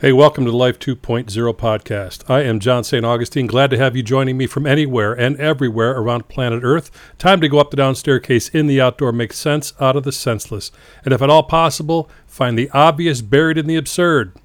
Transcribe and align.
Hey, 0.00 0.12
welcome 0.12 0.44
to 0.44 0.52
the 0.52 0.56
Life 0.56 0.78
2.0 0.78 1.26
podcast. 1.56 2.22
I 2.30 2.42
am 2.42 2.60
John 2.60 2.84
St. 2.84 3.04
Augustine. 3.04 3.48
Glad 3.48 3.70
to 3.70 3.78
have 3.78 3.96
you 3.96 4.04
joining 4.04 4.36
me 4.36 4.46
from 4.46 4.64
anywhere 4.64 5.12
and 5.12 5.36
everywhere 5.40 5.90
around 5.90 6.28
planet 6.28 6.60
Earth. 6.62 6.92
Time 7.18 7.40
to 7.40 7.48
go 7.48 7.58
up 7.58 7.72
the 7.72 7.76
down 7.76 7.96
staircase 7.96 8.48
in 8.48 8.68
the 8.68 8.80
outdoor, 8.80 9.10
make 9.10 9.32
sense 9.32 9.72
out 9.80 9.96
of 9.96 10.04
the 10.04 10.12
senseless, 10.12 10.70
and 11.04 11.12
if 11.12 11.20
at 11.20 11.30
all 11.30 11.42
possible, 11.42 12.08
find 12.28 12.56
the 12.56 12.70
obvious 12.70 13.22
buried 13.22 13.58
in 13.58 13.66
the 13.66 13.74
absurd. 13.74 14.36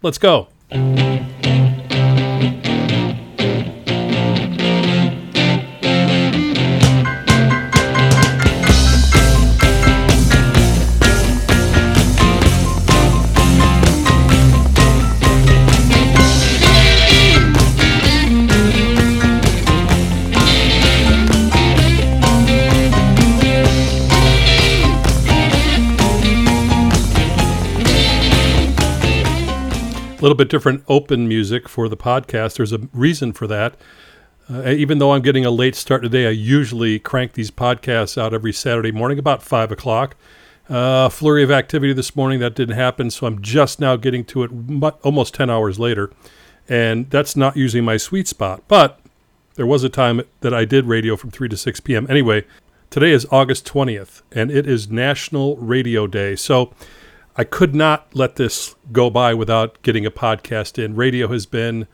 Let's 0.00 0.16
go. 0.16 0.48
Little 30.22 30.36
bit 30.36 30.48
different 30.48 30.84
open 30.88 31.26
music 31.26 31.68
for 31.68 31.88
the 31.88 31.96
podcast. 31.96 32.56
There's 32.56 32.72
a 32.72 32.80
reason 32.92 33.32
for 33.32 33.46
that. 33.48 33.74
Uh, 34.48 34.68
even 34.68 34.98
though 34.98 35.12
I'm 35.12 35.22
getting 35.22 35.44
a 35.44 35.50
late 35.50 35.74
start 35.74 36.02
today, 36.02 36.26
I 36.26 36.30
usually 36.30 36.98
crank 36.98 37.32
these 37.32 37.50
podcasts 37.50 38.16
out 38.16 38.32
every 38.32 38.52
Saturday 38.52 38.92
morning 38.92 39.18
about 39.18 39.42
5 39.42 39.72
o'clock. 39.72 40.16
Uh, 40.68 41.08
flurry 41.08 41.42
of 41.42 41.50
activity 41.50 41.92
this 41.92 42.14
morning, 42.14 42.40
that 42.40 42.54
didn't 42.54 42.76
happen, 42.76 43.10
so 43.10 43.26
I'm 43.26 43.42
just 43.42 43.80
now 43.80 43.96
getting 43.96 44.24
to 44.26 44.44
it 44.44 44.50
almost 45.02 45.34
10 45.34 45.50
hours 45.50 45.78
later. 45.78 46.12
And 46.68 47.10
that's 47.10 47.36
not 47.36 47.56
usually 47.56 47.80
my 47.80 47.96
sweet 47.96 48.28
spot. 48.28 48.62
But 48.68 49.00
there 49.54 49.66
was 49.66 49.84
a 49.84 49.88
time 49.88 50.22
that 50.40 50.54
I 50.54 50.64
did 50.64 50.86
radio 50.86 51.16
from 51.16 51.30
3 51.30 51.48
to 51.48 51.56
6 51.56 51.80
p.m. 51.80 52.06
Anyway, 52.08 52.44
today 52.90 53.10
is 53.10 53.26
August 53.30 53.66
20th, 53.66 54.22
and 54.30 54.50
it 54.50 54.66
is 54.66 54.88
National 54.88 55.56
Radio 55.56 56.06
Day. 56.06 56.36
So 56.36 56.72
I 57.36 57.44
could 57.44 57.74
not 57.74 58.14
let 58.14 58.36
this 58.36 58.74
go 58.92 59.08
by 59.08 59.32
without 59.32 59.80
getting 59.82 60.04
a 60.04 60.10
podcast 60.10 60.82
in. 60.82 60.94
Radio 60.94 61.28
has 61.28 61.46
been 61.46 61.86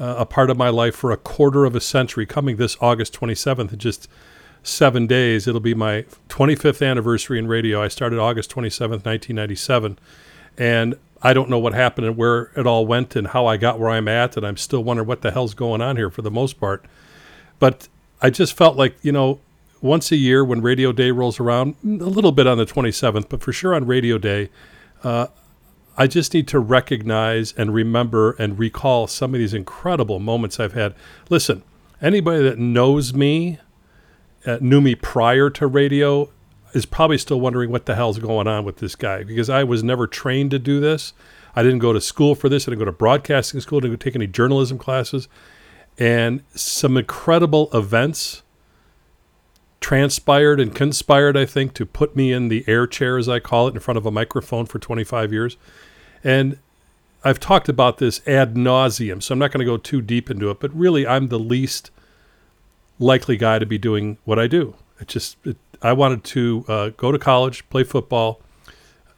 uh, 0.00 0.16
a 0.18 0.26
part 0.26 0.50
of 0.50 0.56
my 0.56 0.68
life 0.68 0.96
for 0.96 1.12
a 1.12 1.16
quarter 1.16 1.64
of 1.64 1.76
a 1.76 1.80
century. 1.80 2.26
Coming 2.26 2.56
this 2.56 2.76
August 2.80 3.12
27th, 3.14 3.72
in 3.72 3.78
just 3.78 4.08
seven 4.64 5.06
days, 5.06 5.46
it'll 5.46 5.60
be 5.60 5.74
my 5.74 6.06
25th 6.28 6.84
anniversary 6.84 7.38
in 7.38 7.46
radio. 7.46 7.80
I 7.80 7.88
started 7.88 8.18
August 8.18 8.50
27th, 8.50 9.04
1997. 9.04 9.98
And 10.58 10.96
I 11.22 11.34
don't 11.34 11.50
know 11.50 11.58
what 11.58 11.72
happened 11.72 12.08
and 12.08 12.16
where 12.16 12.50
it 12.56 12.66
all 12.66 12.84
went 12.84 13.14
and 13.14 13.28
how 13.28 13.46
I 13.46 13.56
got 13.56 13.78
where 13.78 13.90
I'm 13.90 14.08
at. 14.08 14.36
And 14.36 14.44
I'm 14.44 14.56
still 14.56 14.82
wondering 14.82 15.06
what 15.06 15.22
the 15.22 15.30
hell's 15.30 15.54
going 15.54 15.80
on 15.80 15.96
here 15.96 16.10
for 16.10 16.22
the 16.22 16.32
most 16.32 16.58
part. 16.58 16.84
But 17.60 17.86
I 18.20 18.30
just 18.30 18.56
felt 18.56 18.76
like, 18.76 18.96
you 19.02 19.12
know, 19.12 19.38
once 19.80 20.10
a 20.10 20.16
year 20.16 20.44
when 20.44 20.60
Radio 20.62 20.92
Day 20.92 21.12
rolls 21.12 21.38
around, 21.38 21.76
a 21.84 21.88
little 21.88 22.32
bit 22.32 22.46
on 22.46 22.58
the 22.58 22.66
27th, 22.66 23.28
but 23.28 23.40
for 23.40 23.52
sure 23.52 23.74
on 23.74 23.86
Radio 23.86 24.18
Day, 24.18 24.50
uh, 25.02 25.28
I 25.96 26.06
just 26.06 26.32
need 26.32 26.48
to 26.48 26.58
recognize 26.58 27.52
and 27.52 27.74
remember 27.74 28.32
and 28.32 28.58
recall 28.58 29.06
some 29.06 29.34
of 29.34 29.38
these 29.38 29.54
incredible 29.54 30.18
moments 30.18 30.58
I've 30.58 30.72
had. 30.72 30.94
Listen, 31.28 31.62
anybody 32.00 32.42
that 32.42 32.58
knows 32.58 33.12
me, 33.12 33.58
uh, 34.46 34.58
knew 34.60 34.80
me 34.80 34.94
prior 34.94 35.50
to 35.50 35.66
radio, 35.66 36.30
is 36.72 36.86
probably 36.86 37.18
still 37.18 37.40
wondering 37.40 37.70
what 37.70 37.86
the 37.86 37.94
hell's 37.94 38.18
going 38.18 38.46
on 38.46 38.64
with 38.64 38.76
this 38.76 38.94
guy 38.94 39.24
because 39.24 39.50
I 39.50 39.64
was 39.64 39.82
never 39.82 40.06
trained 40.06 40.52
to 40.52 40.58
do 40.58 40.80
this. 40.80 41.12
I 41.54 41.62
didn't 41.62 41.80
go 41.80 41.92
to 41.92 42.00
school 42.00 42.34
for 42.34 42.48
this. 42.48 42.66
I 42.66 42.70
didn't 42.70 42.80
go 42.80 42.84
to 42.86 42.92
broadcasting 42.92 43.60
school. 43.60 43.78
I 43.78 43.82
didn't 43.82 43.98
take 43.98 44.14
any 44.14 44.28
journalism 44.28 44.78
classes. 44.78 45.28
And 45.98 46.44
some 46.54 46.96
incredible 46.96 47.68
events 47.74 48.42
transpired 49.80 50.60
and 50.60 50.74
conspired, 50.74 51.36
I 51.36 51.46
think, 51.46 51.74
to 51.74 51.86
put 51.86 52.14
me 52.14 52.32
in 52.32 52.48
the 52.48 52.64
air 52.66 52.86
chair, 52.86 53.16
as 53.16 53.28
I 53.28 53.40
call 53.40 53.68
it, 53.68 53.74
in 53.74 53.80
front 53.80 53.98
of 53.98 54.06
a 54.06 54.10
microphone 54.10 54.66
for 54.66 54.78
25 54.78 55.32
years. 55.32 55.56
And 56.22 56.58
I've 57.24 57.40
talked 57.40 57.68
about 57.68 57.98
this 57.98 58.26
ad 58.26 58.54
nauseum, 58.54 59.22
so 59.22 59.32
I'm 59.32 59.38
not 59.38 59.52
going 59.52 59.60
to 59.60 59.70
go 59.70 59.76
too 59.76 60.00
deep 60.02 60.30
into 60.30 60.50
it, 60.50 60.60
but 60.60 60.74
really, 60.74 61.06
I'm 61.06 61.28
the 61.28 61.38
least 61.38 61.90
likely 62.98 63.36
guy 63.36 63.58
to 63.58 63.66
be 63.66 63.78
doing 63.78 64.18
what 64.24 64.38
I 64.38 64.46
do. 64.46 64.74
It 65.00 65.08
just, 65.08 65.36
it, 65.44 65.56
I 65.82 65.94
wanted 65.94 66.24
to 66.24 66.64
uh, 66.68 66.88
go 66.90 67.10
to 67.10 67.18
college, 67.18 67.68
play 67.70 67.84
football, 67.84 68.40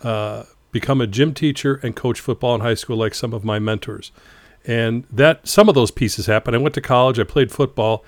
uh, 0.03 0.45
become 0.71 1.01
a 1.01 1.07
gym 1.07 1.35
teacher, 1.35 1.81
and 1.83 1.95
coach 1.97 2.21
football 2.21 2.55
in 2.55 2.61
high 2.61 2.75
school 2.75 2.97
like 2.97 3.15
some 3.15 3.33
of 3.33 3.45
my 3.45 3.59
mentors. 3.59 4.13
And 4.65 5.05
that 5.11 5.47
some 5.47 5.69
of 5.69 5.75
those 5.75 5.91
pieces 5.91 6.27
happened. 6.27 6.55
I 6.55 6.61
went 6.61 6.75
to 6.77 6.81
college, 6.81 7.19
I 7.19 7.25
played 7.25 7.51
football, 7.51 8.05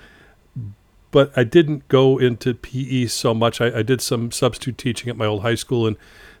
but 1.15 1.31
I 1.33 1.45
didn't 1.45 1.87
go 1.87 2.17
into 2.17 2.53
PE 2.53 3.05
so 3.05 3.33
much. 3.33 3.61
I, 3.61 3.79
I, 3.79 3.83
did 3.83 4.01
some 4.01 4.31
substitute 4.31 4.77
teaching 4.77 5.09
at 5.09 5.15
my 5.15 5.25
old 5.25 5.43
high 5.43 5.55
school, 5.55 5.87
and 5.87 5.95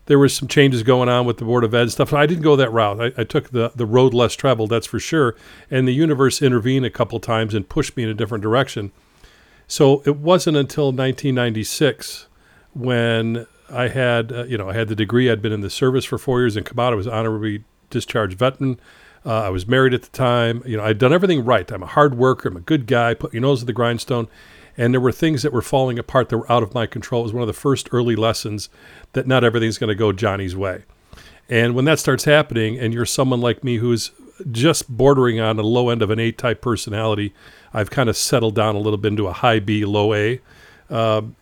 there 0.07 0.19
was 0.19 0.35
some 0.35 0.49
changes 0.49 0.83
going 0.83 1.07
on 1.07 1.25
with 1.25 1.37
the 1.37 1.45
board 1.45 1.63
of 1.63 1.73
ed 1.73 1.91
stuff. 1.91 2.11
And 2.11 2.19
I 2.19 2.25
didn't 2.25 2.43
go 2.43 2.57
that 2.57 2.73
route. 2.73 2.99
I, 2.99 3.21
I, 3.21 3.23
took 3.23 3.51
the 3.51 3.71
the 3.73 3.85
road 3.85 4.13
less 4.13 4.33
traveled, 4.33 4.71
that's 4.71 4.85
for 4.85 4.99
sure. 4.99 5.33
And 5.71 5.87
the 5.87 5.93
universe 5.93 6.41
intervened 6.41 6.85
a 6.85 6.89
couple 6.89 7.21
times 7.21 7.53
and 7.53 7.69
pushed 7.69 7.95
me 7.95 8.03
in 8.03 8.09
a 8.09 8.13
different 8.13 8.41
direction. 8.41 8.91
So 9.65 10.03
it 10.05 10.17
wasn't 10.17 10.57
until 10.57 10.87
1996 10.87 12.27
when 12.73 13.47
I 13.69 13.87
had, 13.87 14.33
uh, 14.33 14.43
you 14.43 14.57
know, 14.57 14.69
I 14.69 14.73
had 14.73 14.89
the 14.89 14.95
degree. 14.95 15.31
I'd 15.31 15.41
been 15.41 15.53
in 15.53 15.61
the 15.61 15.69
service 15.69 16.03
for 16.03 16.17
four 16.17 16.41
years 16.41 16.57
and 16.57 16.65
come 16.65 16.79
out. 16.79 16.91
I 16.91 16.97
was 16.97 17.07
honorably 17.07 17.63
discharged 17.89 18.37
veteran. 18.37 18.81
Uh, 19.25 19.43
I 19.43 19.49
was 19.51 19.69
married 19.69 19.93
at 19.93 20.01
the 20.01 20.09
time. 20.09 20.63
You 20.65 20.75
know, 20.75 20.83
I'd 20.83 20.97
done 20.97 21.13
everything 21.13 21.45
right. 21.45 21.71
I'm 21.71 21.81
a 21.81 21.87
hard 21.87 22.17
worker. 22.17 22.49
I'm 22.49 22.57
a 22.57 22.59
good 22.59 22.87
guy. 22.87 23.13
Put 23.13 23.33
your 23.33 23.41
nose 23.41 23.61
to 23.61 23.65
the 23.65 23.71
grindstone 23.71 24.27
and 24.77 24.93
there 24.93 25.01
were 25.01 25.11
things 25.11 25.43
that 25.43 25.53
were 25.53 25.61
falling 25.61 25.97
apart 25.97 26.29
that 26.29 26.37
were 26.37 26.51
out 26.51 26.63
of 26.63 26.73
my 26.73 26.85
control. 26.85 27.21
It 27.21 27.25
was 27.25 27.33
one 27.33 27.43
of 27.43 27.47
the 27.47 27.53
first 27.53 27.89
early 27.91 28.15
lessons 28.15 28.69
that 29.13 29.27
not 29.27 29.43
everything's 29.43 29.77
going 29.77 29.89
to 29.89 29.95
go 29.95 30.11
Johnny's 30.11 30.55
way. 30.55 30.83
And 31.49 31.75
when 31.75 31.85
that 31.85 31.99
starts 31.99 32.25
happening, 32.25 32.77
and 32.79 32.93
you're 32.93 33.05
someone 33.05 33.39
like 33.39 33.63
me 33.63 33.77
who's 33.77 34.11
just 34.51 34.89
bordering 34.89 35.39
on 35.39 35.55
the 35.55 35.63
low 35.63 35.89
end 35.89 36.01
of 36.01 36.09
an 36.09 36.19
A 36.19 36.31
type 36.31 36.61
personality, 36.61 37.33
I've 37.73 37.89
kind 37.89 38.09
of 38.09 38.17
settled 38.17 38.55
down 38.55 38.75
a 38.75 38.79
little 38.79 38.97
bit 38.97 39.09
into 39.09 39.27
a 39.27 39.33
high 39.33 39.59
B, 39.59 39.85
low 39.85 40.13
A. 40.13 40.41
Um, 40.89 41.35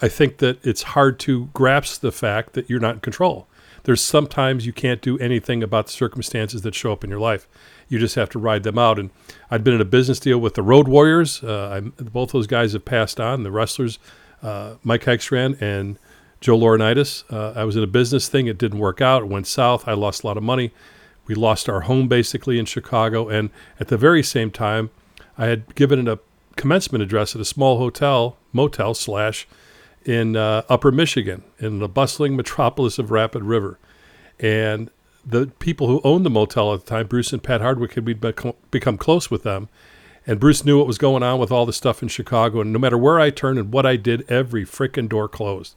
I 0.00 0.08
think 0.08 0.38
that 0.38 0.64
it's 0.64 0.82
hard 0.82 1.18
to 1.20 1.46
grasp 1.54 2.00
the 2.02 2.12
fact 2.12 2.52
that 2.52 2.70
you're 2.70 2.80
not 2.80 2.94
in 2.94 3.00
control. 3.00 3.46
There's 3.84 4.00
sometimes 4.00 4.66
you 4.66 4.72
can't 4.72 5.00
do 5.00 5.18
anything 5.18 5.62
about 5.62 5.86
the 5.86 5.92
circumstances 5.92 6.62
that 6.62 6.74
show 6.74 6.92
up 6.92 7.02
in 7.02 7.10
your 7.10 7.18
life. 7.18 7.48
You 7.88 7.98
just 7.98 8.14
have 8.16 8.28
to 8.30 8.38
ride 8.38 8.62
them 8.62 8.78
out. 8.78 8.98
And 8.98 9.10
I'd 9.50 9.64
been 9.64 9.74
in 9.74 9.80
a 9.80 9.86
business 9.86 10.20
deal 10.20 10.38
with 10.38 10.54
the 10.54 10.62
Road 10.62 10.88
Warriors. 10.88 11.42
Uh, 11.42 11.80
both 11.98 12.32
those 12.32 12.46
guys 12.46 12.72
have 12.72 12.84
passed 12.84 13.18
on. 13.20 13.42
The 13.42 13.50
wrestlers, 13.50 13.98
uh, 14.42 14.74
Mike 14.84 15.04
Hegstrand 15.04 15.60
and 15.60 15.98
Joe 16.40 16.58
Laurinaitis. 16.58 17.24
Uh, 17.32 17.58
I 17.58 17.64
was 17.64 17.76
in 17.76 17.82
a 17.82 17.88
business 17.88 18.28
thing. 18.28 18.46
It 18.46 18.58
didn't 18.58 18.78
work 18.78 19.00
out. 19.00 19.22
It 19.22 19.28
went 19.28 19.46
south. 19.46 19.88
I 19.88 19.94
lost 19.94 20.22
a 20.22 20.26
lot 20.26 20.36
of 20.36 20.42
money. 20.42 20.72
We 21.26 21.34
lost 21.34 21.68
our 21.68 21.82
home 21.82 22.08
basically 22.08 22.58
in 22.58 22.64
Chicago. 22.64 23.28
And 23.28 23.50
at 23.80 23.88
the 23.88 23.96
very 23.96 24.22
same 24.22 24.50
time, 24.50 24.90
I 25.36 25.46
had 25.46 25.74
given 25.74 26.08
a 26.08 26.18
commencement 26.56 27.02
address 27.02 27.34
at 27.34 27.40
a 27.40 27.44
small 27.44 27.78
hotel, 27.78 28.36
motel 28.52 28.94
slash, 28.94 29.46
in 30.04 30.36
uh, 30.36 30.62
Upper 30.68 30.90
Michigan, 30.90 31.42
in 31.58 31.80
the 31.80 31.88
bustling 31.88 32.34
metropolis 32.34 32.98
of 32.98 33.10
Rapid 33.10 33.42
River. 33.42 33.78
And 34.40 34.90
the 35.24 35.46
people 35.58 35.86
who 35.88 36.00
owned 36.04 36.24
the 36.24 36.30
motel 36.30 36.72
at 36.72 36.80
the 36.80 36.86
time, 36.86 37.06
Bruce 37.06 37.32
and 37.32 37.42
Pat 37.42 37.60
Hardwick, 37.60 37.94
had 37.94 38.04
become, 38.04 38.54
become 38.70 38.96
close 38.96 39.30
with 39.30 39.42
them. 39.42 39.68
And 40.26 40.38
Bruce 40.38 40.64
knew 40.64 40.78
what 40.78 40.86
was 40.86 40.98
going 40.98 41.22
on 41.22 41.38
with 41.38 41.50
all 41.50 41.64
the 41.64 41.72
stuff 41.72 42.02
in 42.02 42.08
Chicago. 42.08 42.60
And 42.60 42.72
no 42.72 42.78
matter 42.78 42.98
where 42.98 43.18
I 43.18 43.30
turned 43.30 43.58
and 43.58 43.72
what 43.72 43.86
I 43.86 43.96
did, 43.96 44.30
every 44.30 44.64
freaking 44.64 45.08
door 45.08 45.28
closed. 45.28 45.74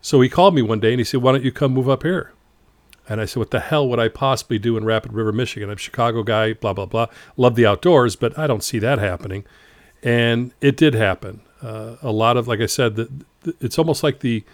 So 0.00 0.20
he 0.20 0.28
called 0.28 0.54
me 0.54 0.62
one 0.62 0.80
day 0.80 0.92
and 0.92 1.00
he 1.00 1.04
said, 1.04 1.22
Why 1.22 1.32
don't 1.32 1.44
you 1.44 1.52
come 1.52 1.72
move 1.72 1.88
up 1.88 2.02
here? 2.02 2.32
And 3.08 3.20
I 3.20 3.24
said, 3.24 3.38
What 3.38 3.52
the 3.52 3.60
hell 3.60 3.88
would 3.88 4.00
I 4.00 4.08
possibly 4.08 4.58
do 4.58 4.76
in 4.76 4.84
Rapid 4.84 5.12
River, 5.12 5.32
Michigan? 5.32 5.68
I'm 5.68 5.76
a 5.76 5.78
Chicago 5.78 6.22
guy, 6.22 6.52
blah, 6.52 6.72
blah, 6.72 6.86
blah. 6.86 7.06
Love 7.36 7.54
the 7.54 7.66
outdoors, 7.66 8.16
but 8.16 8.36
I 8.38 8.46
don't 8.46 8.64
see 8.64 8.80
that 8.80 8.98
happening. 8.98 9.44
And 10.02 10.52
it 10.60 10.76
did 10.76 10.94
happen. 10.94 11.42
Uh, 11.62 11.96
a 12.02 12.10
lot 12.10 12.36
of, 12.36 12.46
like 12.46 12.60
I 12.60 12.66
said, 12.66 12.96
the, 12.96 13.10
the, 13.42 13.54
it's 13.60 13.78
almost 13.78 14.02
like 14.02 14.20
the 14.20 14.44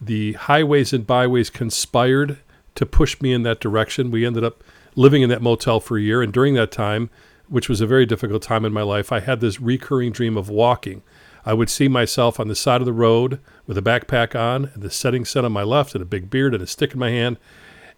the 0.00 0.32
highways 0.32 0.92
and 0.92 1.06
byways 1.06 1.48
conspired 1.48 2.38
to 2.74 2.86
push 2.86 3.20
me 3.20 3.32
in 3.32 3.42
that 3.42 3.60
direction. 3.60 4.10
We 4.10 4.26
ended 4.26 4.44
up 4.44 4.62
living 4.94 5.22
in 5.22 5.28
that 5.30 5.42
motel 5.42 5.80
for 5.80 5.98
a 5.98 6.02
year. 6.02 6.22
And 6.22 6.32
during 6.32 6.54
that 6.54 6.70
time, 6.70 7.10
which 7.48 7.68
was 7.68 7.80
a 7.80 7.86
very 7.86 8.06
difficult 8.06 8.42
time 8.42 8.64
in 8.64 8.72
my 8.72 8.82
life, 8.82 9.12
I 9.12 9.20
had 9.20 9.40
this 9.40 9.60
recurring 9.60 10.12
dream 10.12 10.36
of 10.36 10.48
walking. 10.48 11.02
I 11.44 11.54
would 11.54 11.68
see 11.68 11.88
myself 11.88 12.38
on 12.38 12.48
the 12.48 12.54
side 12.54 12.80
of 12.80 12.86
the 12.86 12.92
road 12.92 13.40
with 13.66 13.76
a 13.76 13.82
backpack 13.82 14.38
on, 14.38 14.70
and 14.74 14.82
the 14.82 14.90
setting 14.90 15.24
sun 15.24 15.44
on 15.44 15.52
my 15.52 15.64
left, 15.64 15.94
and 15.94 16.02
a 16.02 16.06
big 16.06 16.30
beard 16.30 16.54
and 16.54 16.62
a 16.62 16.66
stick 16.66 16.92
in 16.92 17.00
my 17.00 17.10
hand. 17.10 17.36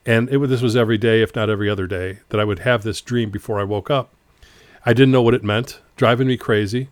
And 0.06 0.28
it, 0.30 0.38
this 0.48 0.62
was 0.62 0.76
every 0.76 0.98
day, 0.98 1.22
if 1.22 1.34
not 1.34 1.50
every 1.50 1.68
other 1.68 1.86
day, 1.86 2.20
that 2.30 2.40
I 2.40 2.44
would 2.44 2.60
have 2.60 2.82
this 2.82 3.00
dream 3.00 3.30
before 3.30 3.60
I 3.60 3.64
woke 3.64 3.90
up. 3.90 4.14
I 4.86 4.92
didn't 4.92 5.12
know 5.12 5.22
what 5.22 5.34
it 5.34 5.44
meant, 5.44 5.80
driving 5.96 6.28
me 6.28 6.36
crazy. 6.36 6.88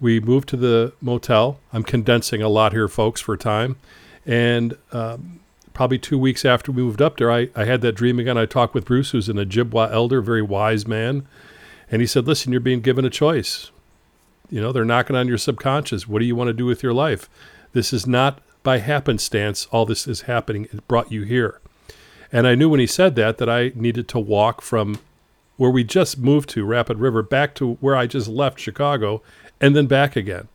We 0.00 0.20
moved 0.20 0.48
to 0.50 0.56
the 0.56 0.92
motel. 1.00 1.58
I'm 1.72 1.84
condensing 1.84 2.42
a 2.42 2.48
lot 2.48 2.72
here, 2.72 2.88
folks, 2.88 3.20
for 3.20 3.36
time. 3.36 3.76
And 4.26 4.76
um, 4.92 5.40
probably 5.74 5.98
two 5.98 6.18
weeks 6.18 6.44
after 6.44 6.72
we 6.72 6.82
moved 6.82 7.02
up 7.02 7.18
there, 7.18 7.30
I, 7.30 7.50
I 7.54 7.64
had 7.64 7.82
that 7.82 7.92
dream 7.92 8.18
again. 8.18 8.38
I 8.38 8.46
talked 8.46 8.74
with 8.74 8.86
Bruce, 8.86 9.10
who's 9.10 9.28
an 9.28 9.36
Ojibwa 9.36 9.92
elder, 9.92 10.22
very 10.22 10.40
wise 10.40 10.86
man. 10.86 11.26
And 11.90 12.00
he 12.00 12.06
said, 12.06 12.26
Listen, 12.26 12.52
you're 12.52 12.60
being 12.60 12.80
given 12.80 13.04
a 13.04 13.10
choice. 13.10 13.70
You 14.48 14.60
know, 14.60 14.72
they're 14.72 14.84
knocking 14.84 15.16
on 15.16 15.28
your 15.28 15.38
subconscious. 15.38 16.08
What 16.08 16.20
do 16.20 16.24
you 16.24 16.36
want 16.36 16.48
to 16.48 16.54
do 16.54 16.64
with 16.64 16.82
your 16.82 16.94
life? 16.94 17.28
This 17.72 17.92
is 17.92 18.06
not 18.06 18.40
by 18.62 18.78
happenstance. 18.78 19.66
All 19.66 19.84
this 19.84 20.06
is 20.06 20.22
happening. 20.22 20.68
It 20.72 20.86
brought 20.88 21.12
you 21.12 21.22
here. 21.22 21.60
And 22.32 22.46
I 22.46 22.54
knew 22.54 22.68
when 22.68 22.80
he 22.80 22.86
said 22.86 23.16
that 23.16 23.38
that 23.38 23.48
I 23.48 23.72
needed 23.74 24.08
to 24.08 24.18
walk 24.18 24.60
from 24.60 24.98
where 25.56 25.70
we 25.70 25.84
just 25.84 26.18
moved 26.18 26.48
to, 26.50 26.64
Rapid 26.64 26.98
River, 26.98 27.22
back 27.22 27.54
to 27.56 27.74
where 27.74 27.96
I 27.96 28.06
just 28.06 28.28
left 28.28 28.58
Chicago 28.58 29.22
and 29.60 29.76
then 29.76 29.86
back 29.86 30.16
again. 30.16 30.48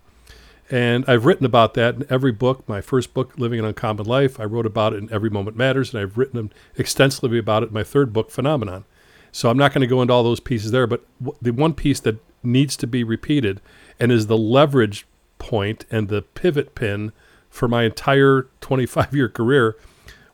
And 0.71 1.03
I've 1.07 1.25
written 1.25 1.45
about 1.45 1.73
that 1.73 1.95
in 1.95 2.05
every 2.09 2.31
book. 2.31 2.67
My 2.67 2.79
first 2.79 3.13
book, 3.13 3.37
Living 3.37 3.59
an 3.59 3.65
Uncommon 3.65 4.05
Life, 4.05 4.39
I 4.39 4.43
wrote 4.43 4.67
about 4.67 4.93
it 4.93 4.97
in 4.97 5.11
Every 5.11 5.29
Moment 5.29 5.57
Matters, 5.57 5.93
and 5.93 6.01
I've 6.01 6.17
written 6.17 6.51
extensively 6.77 7.39
about 7.39 7.63
it 7.63 7.69
in 7.69 7.73
my 7.73 7.83
third 7.83 8.13
book, 8.13 8.29
Phenomenon. 8.29 8.85
So 9.31 9.49
I'm 9.49 9.57
not 9.57 9.73
going 9.73 9.81
to 9.81 9.87
go 9.87 10.01
into 10.01 10.13
all 10.13 10.23
those 10.23 10.39
pieces 10.39 10.71
there, 10.71 10.87
but 10.87 11.03
the 11.41 11.51
one 11.51 11.73
piece 11.73 11.99
that 12.01 12.17
needs 12.43 12.77
to 12.77 12.87
be 12.87 13.03
repeated 13.03 13.61
and 13.99 14.11
is 14.11 14.27
the 14.27 14.37
leverage 14.37 15.07
point 15.39 15.85
and 15.89 16.07
the 16.07 16.21
pivot 16.21 16.75
pin 16.75 17.11
for 17.49 17.67
my 17.67 17.83
entire 17.83 18.47
25 18.61 19.15
year 19.15 19.29
career 19.29 19.75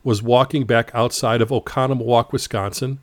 was 0.04 0.22
walking 0.22 0.64
back 0.64 0.90
outside 0.94 1.40
of 1.42 1.48
Oconomowoc, 1.48 2.32
Wisconsin 2.32 3.00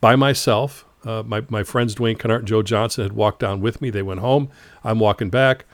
by 0.00 0.16
myself. 0.16 0.84
Uh, 1.04 1.22
my, 1.24 1.44
my 1.48 1.62
friends 1.62 1.94
Dwayne 1.94 2.18
Kennard 2.18 2.40
and 2.40 2.48
Joe 2.48 2.62
Johnson 2.62 3.04
had 3.04 3.12
walked 3.12 3.40
down 3.40 3.60
with 3.60 3.80
me. 3.80 3.90
They 3.90 4.02
went 4.02 4.20
home. 4.20 4.48
I'm 4.82 4.98
walking 4.98 5.30
back. 5.30 5.64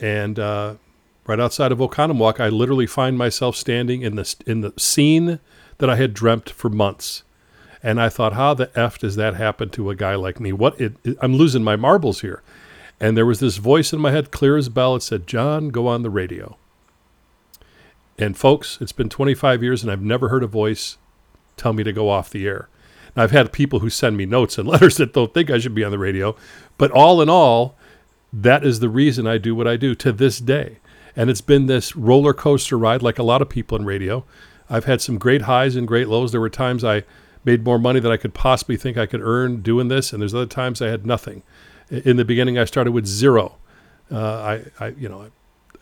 And 0.00 0.38
uh, 0.38 0.74
right 1.26 1.40
outside 1.40 1.72
of 1.72 1.78
Oconomowoc, 1.78 2.40
I 2.40 2.48
literally 2.48 2.86
find 2.86 3.18
myself 3.18 3.56
standing 3.56 4.02
in 4.02 4.16
the, 4.16 4.34
in 4.46 4.62
the 4.62 4.72
scene 4.78 5.38
that 5.78 5.90
I 5.90 5.96
had 5.96 6.14
dreamt 6.14 6.50
for 6.50 6.68
months. 6.68 7.22
And 7.82 8.00
I 8.00 8.08
thought, 8.08 8.34
how 8.34 8.54
the 8.54 8.70
F 8.78 8.98
does 8.98 9.16
that 9.16 9.34
happen 9.34 9.70
to 9.70 9.90
a 9.90 9.94
guy 9.94 10.14
like 10.14 10.38
me? 10.40 10.52
What 10.52 10.80
it, 10.80 10.94
it, 11.04 11.16
I'm 11.20 11.34
losing 11.34 11.64
my 11.64 11.76
marbles 11.76 12.20
here. 12.20 12.42
And 12.98 13.16
there 13.16 13.24
was 13.24 13.40
this 13.40 13.56
voice 13.56 13.92
in 13.92 14.00
my 14.00 14.10
head, 14.10 14.30
clear 14.30 14.56
as 14.56 14.68
bell. 14.68 14.96
It 14.96 15.02
said, 15.02 15.26
John, 15.26 15.70
go 15.70 15.86
on 15.86 16.02
the 16.02 16.10
radio. 16.10 16.58
And 18.18 18.36
folks, 18.36 18.78
it's 18.82 18.92
been 18.92 19.08
25 19.08 19.62
years 19.62 19.82
and 19.82 19.90
I've 19.90 20.02
never 20.02 20.28
heard 20.28 20.42
a 20.42 20.46
voice 20.46 20.98
tell 21.56 21.72
me 21.72 21.82
to 21.84 21.92
go 21.92 22.10
off 22.10 22.28
the 22.28 22.46
air. 22.46 22.68
I've 23.16 23.30
had 23.30 23.52
people 23.52 23.80
who 23.80 23.90
send 23.90 24.16
me 24.16 24.26
notes 24.26 24.58
and 24.58 24.68
letters 24.68 24.98
that 24.98 25.14
don't 25.14 25.32
think 25.32 25.50
I 25.50 25.58
should 25.58 25.74
be 25.74 25.84
on 25.84 25.90
the 25.90 25.98
radio. 25.98 26.36
But 26.76 26.90
all 26.90 27.22
in 27.22 27.30
all, 27.30 27.76
that 28.32 28.64
is 28.64 28.80
the 28.80 28.88
reason 28.88 29.26
I 29.26 29.38
do 29.38 29.54
what 29.54 29.66
I 29.66 29.76
do 29.76 29.94
to 29.96 30.12
this 30.12 30.38
day. 30.38 30.78
And 31.16 31.28
it's 31.28 31.40
been 31.40 31.66
this 31.66 31.96
roller 31.96 32.32
coaster 32.32 32.78
ride, 32.78 33.02
like 33.02 33.18
a 33.18 33.24
lot 33.24 33.42
of 33.42 33.48
people 33.48 33.76
in 33.76 33.84
radio. 33.84 34.24
I've 34.68 34.84
had 34.84 35.00
some 35.00 35.18
great 35.18 35.42
highs 35.42 35.74
and 35.74 35.86
great 35.86 36.08
lows. 36.08 36.30
There 36.30 36.40
were 36.40 36.48
times 36.48 36.84
I 36.84 37.02
made 37.44 37.64
more 37.64 37.78
money 37.78 38.00
than 38.00 38.12
I 38.12 38.16
could 38.16 38.34
possibly 38.34 38.76
think 38.76 38.96
I 38.96 39.06
could 39.06 39.20
earn 39.20 39.62
doing 39.62 39.88
this, 39.88 40.12
and 40.12 40.22
there's 40.22 40.34
other 40.34 40.46
times 40.46 40.80
I 40.80 40.88
had 40.88 41.04
nothing. 41.04 41.42
In 41.90 42.16
the 42.16 42.24
beginning, 42.24 42.58
I 42.58 42.64
started 42.64 42.92
with 42.92 43.06
zero. 43.06 43.56
Uh, 44.10 44.60
I, 44.78 44.84
I, 44.84 44.88
you 44.90 45.08
know, 45.08 45.22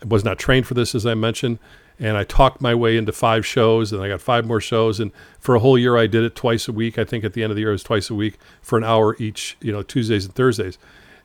I 0.01 0.05
was 0.05 0.23
not 0.23 0.39
trained 0.39 0.65
for 0.65 0.73
this, 0.73 0.95
as 0.95 1.05
I 1.05 1.13
mentioned, 1.13 1.59
and 1.99 2.17
I 2.17 2.23
talked 2.23 2.61
my 2.61 2.73
way 2.73 2.97
into 2.97 3.11
five 3.11 3.45
shows, 3.45 3.91
and 3.91 4.01
I 4.01 4.07
got 4.07 4.21
five 4.21 4.45
more 4.45 4.61
shows, 4.61 4.99
and 4.99 5.11
for 5.39 5.53
a 5.53 5.59
whole 5.59 5.77
year, 5.77 5.97
I 5.97 6.07
did 6.07 6.23
it 6.23 6.35
twice 6.35 6.67
a 6.67 6.71
week. 6.71 6.97
I 6.97 7.03
think 7.03 7.23
at 7.23 7.33
the 7.33 7.43
end 7.43 7.51
of 7.51 7.55
the 7.55 7.61
year, 7.61 7.69
it 7.69 7.73
was 7.73 7.83
twice 7.83 8.09
a 8.09 8.15
week 8.15 8.39
for 8.61 8.77
an 8.77 8.83
hour 8.83 9.15
each, 9.19 9.57
you 9.61 9.71
know, 9.71 9.83
Tuesdays 9.83 10.25
and 10.25 10.33
Thursdays. 10.33 10.77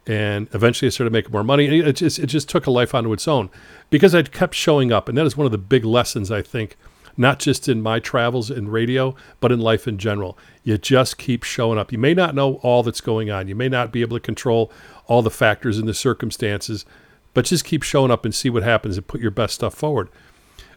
And 0.07 0.49
eventually, 0.53 0.87
I 0.87 0.91
started 0.91 1.13
making 1.13 1.33
more 1.33 1.45
money, 1.45 1.67
it 1.81 1.95
just 1.95 2.19
it 2.19 2.27
just 2.27 2.49
took 2.49 2.67
a 2.67 2.71
life 2.71 2.95
onto 2.95 3.13
its 3.13 3.27
own 3.27 3.49
because 3.89 4.15
I 4.15 4.23
kept 4.23 4.55
showing 4.55 4.93
up, 4.93 5.09
and 5.09 5.17
that 5.17 5.25
is 5.25 5.37
one 5.37 5.47
of 5.47 5.53
the 5.53 5.59
big 5.59 5.85
lessons 5.85 6.31
I 6.31 6.43
think 6.43 6.77
not 7.17 7.39
just 7.39 7.69
in 7.69 7.81
my 7.83 7.99
travels 7.99 8.51
in 8.51 8.69
radio, 8.69 9.15
but 9.41 9.53
in 9.53 9.61
life 9.61 9.87
in 9.87 9.99
general. 9.99 10.37
You 10.63 10.79
just 10.79 11.19
keep 11.19 11.45
showing 11.45 11.79
up. 11.79 11.93
You 11.93 11.99
may 11.99 12.15
not 12.15 12.35
know 12.35 12.55
all 12.57 12.83
that's 12.83 13.01
going 13.01 13.31
on, 13.31 13.49
you 13.49 13.55
may 13.55 13.69
not 13.69 13.93
be 13.93 14.01
able 14.01 14.17
to 14.17 14.21
control 14.21 14.71
all 15.07 15.23
the 15.23 15.31
factors 15.31 15.79
and 15.79 15.89
the 15.89 15.95
circumstances, 15.95 16.85
but 17.33 17.45
just 17.45 17.65
keep 17.65 17.83
showing 17.83 18.11
up 18.11 18.25
and 18.25 18.35
see 18.35 18.51
what 18.51 18.63
happens 18.63 18.97
and 18.97 19.07
put 19.07 19.21
your 19.21 19.31
best 19.31 19.55
stuff 19.55 19.75
forward. 19.75 20.09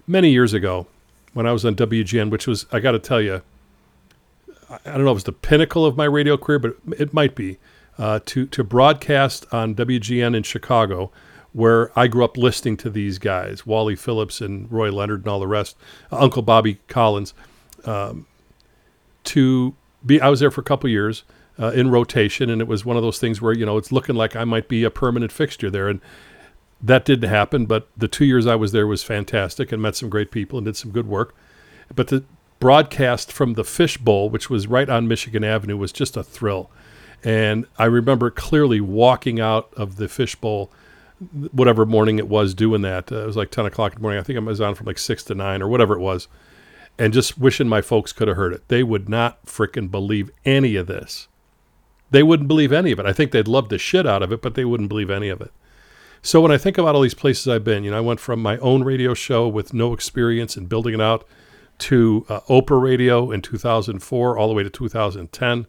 Many 0.06 0.30
years 0.30 0.54
ago, 0.54 0.88
when 1.34 1.46
I 1.46 1.52
was 1.52 1.66
on 1.66 1.76
WGN, 1.76 2.30
which 2.30 2.48
was, 2.48 2.66
I 2.72 2.80
got 2.80 2.92
to 2.92 3.00
tell 3.00 3.22
you, 3.22 3.42
I 4.70 4.78
don't 4.84 5.06
know 5.06 5.12
if 5.12 5.12
it 5.12 5.14
was 5.14 5.24
the 5.26 5.32
pinnacle 5.32 5.86
of 5.86 5.96
my 5.96 6.06
radio 6.06 6.38
career, 6.38 6.60
but 6.60 6.76
it 6.98 7.14
might 7.14 7.36
be, 7.36 7.58
uh, 7.98 8.20
to, 8.26 8.46
to 8.48 8.64
broadcast 8.64 9.46
on 9.52 9.76
WGN 9.76 10.36
in 10.36 10.44
Chicago 10.44 11.12
where 11.54 11.98
I 11.98 12.08
grew 12.08 12.24
up 12.24 12.38
listening 12.38 12.78
to 12.78 12.90
these 12.92 13.18
guys, 13.18 13.66
Wally 13.66 13.96
Phillips 13.96 14.42
and 14.42 14.72
Roy 14.72 14.92
Leonard 14.92 15.22
and 15.22 15.28
all 15.28 15.40
the 15.40 15.48
rest, 15.48 15.76
uh, 16.12 16.20
Uncle 16.20 16.44
Bobby 16.44 16.80
Collins. 16.88 17.34
Um, 17.84 18.28
to 19.24 19.76
be, 20.06 20.22
I 20.22 20.30
was 20.30 20.40
there 20.40 20.52
for 20.52 20.62
a 20.62 20.64
couple 20.64 20.88
years 20.90 21.24
uh, 21.58 21.72
in 21.72 21.90
rotation, 21.90 22.52
and 22.52 22.62
it 22.62 22.68
was 22.68 22.86
one 22.86 22.96
of 22.96 23.02
those 23.02 23.18
things 23.18 23.42
where 23.42 23.54
you 23.54 23.66
know 23.66 23.78
it's 23.78 23.92
looking 23.92 24.16
like 24.16 24.36
I 24.36 24.44
might 24.44 24.68
be 24.68 24.84
a 24.84 24.92
permanent 24.92 25.32
fixture 25.32 25.72
there, 25.72 25.88
and 25.90 26.00
that 26.82 27.06
didn't 27.06 27.30
happen. 27.30 27.66
But 27.66 27.88
the 27.98 28.08
two 28.08 28.26
years 28.26 28.46
I 28.46 28.56
was 28.56 28.72
there 28.72 28.88
was 28.88 29.04
fantastic, 29.04 29.72
and 29.72 29.82
met 29.82 29.96
some 29.96 30.10
great 30.10 30.32
people 30.32 30.60
and 30.60 30.66
did 30.66 30.78
some 30.78 30.92
good 30.92 31.08
work. 31.08 31.36
But 31.94 32.10
the 32.10 32.24
broadcast 32.60 33.32
from 33.32 33.54
the 33.54 33.64
Fish 33.64 33.98
Bowl, 33.98 34.30
which 34.30 34.50
was 34.50 34.68
right 34.68 34.90
on 34.90 35.08
Michigan 35.08 35.44
Avenue, 35.44 35.78
was 35.78 35.92
just 35.92 36.16
a 36.16 36.24
thrill. 36.24 36.70
And 37.24 37.66
I 37.78 37.86
remember 37.86 38.30
clearly 38.30 38.80
walking 38.80 39.40
out 39.40 39.74
of 39.76 39.98
the 39.98 40.08
fishbowl, 40.08 40.72
whatever 41.52 41.86
morning 41.86 42.20
it 42.20 42.28
was 42.28 42.54
doing 42.54 42.82
that. 42.84 43.12
Uh, 43.12 43.24
it 43.24 43.26
was 43.26 43.38
like 43.38 43.52
10 43.52 43.66
o'clock 43.66 43.94
in 43.94 43.96
the 43.98 44.02
morning. 44.02 44.20
I 44.20 44.24
think 44.24 44.38
I 44.38 44.42
was 44.42 44.62
on 44.62 44.76
from 44.76 44.86
like 44.86 45.00
6 45.00 45.24
to 45.26 45.36
9 45.36 45.62
or 45.62 45.68
whatever 45.68 45.96
it 45.96 46.00
was. 46.00 46.28
And 47.00 47.14
just 47.14 47.38
wishing 47.38 47.68
my 47.68 47.82
folks 47.82 48.12
could 48.12 48.28
have 48.28 48.38
heard 48.38 48.54
it. 48.54 48.68
They 48.70 48.84
would 48.84 49.08
not 49.08 49.46
fricking 49.46 49.92
believe 49.92 50.32
any 50.46 50.76
of 50.76 50.88
this. 50.88 51.28
They 52.10 52.24
wouldn't 52.24 52.48
believe 52.48 52.72
any 52.72 52.92
of 52.92 53.00
it. 53.00 53.06
I 53.06 53.14
think 53.14 53.32
they'd 53.32 53.48
love 53.48 53.70
the 53.70 53.78
shit 53.78 54.08
out 54.08 54.24
of 54.24 54.32
it, 54.32 54.42
but 54.42 54.56
they 54.56 54.66
wouldn't 54.66 54.90
believe 54.90 55.10
any 55.10 55.30
of 55.30 55.42
it. 55.42 55.52
So 56.22 56.42
when 56.42 56.52
I 56.52 56.58
think 56.58 56.78
about 56.78 56.96
all 56.96 57.02
these 57.02 57.14
places 57.14 57.48
I've 57.48 57.64
been, 57.64 57.84
you 57.84 57.92
know, 57.92 57.98
I 57.98 58.02
went 58.02 58.20
from 58.20 58.42
my 58.42 58.58
own 58.58 58.84
radio 58.84 59.14
show 59.14 59.48
with 59.48 59.74
no 59.74 59.94
experience 59.94 60.58
in 60.58 60.66
building 60.66 60.96
it 60.96 61.02
out 61.02 61.28
to 61.80 62.26
uh, 62.30 62.40
Oprah 62.42 62.82
Radio 62.82 63.32
in 63.32 63.42
2004 63.42 64.38
all 64.38 64.48
the 64.48 64.54
way 64.54 64.64
to 64.64 64.70
2010 64.70 65.68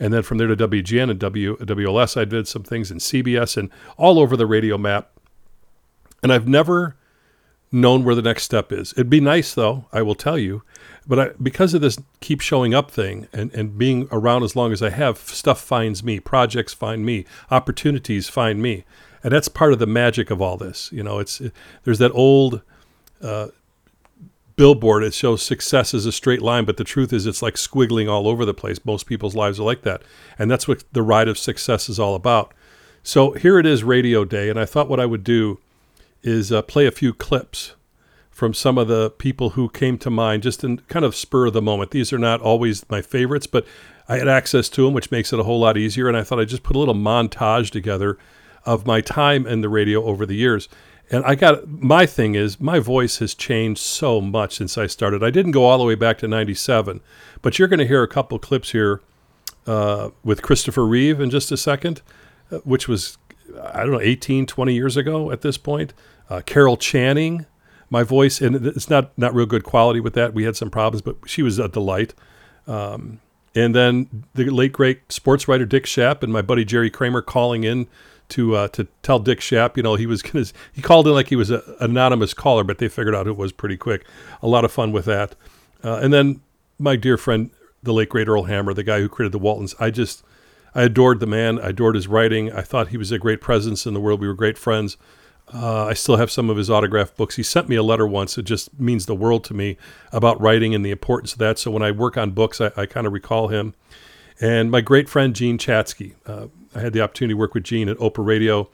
and 0.00 0.12
then 0.12 0.22
from 0.22 0.38
there 0.38 0.46
to 0.46 0.56
WGN 0.56 1.10
and 1.10 1.18
w, 1.18 1.56
WLS, 1.56 2.20
I 2.20 2.24
did 2.24 2.46
some 2.46 2.62
things 2.62 2.90
in 2.90 2.98
CBS 2.98 3.56
and 3.56 3.70
all 3.96 4.18
over 4.18 4.36
the 4.36 4.46
radio 4.46 4.78
map. 4.78 5.10
And 6.22 6.32
I've 6.32 6.48
never 6.48 6.96
known 7.70 8.04
where 8.04 8.14
the 8.14 8.22
next 8.22 8.44
step 8.44 8.72
is. 8.72 8.92
It'd 8.92 9.10
be 9.10 9.20
nice, 9.20 9.54
though, 9.54 9.86
I 9.92 10.02
will 10.02 10.14
tell 10.14 10.38
you. 10.38 10.62
But 11.06 11.18
I, 11.18 11.28
because 11.42 11.74
of 11.74 11.80
this 11.80 11.98
keep 12.20 12.40
showing 12.40 12.74
up 12.74 12.90
thing 12.90 13.28
and, 13.32 13.52
and 13.54 13.78
being 13.78 14.08
around 14.10 14.42
as 14.42 14.54
long 14.54 14.72
as 14.72 14.82
I 14.82 14.90
have, 14.90 15.18
stuff 15.18 15.60
finds 15.60 16.02
me, 16.02 16.20
projects 16.20 16.72
find 16.72 17.04
me, 17.04 17.24
opportunities 17.50 18.28
find 18.28 18.62
me. 18.62 18.84
And 19.22 19.32
that's 19.32 19.48
part 19.48 19.72
of 19.72 19.78
the 19.78 19.86
magic 19.86 20.30
of 20.30 20.40
all 20.40 20.56
this. 20.56 20.90
You 20.92 21.02
know, 21.02 21.18
it's 21.18 21.40
it, 21.40 21.52
there's 21.84 21.98
that 21.98 22.12
old 22.12 22.62
uh, 23.20 23.48
billboard, 24.58 25.04
it 25.04 25.14
shows 25.14 25.40
success 25.42 25.94
as 25.94 26.04
a 26.04 26.12
straight 26.12 26.42
line, 26.42 26.66
but 26.66 26.76
the 26.76 26.84
truth 26.84 27.12
is 27.12 27.24
it's 27.24 27.40
like 27.40 27.54
squiggling 27.54 28.10
all 28.10 28.28
over 28.28 28.44
the 28.44 28.52
place. 28.52 28.84
Most 28.84 29.06
people's 29.06 29.36
lives 29.36 29.58
are 29.58 29.62
like 29.62 29.82
that. 29.82 30.02
And 30.38 30.50
that's 30.50 30.68
what 30.68 30.84
the 30.92 31.02
ride 31.02 31.28
of 31.28 31.38
success 31.38 31.88
is 31.88 31.98
all 31.98 32.14
about. 32.14 32.52
So 33.02 33.30
here 33.30 33.58
it 33.58 33.64
is, 33.64 33.84
Radio 33.84 34.24
Day. 34.24 34.50
And 34.50 34.60
I 34.60 34.66
thought 34.66 34.88
what 34.88 35.00
I 35.00 35.06
would 35.06 35.24
do 35.24 35.60
is 36.22 36.52
uh, 36.52 36.60
play 36.60 36.86
a 36.86 36.90
few 36.90 37.14
clips 37.14 37.76
from 38.30 38.52
some 38.52 38.76
of 38.76 38.88
the 38.88 39.10
people 39.10 39.50
who 39.50 39.68
came 39.68 39.96
to 39.98 40.10
mind 40.10 40.42
just 40.42 40.62
in 40.62 40.78
kind 40.88 41.04
of 41.04 41.14
spur 41.16 41.46
of 41.46 41.52
the 41.52 41.62
moment. 41.62 41.92
These 41.92 42.12
are 42.12 42.18
not 42.18 42.40
always 42.40 42.88
my 42.90 43.00
favorites, 43.00 43.46
but 43.46 43.64
I 44.08 44.18
had 44.18 44.28
access 44.28 44.68
to 44.70 44.84
them, 44.84 44.92
which 44.92 45.10
makes 45.10 45.32
it 45.32 45.40
a 45.40 45.44
whole 45.44 45.60
lot 45.60 45.76
easier. 45.76 46.08
And 46.08 46.16
I 46.16 46.24
thought 46.24 46.40
I'd 46.40 46.48
just 46.48 46.62
put 46.64 46.76
a 46.76 46.78
little 46.78 46.94
montage 46.94 47.70
together 47.70 48.18
of 48.66 48.86
my 48.86 49.00
time 49.00 49.46
in 49.46 49.60
the 49.60 49.68
radio 49.68 50.04
over 50.04 50.26
the 50.26 50.34
years. 50.34 50.68
And 51.10 51.24
I 51.24 51.34
got 51.34 51.66
my 51.68 52.04
thing 52.06 52.34
is 52.34 52.60
my 52.60 52.78
voice 52.78 53.18
has 53.18 53.34
changed 53.34 53.80
so 53.80 54.20
much 54.20 54.56
since 54.56 54.76
I 54.76 54.86
started. 54.86 55.24
I 55.24 55.30
didn't 55.30 55.52
go 55.52 55.64
all 55.64 55.78
the 55.78 55.84
way 55.84 55.94
back 55.94 56.18
to 56.18 56.28
97, 56.28 57.00
but 57.40 57.58
you're 57.58 57.68
going 57.68 57.78
to 57.78 57.86
hear 57.86 58.02
a 58.02 58.08
couple 58.08 58.38
clips 58.38 58.72
here 58.72 59.00
uh, 59.66 60.10
with 60.22 60.42
Christopher 60.42 60.86
Reeve 60.86 61.20
in 61.20 61.30
just 61.30 61.50
a 61.50 61.56
second, 61.56 62.02
uh, 62.50 62.58
which 62.58 62.88
was, 62.88 63.16
I 63.62 63.80
don't 63.80 63.92
know, 63.92 64.00
18, 64.00 64.46
20 64.46 64.74
years 64.74 64.96
ago 64.96 65.30
at 65.30 65.40
this 65.40 65.56
point. 65.56 65.94
Uh, 66.28 66.42
Carol 66.44 66.76
Channing, 66.76 67.46
my 67.88 68.02
voice, 68.02 68.40
and 68.40 68.66
it's 68.66 68.90
not, 68.90 69.16
not 69.16 69.34
real 69.34 69.46
good 69.46 69.64
quality 69.64 70.00
with 70.00 70.12
that. 70.14 70.34
We 70.34 70.44
had 70.44 70.56
some 70.56 70.70
problems, 70.70 71.00
but 71.00 71.16
she 71.26 71.42
was 71.42 71.58
a 71.58 71.68
delight. 71.68 72.14
Um, 72.66 73.20
and 73.54 73.74
then 73.74 74.24
the 74.34 74.50
late, 74.50 74.72
great 74.72 75.10
sports 75.10 75.48
writer 75.48 75.64
Dick 75.64 75.84
Schaap 75.84 76.22
and 76.22 76.32
my 76.32 76.42
buddy 76.42 76.64
Jerry 76.64 76.90
Kramer 76.90 77.22
calling 77.22 77.64
in 77.64 77.88
to 78.30 78.56
uh, 78.56 78.68
to 78.68 78.86
tell 79.02 79.18
Dick 79.18 79.40
Schaap, 79.40 79.76
you 79.76 79.82
know, 79.82 79.94
he 79.94 80.06
was 80.06 80.22
gonna 80.22 80.44
he 80.72 80.82
called 80.82 81.06
in 81.06 81.14
like 81.14 81.28
he 81.28 81.36
was 81.36 81.50
an 81.50 81.62
anonymous 81.80 82.34
caller, 82.34 82.64
but 82.64 82.78
they 82.78 82.88
figured 82.88 83.14
out 83.14 83.26
who 83.26 83.32
it 83.32 83.38
was 83.38 83.52
pretty 83.52 83.76
quick. 83.76 84.06
A 84.42 84.48
lot 84.48 84.64
of 84.64 84.72
fun 84.72 84.92
with 84.92 85.04
that. 85.06 85.34
Uh, 85.82 86.00
and 86.02 86.12
then 86.12 86.40
my 86.78 86.96
dear 86.96 87.16
friend, 87.16 87.50
the 87.82 87.92
late 87.92 88.08
great 88.08 88.28
Earl 88.28 88.44
Hamner, 88.44 88.74
the 88.74 88.82
guy 88.82 89.00
who 89.00 89.08
created 89.08 89.32
the 89.32 89.38
Waltons. 89.38 89.74
I 89.78 89.90
just 89.90 90.24
I 90.74 90.82
adored 90.82 91.20
the 91.20 91.26
man. 91.26 91.58
I 91.60 91.68
adored 91.68 91.94
his 91.94 92.08
writing. 92.08 92.52
I 92.52 92.62
thought 92.62 92.88
he 92.88 92.96
was 92.96 93.10
a 93.12 93.18
great 93.18 93.40
presence 93.40 93.86
in 93.86 93.94
the 93.94 94.00
world. 94.00 94.20
We 94.20 94.28
were 94.28 94.34
great 94.34 94.58
friends. 94.58 94.96
Uh, 95.52 95.86
I 95.86 95.94
still 95.94 96.16
have 96.16 96.30
some 96.30 96.50
of 96.50 96.58
his 96.58 96.68
autographed 96.68 97.16
books. 97.16 97.36
He 97.36 97.42
sent 97.42 97.70
me 97.70 97.76
a 97.76 97.82
letter 97.82 98.06
once. 98.06 98.36
It 98.36 98.44
just 98.44 98.78
means 98.78 99.06
the 99.06 99.14
world 99.14 99.44
to 99.44 99.54
me 99.54 99.78
about 100.12 100.38
writing 100.40 100.74
and 100.74 100.84
the 100.84 100.90
importance 100.90 101.32
of 101.32 101.38
that. 101.38 101.58
So 101.58 101.70
when 101.70 101.82
I 101.82 101.90
work 101.90 102.18
on 102.18 102.32
books, 102.32 102.60
I, 102.60 102.70
I 102.76 102.84
kind 102.84 103.06
of 103.06 103.14
recall 103.14 103.48
him. 103.48 103.74
And 104.40 104.70
my 104.70 104.82
great 104.82 105.08
friend, 105.08 105.34
Jean 105.34 105.56
Chatzky, 105.56 106.14
Uh, 106.26 106.48
I 106.74 106.80
had 106.80 106.92
the 106.92 107.00
opportunity 107.00 107.34
to 107.34 107.38
work 107.38 107.54
with 107.54 107.64
Jean 107.64 107.88
at 107.88 107.96
Oprah 107.98 108.24
Radio, 108.24 108.70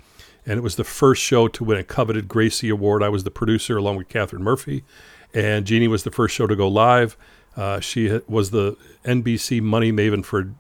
and 0.47 0.59
it 0.59 0.63
was 0.63 0.77
the 0.77 0.85
first 0.85 1.23
show 1.23 1.49
to 1.49 1.65
win 1.65 1.79
a 1.79 1.85
coveted 1.85 2.29
Gracie 2.29 2.69
Award. 2.69 3.03
I 3.03 3.09
was 3.09 3.25
the 3.25 3.31
producer 3.31 3.77
along 3.77 3.97
with 3.97 4.09
Catherine 4.09 4.43
Murphy, 4.43 4.85
and 5.33 5.65
Jeannie 5.65 5.89
was 5.89 6.03
the 6.03 6.11
first 6.11 6.35
show 6.35 6.47
to 6.47 6.57
go 6.57 6.69
live. 6.69 7.17
Uh, 7.57 7.81
she 7.81 8.21
was 8.27 8.51
the 8.51 8.77
NBC 9.05 9.63
money 9.63 9.93
maven 9.93 10.25
for 10.25 10.51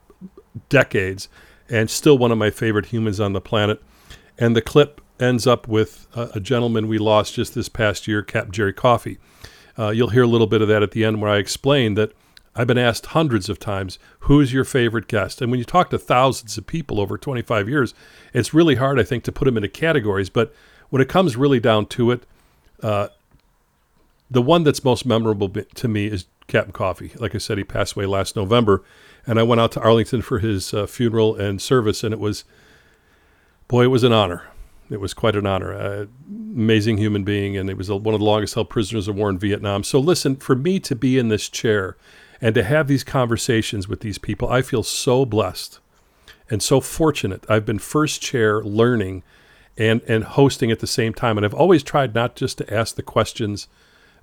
decades 0.68 1.28
and 1.68 1.90
still 1.90 2.18
one 2.18 2.30
of 2.30 2.38
my 2.38 2.50
favorite 2.50 2.86
humans 2.86 3.20
on 3.20 3.32
the 3.32 3.40
planet. 3.40 3.82
And 4.38 4.54
the 4.54 4.62
clip 4.62 5.00
ends 5.20 5.46
up 5.46 5.66
with 5.68 6.06
a, 6.14 6.30
a 6.34 6.40
gentleman 6.40 6.88
we 6.88 6.98
lost 6.98 7.34
just 7.34 7.54
this 7.54 7.68
past 7.68 8.06
year, 8.06 8.22
Cap 8.22 8.50
Jerry 8.50 8.72
Coffee. 8.72 9.18
Uh, 9.78 9.90
you'll 9.90 10.10
hear 10.10 10.22
a 10.22 10.28
little 10.28 10.46
bit 10.46 10.62
of 10.62 10.68
that 10.68 10.82
at 10.82 10.92
the 10.92 11.04
end 11.04 11.20
where 11.20 11.30
I 11.30 11.38
explain 11.38 11.94
that 11.94 12.12
I've 12.56 12.66
been 12.66 12.78
asked 12.78 13.06
hundreds 13.06 13.49
of 13.49 13.58
times, 13.58 13.99
who's 14.20 14.52
your 14.52 14.64
favorite 14.64 15.08
guest? 15.08 15.42
And 15.42 15.50
when 15.50 15.58
you 15.58 15.64
talk 15.64 15.90
to 15.90 15.99
thousands 15.99 16.56
of 16.56 16.66
people 16.66 17.00
over 17.00 17.18
25 17.18 17.68
years, 17.68 17.94
it's 18.32 18.54
really 18.54 18.76
hard, 18.76 19.00
I 19.00 19.02
think, 19.02 19.25
to 19.25 19.32
put 19.32 19.46
them 19.46 19.56
into 19.56 19.68
categories. 19.68 20.30
But 20.30 20.54
when 20.90 21.02
it 21.02 21.08
comes 21.08 21.37
really 21.37 21.58
down 21.58 21.87
to 21.87 22.12
it, 22.12 22.25
uh, 22.82 23.08
the 24.30 24.42
one 24.42 24.62
that's 24.62 24.84
most 24.84 25.04
memorable 25.04 25.49
to 25.49 25.88
me 25.88 26.06
is 26.06 26.26
Captain 26.46 26.73
Coffee. 26.73 27.12
Like 27.16 27.34
I 27.34 27.38
said, 27.38 27.58
he 27.58 27.64
passed 27.64 27.96
away 27.96 28.06
last 28.06 28.37
November, 28.37 28.84
and 29.26 29.38
I 29.38 29.42
went 29.42 29.61
out 29.61 29.73
to 29.73 29.80
Arlington 29.80 30.23
for 30.23 30.38
his 30.38 30.73
uh, 30.73 30.87
funeral 30.87 31.34
and 31.34 31.61
service, 31.61 32.04
and 32.04 32.12
it 32.12 32.20
was, 32.20 32.44
boy, 33.68 33.84
it 33.84 33.88
was 33.88 34.04
an 34.04 34.12
honor. 34.12 34.44
It 34.90 35.00
was 35.00 35.14
quite 35.14 35.34
an 35.34 35.46
honor. 35.46 35.73
Uh, 35.73 36.06
amazing 36.28 36.99
human 36.99 37.25
being, 37.25 37.56
and 37.56 37.68
he 37.68 37.75
was 37.75 37.90
one 37.90 38.14
of 38.14 38.20
the 38.20 38.26
longest 38.26 38.54
held 38.54 38.70
prisoners 38.70 39.08
of 39.08 39.16
war 39.16 39.30
in 39.30 39.38
Vietnam. 39.38 39.82
So, 39.82 39.99
listen, 39.99 40.37
for 40.37 40.54
me 40.54 40.78
to 40.80 40.94
be 40.94 41.18
in 41.18 41.28
this 41.28 41.49
chair 41.49 41.96
and 42.40 42.54
to 42.54 42.62
have 42.62 42.88
these 42.88 43.04
conversations 43.04 43.88
with 43.88 44.00
these 44.00 44.18
people, 44.18 44.48
I 44.48 44.62
feel 44.62 44.82
so 44.82 45.24
blessed 45.24 45.78
and 46.50 46.62
so 46.62 46.80
fortunate. 46.80 47.44
I've 47.48 47.64
been 47.64 47.78
first 47.78 48.20
chair 48.20 48.62
learning 48.62 49.22
and, 49.76 50.02
and 50.02 50.24
hosting 50.24 50.70
at 50.70 50.80
the 50.80 50.86
same 50.86 51.14
time. 51.14 51.36
And 51.36 51.44
I've 51.44 51.54
always 51.54 51.82
tried 51.82 52.14
not 52.14 52.36
just 52.36 52.58
to 52.58 52.74
ask 52.74 52.94
the 52.94 53.02
questions 53.02 53.68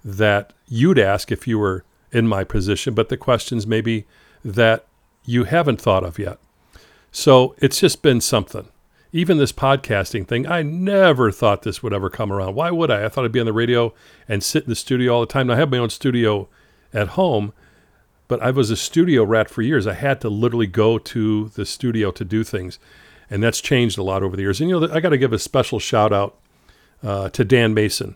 that 0.04 0.54
you'd 0.68 1.00
ask 1.00 1.32
if 1.32 1.48
you 1.48 1.60
were 1.60 1.84
in 2.12 2.28
my 2.28 2.44
position, 2.44 2.94
but 2.94 3.10
the 3.10 3.18
questions 3.18 3.68
maybe 3.68 4.06
that 4.44 4.86
you 5.26 5.44
haven't 5.46 5.82
thought 5.82 6.04
of 6.04 6.20
yet. 6.20 6.40
So 7.12 7.56
it's 7.60 7.80
just 7.80 8.02
been 8.02 8.22
something. 8.22 8.68
Even 9.14 9.38
this 9.38 9.52
podcasting 9.52 10.26
thing, 10.26 10.48
I 10.48 10.62
never 10.62 11.32
thought 11.32 11.64
this 11.64 11.84
would 11.84 11.94
ever 11.94 12.10
come 12.10 12.32
around. 12.32 12.56
Why 12.56 12.72
would 12.72 12.90
I? 12.90 13.06
I 13.06 13.10
thought 13.10 13.26
I'd 13.26 13.32
be 13.34 13.42
on 13.42 13.46
the 13.46 13.54
radio 13.54 13.94
and 14.28 14.42
sit 14.42 14.64
in 14.64 14.70
the 14.70 14.76
studio 14.76 15.14
all 15.14 15.20
the 15.20 15.28
time. 15.28 15.48
Now, 15.48 15.54
I 15.54 15.58
have 15.58 15.70
my 15.70 15.78
own 15.78 15.90
studio 15.90 16.48
at 16.94 17.10
home, 17.10 17.52
but 18.32 18.42
I 18.42 18.52
was 18.52 18.72
a 18.72 18.78
studio 18.78 19.26
rat 19.26 19.50
for 19.50 19.62
years. 19.62 19.86
I 19.86 19.94
had 19.94 20.22
to 20.22 20.30
literally 20.30 20.66
go 20.66 20.98
to 20.98 21.50
the 21.50 21.66
studio 21.66 22.12
to 22.12 22.24
do 22.24 22.46
things, 22.46 22.80
and 23.30 23.44
that's 23.44 23.60
changed 23.60 23.98
a 23.98 24.04
lot 24.04 24.24
over 24.24 24.38
the 24.38 24.44
years. 24.44 24.62
And 24.62 24.70
you 24.70 24.80
know, 24.80 24.90
I 24.90 25.02
got 25.02 25.10
to 25.10 25.18
give 25.18 25.34
a 25.34 25.38
special 25.38 25.80
shout 25.80 26.14
out 26.14 26.38
uh, 27.04 27.28
to 27.32 27.44
Dan 27.44 27.74
Mason. 27.74 28.16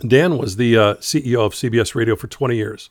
Dan 0.00 0.38
was 0.38 0.56
the 0.56 0.78
uh, 0.78 0.94
CEO 0.94 1.44
of 1.44 1.52
CBS 1.52 1.94
Radio 1.94 2.16
for 2.16 2.26
20 2.26 2.56
years, 2.56 2.88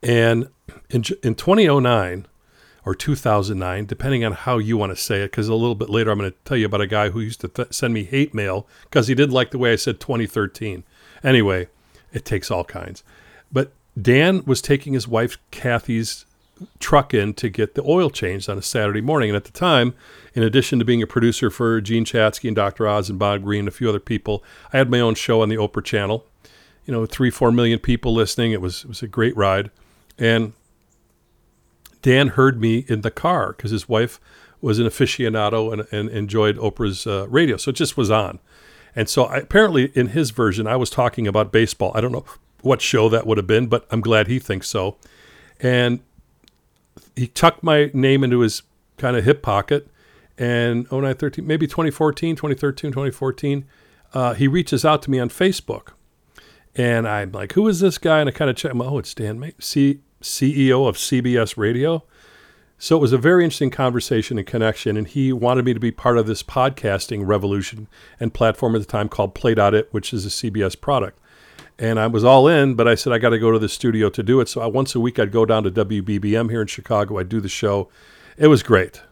and 0.00 0.46
in, 0.90 1.02
in 1.24 1.34
2009 1.34 2.28
or 2.84 2.94
2009, 2.94 3.84
depending 3.84 4.24
on 4.24 4.34
how 4.34 4.58
you 4.58 4.76
want 4.76 4.92
to 4.92 4.96
say 4.96 5.22
it, 5.22 5.32
because 5.32 5.48
a 5.48 5.54
little 5.56 5.74
bit 5.74 5.90
later 5.90 6.12
I'm 6.12 6.20
going 6.20 6.30
to 6.30 6.36
tell 6.44 6.56
you 6.56 6.66
about 6.66 6.82
a 6.82 6.86
guy 6.86 7.08
who 7.08 7.18
used 7.18 7.40
to 7.40 7.48
th- 7.48 7.72
send 7.72 7.92
me 7.92 8.04
hate 8.04 8.32
mail 8.32 8.68
because 8.84 9.08
he 9.08 9.14
didn't 9.16 9.34
like 9.34 9.50
the 9.50 9.58
way 9.58 9.72
I 9.72 9.76
said 9.76 9.98
2013. 9.98 10.84
Anyway, 11.24 11.66
it 12.12 12.24
takes 12.24 12.48
all 12.48 12.62
kinds. 12.62 13.02
But 13.50 13.72
Dan 14.00 14.44
was 14.44 14.60
taking 14.60 14.92
his 14.92 15.08
wife 15.08 15.38
Kathy's 15.50 16.24
truck 16.78 17.14
in 17.14 17.34
to 17.34 17.48
get 17.48 17.74
the 17.74 17.82
oil 17.82 18.10
changed 18.10 18.48
on 18.48 18.58
a 18.58 18.62
Saturday 18.62 19.00
morning. 19.00 19.30
And 19.30 19.36
at 19.36 19.44
the 19.44 19.52
time, 19.52 19.94
in 20.34 20.42
addition 20.42 20.78
to 20.78 20.84
being 20.84 21.02
a 21.02 21.06
producer 21.06 21.50
for 21.50 21.80
Jean 21.80 22.04
Chatzky 22.04 22.48
and 22.48 22.56
Dr. 22.56 22.86
Oz 22.86 23.08
and 23.08 23.18
Bob 23.18 23.42
Greene 23.42 23.60
and 23.60 23.68
a 23.68 23.72
few 23.72 23.88
other 23.88 24.00
people, 24.00 24.42
I 24.72 24.78
had 24.78 24.90
my 24.90 25.00
own 25.00 25.14
show 25.14 25.42
on 25.42 25.48
the 25.48 25.56
Oprah 25.56 25.84
Channel. 25.84 26.24
You 26.84 26.92
know, 26.92 27.06
three, 27.06 27.30
four 27.30 27.52
million 27.52 27.78
people 27.78 28.14
listening. 28.14 28.52
It 28.52 28.60
was 28.60 28.84
it 28.84 28.88
was 28.88 29.02
a 29.02 29.08
great 29.08 29.36
ride. 29.36 29.70
And 30.18 30.54
Dan 32.02 32.28
heard 32.28 32.60
me 32.60 32.84
in 32.88 33.02
the 33.02 33.10
car 33.10 33.52
because 33.52 33.70
his 33.70 33.88
wife 33.88 34.20
was 34.60 34.78
an 34.78 34.86
aficionado 34.86 35.72
and, 35.72 35.86
and 35.92 36.08
enjoyed 36.08 36.56
Oprah's 36.56 37.06
uh, 37.06 37.28
radio. 37.28 37.56
So 37.56 37.70
it 37.70 37.76
just 37.76 37.96
was 37.96 38.10
on. 38.10 38.38
And 38.96 39.08
so 39.08 39.24
I, 39.24 39.36
apparently, 39.38 39.92
in 39.94 40.08
his 40.08 40.30
version, 40.30 40.66
I 40.66 40.76
was 40.76 40.90
talking 40.90 41.28
about 41.28 41.52
baseball. 41.52 41.92
I 41.94 42.00
don't 42.00 42.12
know 42.12 42.24
what 42.62 42.80
show 42.80 43.08
that 43.08 43.26
would 43.26 43.38
have 43.38 43.46
been, 43.46 43.66
but 43.66 43.86
I'm 43.90 44.00
glad 44.00 44.26
he 44.26 44.38
thinks 44.38 44.68
so. 44.68 44.96
And 45.60 46.00
he 47.16 47.26
tucked 47.26 47.62
my 47.62 47.90
name 47.92 48.24
into 48.24 48.40
his 48.40 48.62
kind 48.96 49.16
of 49.16 49.24
hip 49.24 49.42
pocket. 49.42 49.88
And 50.36 50.84
0913, 50.90 51.46
maybe 51.46 51.66
2014, 51.66 52.36
2013, 52.36 52.92
2014, 52.92 53.64
uh, 54.14 54.34
he 54.34 54.46
reaches 54.46 54.84
out 54.84 55.02
to 55.02 55.10
me 55.10 55.18
on 55.18 55.28
Facebook. 55.28 55.92
And 56.76 57.08
I'm 57.08 57.32
like, 57.32 57.52
who 57.52 57.66
is 57.66 57.80
this 57.80 57.98
guy? 57.98 58.20
And 58.20 58.28
I 58.28 58.32
kind 58.32 58.50
of 58.50 58.56
check 58.56 58.70
him. 58.70 58.80
Oh, 58.80 58.98
it's 58.98 59.14
Dan 59.14 59.40
May. 59.40 59.54
See, 59.58 60.00
CEO 60.22 60.88
of 60.88 60.96
CBS 60.96 61.56
Radio. 61.56 62.04
So 62.80 62.96
it 62.96 63.00
was 63.00 63.12
a 63.12 63.18
very 63.18 63.42
interesting 63.42 63.70
conversation 63.70 64.38
and 64.38 64.46
connection, 64.46 64.96
and 64.96 65.08
he 65.08 65.32
wanted 65.32 65.64
me 65.64 65.74
to 65.74 65.80
be 65.80 65.90
part 65.90 66.16
of 66.16 66.28
this 66.28 66.44
podcasting 66.44 67.26
revolution 67.26 67.88
and 68.20 68.32
platform 68.32 68.76
at 68.76 68.78
the 68.78 68.86
time 68.86 69.08
called 69.08 69.34
Play.it, 69.34 69.88
which 69.90 70.12
is 70.12 70.24
a 70.24 70.28
CBS 70.28 70.80
product. 70.80 71.18
And 71.78 72.00
I 72.00 72.08
was 72.08 72.24
all 72.24 72.48
in, 72.48 72.74
but 72.74 72.88
I 72.88 72.96
said 72.96 73.12
I 73.12 73.18
got 73.18 73.30
to 73.30 73.38
go 73.38 73.52
to 73.52 73.58
the 73.58 73.68
studio 73.68 74.10
to 74.10 74.22
do 74.22 74.40
it. 74.40 74.48
So 74.48 74.60
I, 74.60 74.66
once 74.66 74.94
a 74.94 75.00
week 75.00 75.18
I'd 75.18 75.30
go 75.30 75.44
down 75.44 75.62
to 75.62 75.70
WBBM 75.70 76.50
here 76.50 76.60
in 76.60 76.66
Chicago. 76.66 77.18
I'd 77.18 77.28
do 77.28 77.40
the 77.40 77.48
show. 77.48 77.88
It 78.36 78.48
was 78.48 78.62
great, 78.62 79.02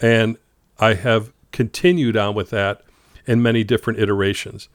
and 0.00 0.36
I 0.78 0.94
have 0.94 1.32
continued 1.52 2.16
on 2.16 2.34
with 2.34 2.50
that 2.50 2.82
in 3.26 3.42
many 3.42 3.64
different 3.64 3.98
iterations. 3.98 4.68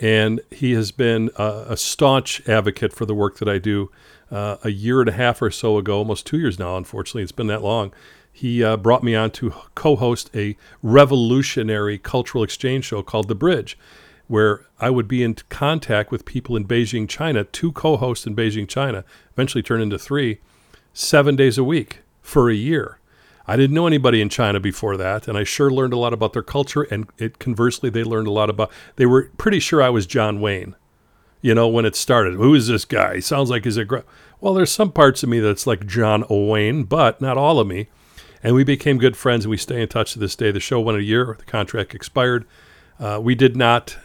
And 0.00 0.40
he 0.50 0.72
has 0.72 0.92
been 0.92 1.30
a, 1.36 1.66
a 1.70 1.76
staunch 1.76 2.46
advocate 2.48 2.92
for 2.92 3.04
the 3.04 3.14
work 3.14 3.38
that 3.38 3.48
I 3.48 3.58
do 3.58 3.90
uh, 4.30 4.56
a 4.62 4.70
year 4.70 5.00
and 5.00 5.08
a 5.08 5.12
half 5.12 5.40
or 5.40 5.50
so 5.50 5.78
ago, 5.78 5.98
almost 5.98 6.26
two 6.26 6.38
years 6.38 6.58
now, 6.58 6.76
unfortunately, 6.76 7.22
it's 7.22 7.32
been 7.32 7.46
that 7.48 7.62
long. 7.62 7.92
He 8.32 8.62
uh, 8.62 8.76
brought 8.76 9.02
me 9.02 9.14
on 9.14 9.30
to 9.32 9.52
co 9.74 9.96
host 9.96 10.30
a 10.34 10.56
revolutionary 10.82 11.98
cultural 11.98 12.44
exchange 12.44 12.84
show 12.84 13.02
called 13.02 13.28
The 13.28 13.34
Bridge, 13.34 13.76
where 14.28 14.66
I 14.78 14.90
would 14.90 15.08
be 15.08 15.22
in 15.22 15.34
contact 15.48 16.10
with 16.10 16.24
people 16.24 16.56
in 16.56 16.66
Beijing, 16.66 17.08
China, 17.08 17.44
two 17.44 17.72
co 17.72 17.96
hosts 17.96 18.26
in 18.26 18.36
Beijing, 18.36 18.68
China, 18.68 19.04
eventually 19.32 19.62
turned 19.62 19.82
into 19.82 19.98
three, 19.98 20.40
seven 20.92 21.34
days 21.34 21.58
a 21.58 21.64
week 21.64 22.00
for 22.22 22.48
a 22.48 22.54
year. 22.54 22.98
I 23.46 23.56
didn't 23.56 23.74
know 23.74 23.86
anybody 23.86 24.20
in 24.20 24.28
China 24.28 24.60
before 24.60 24.98
that, 24.98 25.26
and 25.26 25.36
I 25.38 25.42
sure 25.44 25.70
learned 25.70 25.94
a 25.94 25.98
lot 25.98 26.12
about 26.12 26.34
their 26.34 26.42
culture. 26.42 26.82
And 26.82 27.08
it, 27.16 27.38
conversely, 27.38 27.88
they 27.88 28.04
learned 28.04 28.28
a 28.28 28.32
lot 28.32 28.50
about. 28.50 28.70
They 28.96 29.06
were 29.06 29.30
pretty 29.38 29.58
sure 29.58 29.82
I 29.82 29.88
was 29.88 30.06
John 30.06 30.40
Wayne 30.40 30.76
you 31.40 31.54
know, 31.54 31.68
when 31.68 31.84
it 31.84 31.96
started. 31.96 32.34
Who 32.34 32.54
is 32.54 32.66
this 32.66 32.84
guy? 32.84 33.16
He 33.16 33.20
sounds 33.20 33.50
like 33.50 33.64
he's 33.64 33.76
a 33.76 33.84
great. 33.84 34.04
Well, 34.40 34.54
there's 34.54 34.70
some 34.70 34.92
parts 34.92 35.22
of 35.22 35.28
me 35.28 35.40
that's 35.40 35.66
like 35.66 35.86
John 35.86 36.24
Wayne, 36.28 36.84
but 36.84 37.20
not 37.20 37.36
all 37.38 37.58
of 37.58 37.66
me. 37.66 37.88
And 38.42 38.54
we 38.54 38.64
became 38.64 38.98
good 38.98 39.16
friends, 39.16 39.44
and 39.44 39.50
we 39.50 39.56
stay 39.56 39.82
in 39.82 39.88
touch 39.88 40.12
to 40.12 40.18
this 40.18 40.36
day. 40.36 40.52
The 40.52 40.60
show 40.60 40.80
went 40.80 40.98
a 40.98 41.02
year, 41.02 41.34
the 41.38 41.44
contract 41.44 41.94
expired. 41.94 42.46
Uh, 43.00 43.20
we 43.22 43.34
did 43.34 43.56
not 43.56 43.96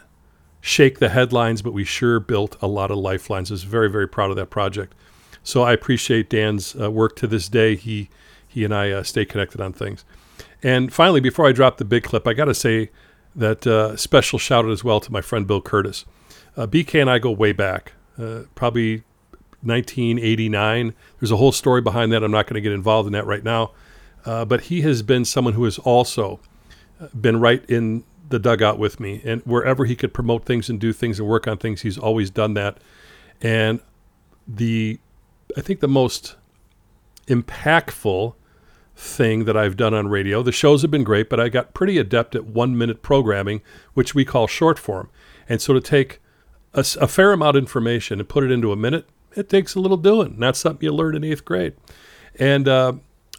shake 0.66 1.00
the 1.00 1.10
headlines, 1.10 1.62
but 1.62 1.74
we 1.74 1.84
sure 1.84 2.22
built 2.22 2.56
a 2.62 2.68
lot 2.68 2.90
of 2.90 2.98
lifelines. 2.98 3.52
I 3.52 3.56
was 3.56 3.64
very, 3.64 3.90
very 3.90 4.08
proud 4.08 4.30
of 4.30 4.38
that 4.38 4.50
project. 4.50 4.96
So 5.44 5.62
I 5.62 5.74
appreciate 5.74 6.30
Dan's 6.30 6.74
uh, 6.80 6.90
work 6.90 7.18
to 7.18 7.28
this 7.28 7.50
day. 7.50 7.76
He 7.76 8.10
he 8.48 8.64
and 8.64 8.74
I 8.74 8.92
uh, 8.92 9.04
stay 9.04 9.26
connected 9.26 9.60
on 9.60 9.74
things. 9.74 10.06
And 10.62 10.94
finally, 10.94 11.20
before 11.20 11.46
I 11.46 11.52
drop 11.52 11.78
the 11.78 11.86
big 11.86 12.04
clip, 12.04 12.26
I 12.26 12.34
got 12.34 12.46
to 12.46 12.54
say 12.54 12.92
that 13.36 13.68
uh, 13.68 13.98
special 13.98 14.40
shout 14.40 14.64
out 14.64 14.72
as 14.72 14.86
well 14.86 15.02
to 15.02 15.12
my 15.12 15.20
friend 15.20 15.46
Bill 15.46 15.62
Kurtis. 15.62 16.06
Uh, 16.56 16.66
BK 16.66 17.02
and 17.02 17.10
I 17.10 17.20
go 17.20 17.30
way 17.30 17.52
back, 17.52 17.92
uh, 18.18 18.44
probably 18.56 19.04
1989. 19.64 20.94
There's 21.20 21.32
a 21.32 21.38
whole 21.38 21.52
story 21.52 21.82
behind 21.82 22.14
that. 22.14 22.24
I'm 22.24 22.32
not 22.32 22.48
going 22.48 22.56
to 22.56 22.62
get 22.62 22.72
involved 22.72 23.08
in 23.08 23.14
that 23.14 23.26
right 23.26 23.44
now. 23.44 23.72
Uh, 24.24 24.46
but 24.46 24.62
he 24.62 24.80
has 24.82 25.02
been 25.02 25.26
someone 25.26 25.56
who 25.56 25.66
has 25.66 25.78
also 25.80 26.40
been 27.20 27.42
right 27.42 27.66
in 27.70 28.06
the 28.28 28.40
dugout 28.40 28.80
with 28.80 29.00
me. 29.00 29.22
And 29.24 29.42
wherever 29.42 29.86
he 29.86 29.96
could 29.96 30.14
promote 30.14 30.46
things 30.46 30.70
and 30.70 30.80
do 30.80 30.94
things 30.94 31.20
and 31.20 31.28
work 31.28 31.48
on 31.48 31.58
things, 31.58 31.82
he's 31.82 31.98
always 31.98 32.30
done 32.30 32.54
that. 32.56 32.78
And 33.42 33.80
the, 34.48 35.00
I 35.58 35.62
think 35.62 35.80
the 35.80 35.88
most 35.88 36.36
impactful 37.28 38.36
thing 38.96 39.46
that 39.46 39.58
I've 39.58 39.76
done 39.76 39.94
on 39.94 40.08
radio, 40.08 40.44
the 40.44 40.52
shows 40.52 40.82
have 40.82 40.92
been 40.92 41.04
great, 41.04 41.30
but 41.30 41.40
I 41.40 41.50
got 41.50 41.74
pretty 41.74 41.98
adept 41.98 42.36
at 42.36 42.46
one 42.46 42.78
minute 42.78 43.02
programming, 43.02 43.62
which 43.94 44.14
we 44.14 44.24
call 44.24 44.48
short 44.48 44.78
form. 44.78 45.10
And 45.50 45.62
so 45.62 45.74
to 45.74 45.82
take 45.82 46.20
a, 46.74 46.86
a, 47.00 47.08
fair 47.08 47.34
amount 47.34 47.58
of 47.58 47.64
information 47.64 48.20
and 48.20 48.30
put 48.30 48.44
it 48.44 48.52
into 48.52 48.72
a 48.72 48.76
minute, 48.76 49.08
it 49.36 49.50
takes 49.50 49.76
a 49.76 49.80
little 49.80 49.98
doing. 49.98 50.40
That's 50.40 50.60
something 50.60 50.84
you 50.84 50.94
learn 50.94 51.16
in 51.16 51.24
eighth 51.24 51.44
grade. 51.44 51.74
And 52.40 52.68
uh, 52.68 52.94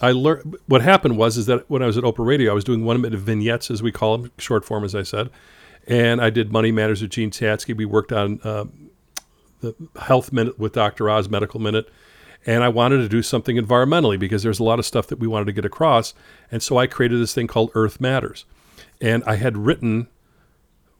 I 0.04 0.12
learned 0.12 0.58
what 0.66 0.82
happened 0.82 1.16
was 1.16 1.38
is 1.38 1.46
that 1.46 1.68
when 1.70 1.82
I 1.82 1.86
was 1.86 1.96
at 1.96 2.04
Oprah 2.04 2.26
Radio, 2.26 2.50
I 2.50 2.54
was 2.54 2.62
doing 2.62 2.84
one 2.84 3.00
minute 3.00 3.18
vignettes, 3.18 3.70
as 3.70 3.82
we 3.82 3.90
call 3.90 4.18
them, 4.18 4.30
short 4.36 4.62
form, 4.66 4.84
as 4.84 4.94
I 4.94 5.02
said. 5.02 5.30
and 5.86 6.20
I 6.20 6.28
did 6.28 6.52
Money 6.52 6.72
Matters 6.72 7.00
with 7.00 7.10
Jean 7.10 7.30
Chatzky. 7.30 7.74
We 7.74 7.86
worked 7.86 8.12
on 8.12 8.38
uh, 8.44 8.66
the 9.62 9.74
Health 9.98 10.30
Minute 10.30 10.58
with 10.58 10.74
Dr. 10.74 11.08
Oz, 11.08 11.30
Medical 11.30 11.58
Minute. 11.58 11.88
And 12.44 12.62
I 12.62 12.68
wanted 12.68 12.98
to 12.98 13.08
do 13.08 13.22
something 13.22 13.56
environmentally 13.56 14.18
because 14.18 14.42
there's 14.42 14.60
a 14.60 14.64
lot 14.64 14.78
of 14.78 14.84
stuff 14.84 15.06
that 15.06 15.18
we 15.18 15.26
wanted 15.26 15.46
to 15.46 15.52
get 15.52 15.64
across. 15.64 16.12
And 16.52 16.62
so 16.62 16.76
I 16.76 16.86
created 16.86 17.18
this 17.18 17.32
thing 17.32 17.46
called 17.46 17.70
Earth 17.74 17.98
Matters. 17.98 18.44
And 19.00 19.24
I 19.24 19.36
had 19.36 19.56
written, 19.56 20.08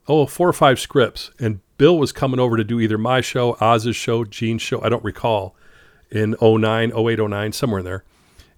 oh, 0.09 0.25
four 0.25 0.49
or 0.49 0.55
five 0.55 0.81
scripts. 0.81 1.31
And 1.39 1.61
Bill 1.77 1.99
was 1.99 2.11
coming 2.11 2.41
over 2.41 2.57
to 2.57 2.65
do 2.65 2.81
either 2.81 2.97
my 2.97 3.21
show, 3.21 3.59
Oz's 3.61 3.97
show, 3.97 4.25
Jean's 4.25 4.63
show, 4.63 4.81
I 4.83 4.89
don't 4.89 5.05
recall, 5.05 5.55
in 6.11 6.35
09, 6.41 6.93
08, 6.97 7.19
09, 7.19 7.53
somewhere 7.53 7.81
in 7.81 7.85
there. 7.85 8.05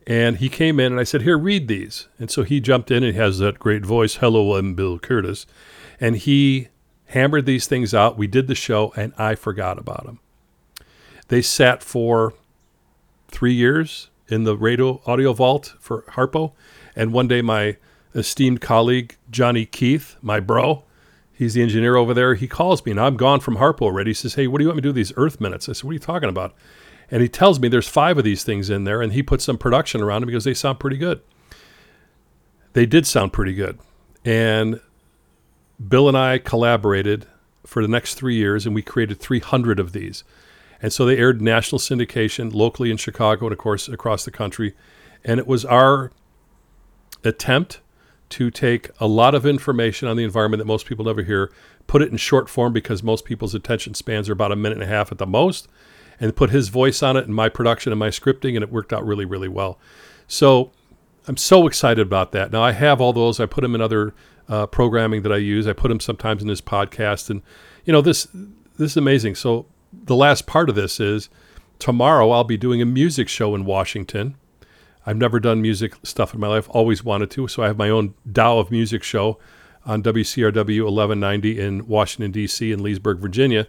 And 0.07 0.37
he 0.37 0.49
came 0.49 0.79
in 0.79 0.93
and 0.93 1.01
I 1.01 1.05
said, 1.05 1.23
Here, 1.23 1.37
read 1.37 1.67
these. 1.67 2.09
And 2.19 2.31
so 2.31 2.45
he 2.45 2.61
jumped 2.61 2.91
in 2.91 3.03
and 3.03 3.13
he 3.15 3.19
has 3.19 3.39
that 3.39 3.59
great 3.59 3.85
voice, 3.85 4.17
Hello, 4.17 4.55
I'm 4.55 4.75
Bill 4.75 4.99
Kurtis. 4.99 5.47
And 6.01 6.17
he 6.17 6.69
hammered 7.07 7.47
these 7.47 7.67
things 7.67 7.93
out. 7.93 8.19
We 8.19 8.27
did 8.27 8.47
the 8.47 8.55
show 8.55 8.93
and 8.97 9.13
I 9.19 9.35
forgot 9.35 9.79
about 9.79 10.05
them. 10.05 10.21
They 11.29 11.43
sat 11.43 11.83
for 11.83 12.35
three 13.29 13.55
years 13.55 14.11
in 14.29 14.45
the 14.45 14.57
radio 14.57 15.01
audio 15.07 15.33
vault 15.33 15.75
for 15.81 16.03
Harpo. 16.03 16.53
And 16.95 17.13
one 17.13 17.29
day, 17.29 17.43
my 17.43 17.77
esteemed 18.15 18.61
colleague, 18.61 19.17
Johnny 19.31 19.67
Keith, 19.67 20.17
my 20.23 20.41
bro, 20.41 20.85
he's 21.33 21.55
the 21.55 21.63
engineer 21.63 21.97
over 21.97 22.15
there, 22.15 22.35
he 22.35 22.49
calls 22.49 22.85
me 22.85 22.93
and 22.93 23.01
I'm 23.01 23.17
gone 23.17 23.41
from 23.41 23.57
Harpo 23.57 23.83
already. 23.83 24.11
He 24.11 24.15
says, 24.15 24.35
Hey, 24.35 24.47
what 24.47 24.59
do 24.59 24.65
you 24.65 24.69
want 24.69 24.77
me 24.77 24.83
to 24.83 24.89
do 24.89 24.93
these 24.93 25.13
Earth 25.17 25.41
minutes? 25.41 25.69
I 25.69 25.73
said, 25.73 25.85
What 25.85 25.91
are 25.91 25.95
you 25.95 25.99
talking 25.99 26.29
about? 26.29 26.55
And 27.11 27.23
he 27.23 27.29
tells 27.29 27.61
me 27.61 27.69
there's 27.69 27.89
five 27.89 28.19
of 28.19 28.25
these 28.25 28.43
things 28.43 28.69
in 28.69 28.85
there, 28.85 29.01
and 29.01 29.13
he 29.13 29.23
put 29.23 29.41
some 29.41 29.59
production 29.59 30.03
around 30.03 30.23
them 30.23 30.27
because 30.27 30.45
they 30.45 30.55
sound 30.55 30.81
pretty 30.81 30.97
good. 30.97 31.21
They 32.73 32.87
did 32.87 33.07
sound 33.07 33.33
pretty 33.33 33.55
good. 33.55 33.79
And 34.25 34.81
Bill 35.89 36.09
and 36.09 36.17
I 36.17 36.39
collaborated 36.39 37.27
for 37.65 37.83
the 37.83 37.89
next 37.89 38.15
three 38.15 38.35
years, 38.35 38.67
and 38.67 38.75
we 38.75 38.83
created 38.83 39.21
300 39.21 39.79
of 39.79 39.93
these. 39.93 40.25
And 40.83 40.93
so 40.93 41.07
they 41.07 41.17
aired 41.17 41.41
national 41.41 41.79
syndication 41.79 42.53
locally 42.53 42.91
in 42.91 42.97
Chicago 42.97 43.47
and, 43.47 43.53
of 43.53 43.59
course, 43.59 43.89
across 43.89 44.25
the 44.25 44.31
country. 44.31 44.75
And 45.25 45.41
it 45.41 45.47
was 45.47 45.65
our 45.65 46.13
attempt 47.25 47.81
to 48.29 48.51
take 48.51 48.91
a 48.99 49.07
lot 49.07 49.35
of 49.35 49.47
information 49.47 50.09
on 50.09 50.17
the 50.17 50.25
environment 50.25 50.59
that 50.59 50.67
most 50.67 50.87
people 50.87 51.05
never 51.05 51.23
hear, 51.23 51.51
put 51.87 52.03
it 52.03 52.11
in 52.11 52.17
short 52.17 52.49
form 52.49 52.73
because 52.73 53.03
most 53.03 53.25
people's 53.25 53.55
attention 53.55 53.95
spans 53.95 54.29
are 54.29 54.33
about 54.33 54.53
a 54.53 54.57
minute 54.57 54.79
and 54.79 54.83
a 54.83 54.87
half 54.87 55.13
at 55.13 55.19
the 55.19 55.27
most, 55.27 55.69
and 56.21 56.35
put 56.35 56.51
his 56.51 56.69
voice 56.69 57.03
on 57.03 57.17
it 57.17 57.27
and 57.27 57.35
my 57.35 57.49
production 57.49 57.93
and 57.93 57.99
my 57.99 58.09
scripting, 58.09 58.55
and 58.55 58.63
it 58.63 58.73
worked 58.73 58.93
out 58.93 59.07
really, 59.07 59.25
really 59.25 59.49
well. 59.49 59.79
So 60.29 60.73
I'm 61.29 61.37
so 61.37 61.67
excited 61.67 62.07
about 62.07 62.33
that. 62.33 62.53
Now 62.53 62.63
I 62.63 62.73
have 62.73 63.01
all 63.01 63.13
those. 63.13 63.41
I 63.41 63.47
put 63.47 63.63
them 63.63 63.75
in 63.75 63.81
other 63.81 64.15
uh, 64.49 64.67
programming 64.67 65.23
that 65.23 65.33
I 65.33 65.39
use. 65.39 65.67
I 65.67 65.73
put 65.73 65.89
them 65.89 66.01
sometimes 66.01 66.43
in 66.43 66.49
this 66.49 66.61
podcast, 66.61 67.31
and 67.31 67.43
you 67.85 67.93
know 67.93 68.01
this 68.01 68.27
this 68.33 68.93
is 68.93 68.97
amazing. 68.97 69.35
So 69.35 69.67
the 69.93 70.17
last 70.17 70.47
part 70.47 70.69
of 70.69 70.75
this 70.75 71.01
is 71.01 71.29
tomorrow 71.79 72.31
I'll 72.31 72.45
be 72.45 72.57
doing 72.57 72.81
a 72.81 72.87
music 72.87 73.29
show 73.29 73.55
in 73.55 73.65
Washington. 73.65 74.37
I've 75.05 75.17
never 75.17 75.39
done 75.39 75.63
music 75.63 75.95
stuff 76.03 76.35
in 76.35 76.41
my 76.41 76.49
life, 76.49 76.67
always 76.71 77.05
wanted 77.05 77.31
to. 77.33 77.47
So 77.47 77.63
I 77.63 77.69
have 77.69 77.79
my 77.79 77.89
own 77.89 78.15
Tao 78.33 78.59
of 78.59 78.73
Music 78.73 79.05
show 79.05 79.39
on 79.85 80.03
WCRW 80.03 80.83
1190 80.83 81.61
in 81.61 81.87
Washington, 81.87 82.33
D.C., 82.33 82.73
in 82.73 82.83
Leesburg, 82.83 83.19
Virginia. 83.19 83.69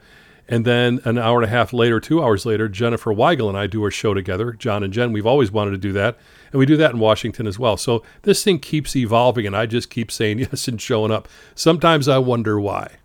And 0.49 0.63
then 0.63 1.01
an 1.03 1.17
hour 1.17 1.39
and 1.39 1.45
a 1.45 1.49
half 1.49 1.73
later, 1.73 1.99
two 1.99 2.23
hours 2.23 2.45
later, 2.45 2.69
Jennifer 2.69 3.13
Weigel 3.13 3.49
and 3.49 3.57
I 3.57 3.67
do 3.67 3.83
our 3.83 3.91
show 3.91 4.13
together, 4.13 4.53
John 4.53 4.81
and 4.81 4.93
Jen. 4.93 5.11
We've 5.11 5.25
always 5.25 5.51
wanted 5.51 5.71
to 5.71 5.77
do 5.77 5.91
that. 5.93 6.17
And 6.51 6.59
we 6.59 6.65
do 6.65 6.77
that 6.77 6.91
in 6.91 6.99
Washington 6.99 7.47
as 7.47 7.59
well. 7.59 7.75
So 7.75 8.01
this 8.21 8.43
thing 8.43 8.59
keeps 8.59 8.95
evolving, 8.95 9.45
and 9.45 9.57
I 9.57 9.65
just 9.65 9.89
keep 9.89 10.09
saying 10.09 10.39
yes 10.39 10.67
and 10.67 10.81
showing 10.81 11.11
up. 11.11 11.27
Sometimes 11.53 12.07
I 12.07 12.19
wonder 12.19 12.59
why. 12.59 12.97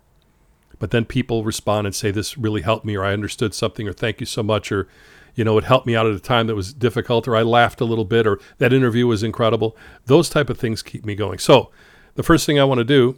But 0.79 0.91
then 0.91 1.05
people 1.05 1.43
respond 1.43 1.87
and 1.87 1.95
say, 1.95 2.11
This 2.11 2.37
really 2.37 2.61
helped 2.61 2.85
me, 2.85 2.95
or 2.95 3.03
I 3.03 3.13
understood 3.13 3.53
something, 3.53 3.87
or 3.87 3.93
thank 3.93 4.19
you 4.19 4.25
so 4.25 4.43
much, 4.43 4.71
or 4.71 4.87
you 5.35 5.43
know, 5.43 5.57
it 5.57 5.63
helped 5.63 5.87
me 5.87 5.95
out 5.95 6.05
at 6.05 6.13
a 6.13 6.19
time 6.19 6.47
that 6.47 6.55
was 6.55 6.73
difficult, 6.73 7.27
or 7.27 7.35
I 7.35 7.41
laughed 7.41 7.81
a 7.81 7.85
little 7.85 8.05
bit, 8.05 8.27
or 8.27 8.39
that 8.59 8.71
interview 8.71 9.07
was 9.07 9.23
incredible. 9.23 9.75
Those 10.05 10.29
type 10.29 10.49
of 10.49 10.59
things 10.59 10.83
keep 10.83 11.05
me 11.05 11.15
going. 11.15 11.39
So, 11.39 11.71
the 12.15 12.23
first 12.23 12.45
thing 12.45 12.59
I 12.59 12.63
want 12.65 12.77
to 12.79 12.83
do 12.83 13.17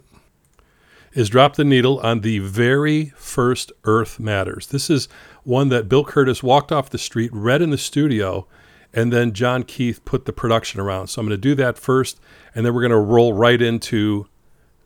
is 1.16 1.30
drop 1.30 1.56
the 1.56 1.64
needle 1.64 1.98
on 2.00 2.20
the 2.20 2.38
very 2.40 3.06
first 3.16 3.72
Earth 3.84 4.20
Matters. 4.20 4.66
This 4.66 4.90
is 4.90 5.08
one 5.44 5.70
that 5.70 5.88
Bill 5.88 6.04
Kurtis 6.04 6.42
walked 6.42 6.70
off 6.70 6.90
the 6.90 6.98
street, 6.98 7.30
read 7.32 7.62
in 7.62 7.70
the 7.70 7.78
studio, 7.78 8.46
and 8.92 9.10
then 9.10 9.32
John 9.32 9.62
Keith 9.62 10.04
put 10.04 10.26
the 10.26 10.32
production 10.32 10.78
around. 10.78 11.06
So 11.08 11.20
I'm 11.20 11.26
going 11.26 11.36
to 11.36 11.40
do 11.40 11.54
that 11.54 11.78
first, 11.78 12.20
and 12.54 12.66
then 12.66 12.74
we're 12.74 12.82
going 12.82 12.90
to 12.90 12.98
roll 12.98 13.32
right 13.32 13.60
into 13.60 14.28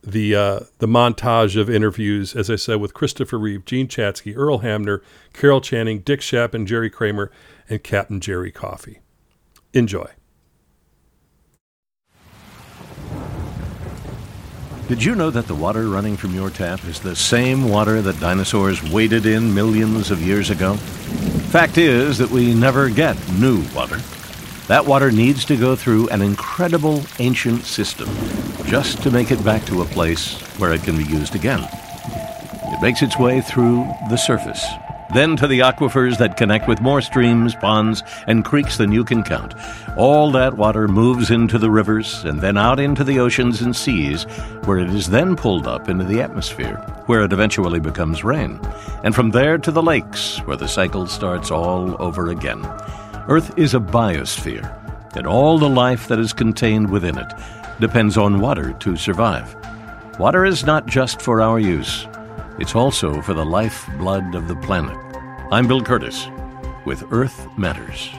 the 0.02 0.34
uh, 0.34 0.60
the 0.78 0.86
montage 0.86 1.60
of 1.60 1.68
interviews, 1.68 2.34
as 2.34 2.48
I 2.48 2.56
said, 2.56 2.80
with 2.80 2.94
Christopher 2.94 3.38
Reeve, 3.38 3.64
Jean 3.64 3.88
Chatzky, 3.88 4.34
Earl 4.34 4.58
Hamner, 4.58 5.02
Carol 5.32 5.60
Channing, 5.60 5.98
Dick 5.98 6.20
Chapman, 6.20 6.64
Jerry 6.64 6.90
Kramer, 6.90 7.30
and 7.68 7.82
Captain 7.82 8.20
Jerry 8.20 8.52
Coffee. 8.52 9.00
Enjoy. 9.74 10.06
Did 14.90 15.04
you 15.04 15.14
know 15.14 15.30
that 15.30 15.46
the 15.46 15.54
water 15.54 15.88
running 15.88 16.16
from 16.16 16.34
your 16.34 16.50
tap 16.50 16.84
is 16.84 16.98
the 16.98 17.14
same 17.14 17.68
water 17.68 18.02
that 18.02 18.18
dinosaurs 18.18 18.82
waded 18.82 19.24
in 19.24 19.54
millions 19.54 20.10
of 20.10 20.20
years 20.20 20.50
ago? 20.50 20.74
Fact 21.52 21.78
is 21.78 22.18
that 22.18 22.28
we 22.28 22.54
never 22.54 22.90
get 22.90 23.16
new 23.34 23.62
water. 23.72 23.98
That 24.66 24.86
water 24.86 25.12
needs 25.12 25.44
to 25.44 25.56
go 25.56 25.76
through 25.76 26.08
an 26.08 26.22
incredible 26.22 27.04
ancient 27.20 27.66
system 27.66 28.08
just 28.64 29.00
to 29.04 29.12
make 29.12 29.30
it 29.30 29.44
back 29.44 29.64
to 29.66 29.82
a 29.82 29.84
place 29.84 30.40
where 30.58 30.72
it 30.72 30.82
can 30.82 30.96
be 30.96 31.04
used 31.04 31.36
again. 31.36 31.60
It 31.62 32.82
makes 32.82 33.00
its 33.00 33.16
way 33.16 33.40
through 33.40 33.86
the 34.08 34.16
surface, 34.16 34.66
then 35.14 35.36
to 35.36 35.46
the 35.46 35.60
aquifers 35.60 36.18
that 36.18 36.36
connect 36.36 36.68
with 36.68 36.80
more 36.80 37.00
streams, 37.00 37.54
ponds, 37.54 38.02
and 38.26 38.44
creeks 38.44 38.76
than 38.76 38.92
you 38.92 39.04
can 39.04 39.22
count. 39.22 39.54
All 39.96 40.30
that 40.32 40.56
water 40.56 40.88
moves 40.88 41.30
into 41.30 41.58
the 41.58 41.70
rivers 41.70 42.24
and 42.24 42.40
then 42.40 42.56
out 42.56 42.80
into 42.80 43.04
the 43.04 43.18
oceans 43.18 43.60
and 43.60 43.74
seas, 43.74 44.24
where 44.64 44.78
it 44.78 44.90
is 44.90 45.10
then 45.10 45.36
pulled 45.36 45.66
up 45.66 45.88
into 45.88 46.04
the 46.04 46.20
atmosphere, 46.20 46.76
where 47.06 47.22
it 47.22 47.32
eventually 47.32 47.80
becomes 47.80 48.24
rain. 48.24 48.60
And 49.04 49.14
from 49.14 49.30
there 49.30 49.58
to 49.58 49.70
the 49.70 49.82
lakes, 49.82 50.38
where 50.46 50.56
the 50.56 50.68
cycle 50.68 51.06
starts 51.06 51.50
all 51.50 51.96
over 52.00 52.28
again. 52.28 52.64
Earth 53.28 53.56
is 53.58 53.74
a 53.74 53.80
biosphere, 53.80 54.74
and 55.16 55.26
all 55.26 55.58
the 55.58 55.68
life 55.68 56.08
that 56.08 56.18
is 56.18 56.32
contained 56.32 56.90
within 56.90 57.18
it 57.18 57.32
depends 57.80 58.16
on 58.16 58.40
water 58.40 58.72
to 58.74 58.96
survive. 58.96 59.56
Water 60.18 60.44
is 60.44 60.64
not 60.64 60.86
just 60.86 61.22
for 61.22 61.40
our 61.40 61.58
use, 61.58 62.06
it's 62.60 62.74
also 62.74 63.22
for 63.22 63.32
the 63.32 63.44
lifeblood 63.44 64.34
of 64.34 64.46
the 64.46 64.54
planet. 64.54 64.96
I'm 65.50 65.66
Bill 65.66 65.80
Kurtis 65.80 66.28
with 66.84 67.10
Earth 67.10 67.48
Matters. 67.56 68.10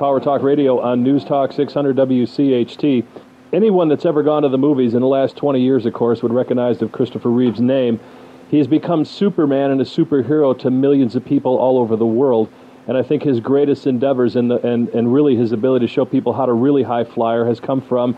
Power 0.00 0.18
Talk 0.18 0.40
Radio 0.40 0.80
on 0.80 1.02
News 1.02 1.26
Talk 1.26 1.52
600 1.52 1.94
WCHT. 1.94 3.04
Anyone 3.52 3.88
that's 3.88 4.06
ever 4.06 4.22
gone 4.22 4.44
to 4.44 4.48
the 4.48 4.56
movies 4.56 4.94
in 4.94 5.02
the 5.02 5.06
last 5.06 5.36
20 5.36 5.60
years, 5.60 5.84
of 5.84 5.92
course, 5.92 6.22
would 6.22 6.32
recognize 6.32 6.78
the 6.78 6.88
Christopher 6.88 7.28
Reeve's 7.28 7.60
name. 7.60 8.00
He 8.50 8.56
has 8.56 8.66
become 8.66 9.04
Superman 9.04 9.70
and 9.70 9.78
a 9.78 9.84
superhero 9.84 10.58
to 10.60 10.70
millions 10.70 11.16
of 11.16 11.26
people 11.26 11.58
all 11.58 11.76
over 11.76 11.96
the 11.96 12.06
world. 12.06 12.50
And 12.86 12.96
I 12.96 13.02
think 13.02 13.24
his 13.24 13.40
greatest 13.40 13.86
endeavors 13.86 14.36
and, 14.36 14.50
and, 14.50 14.88
and 14.88 15.12
really 15.12 15.36
his 15.36 15.52
ability 15.52 15.86
to 15.86 15.92
show 15.92 16.06
people 16.06 16.32
how 16.32 16.46
to 16.46 16.54
really 16.54 16.84
high 16.84 17.04
flyer 17.04 17.44
has 17.44 17.60
come 17.60 17.82
from 17.82 18.16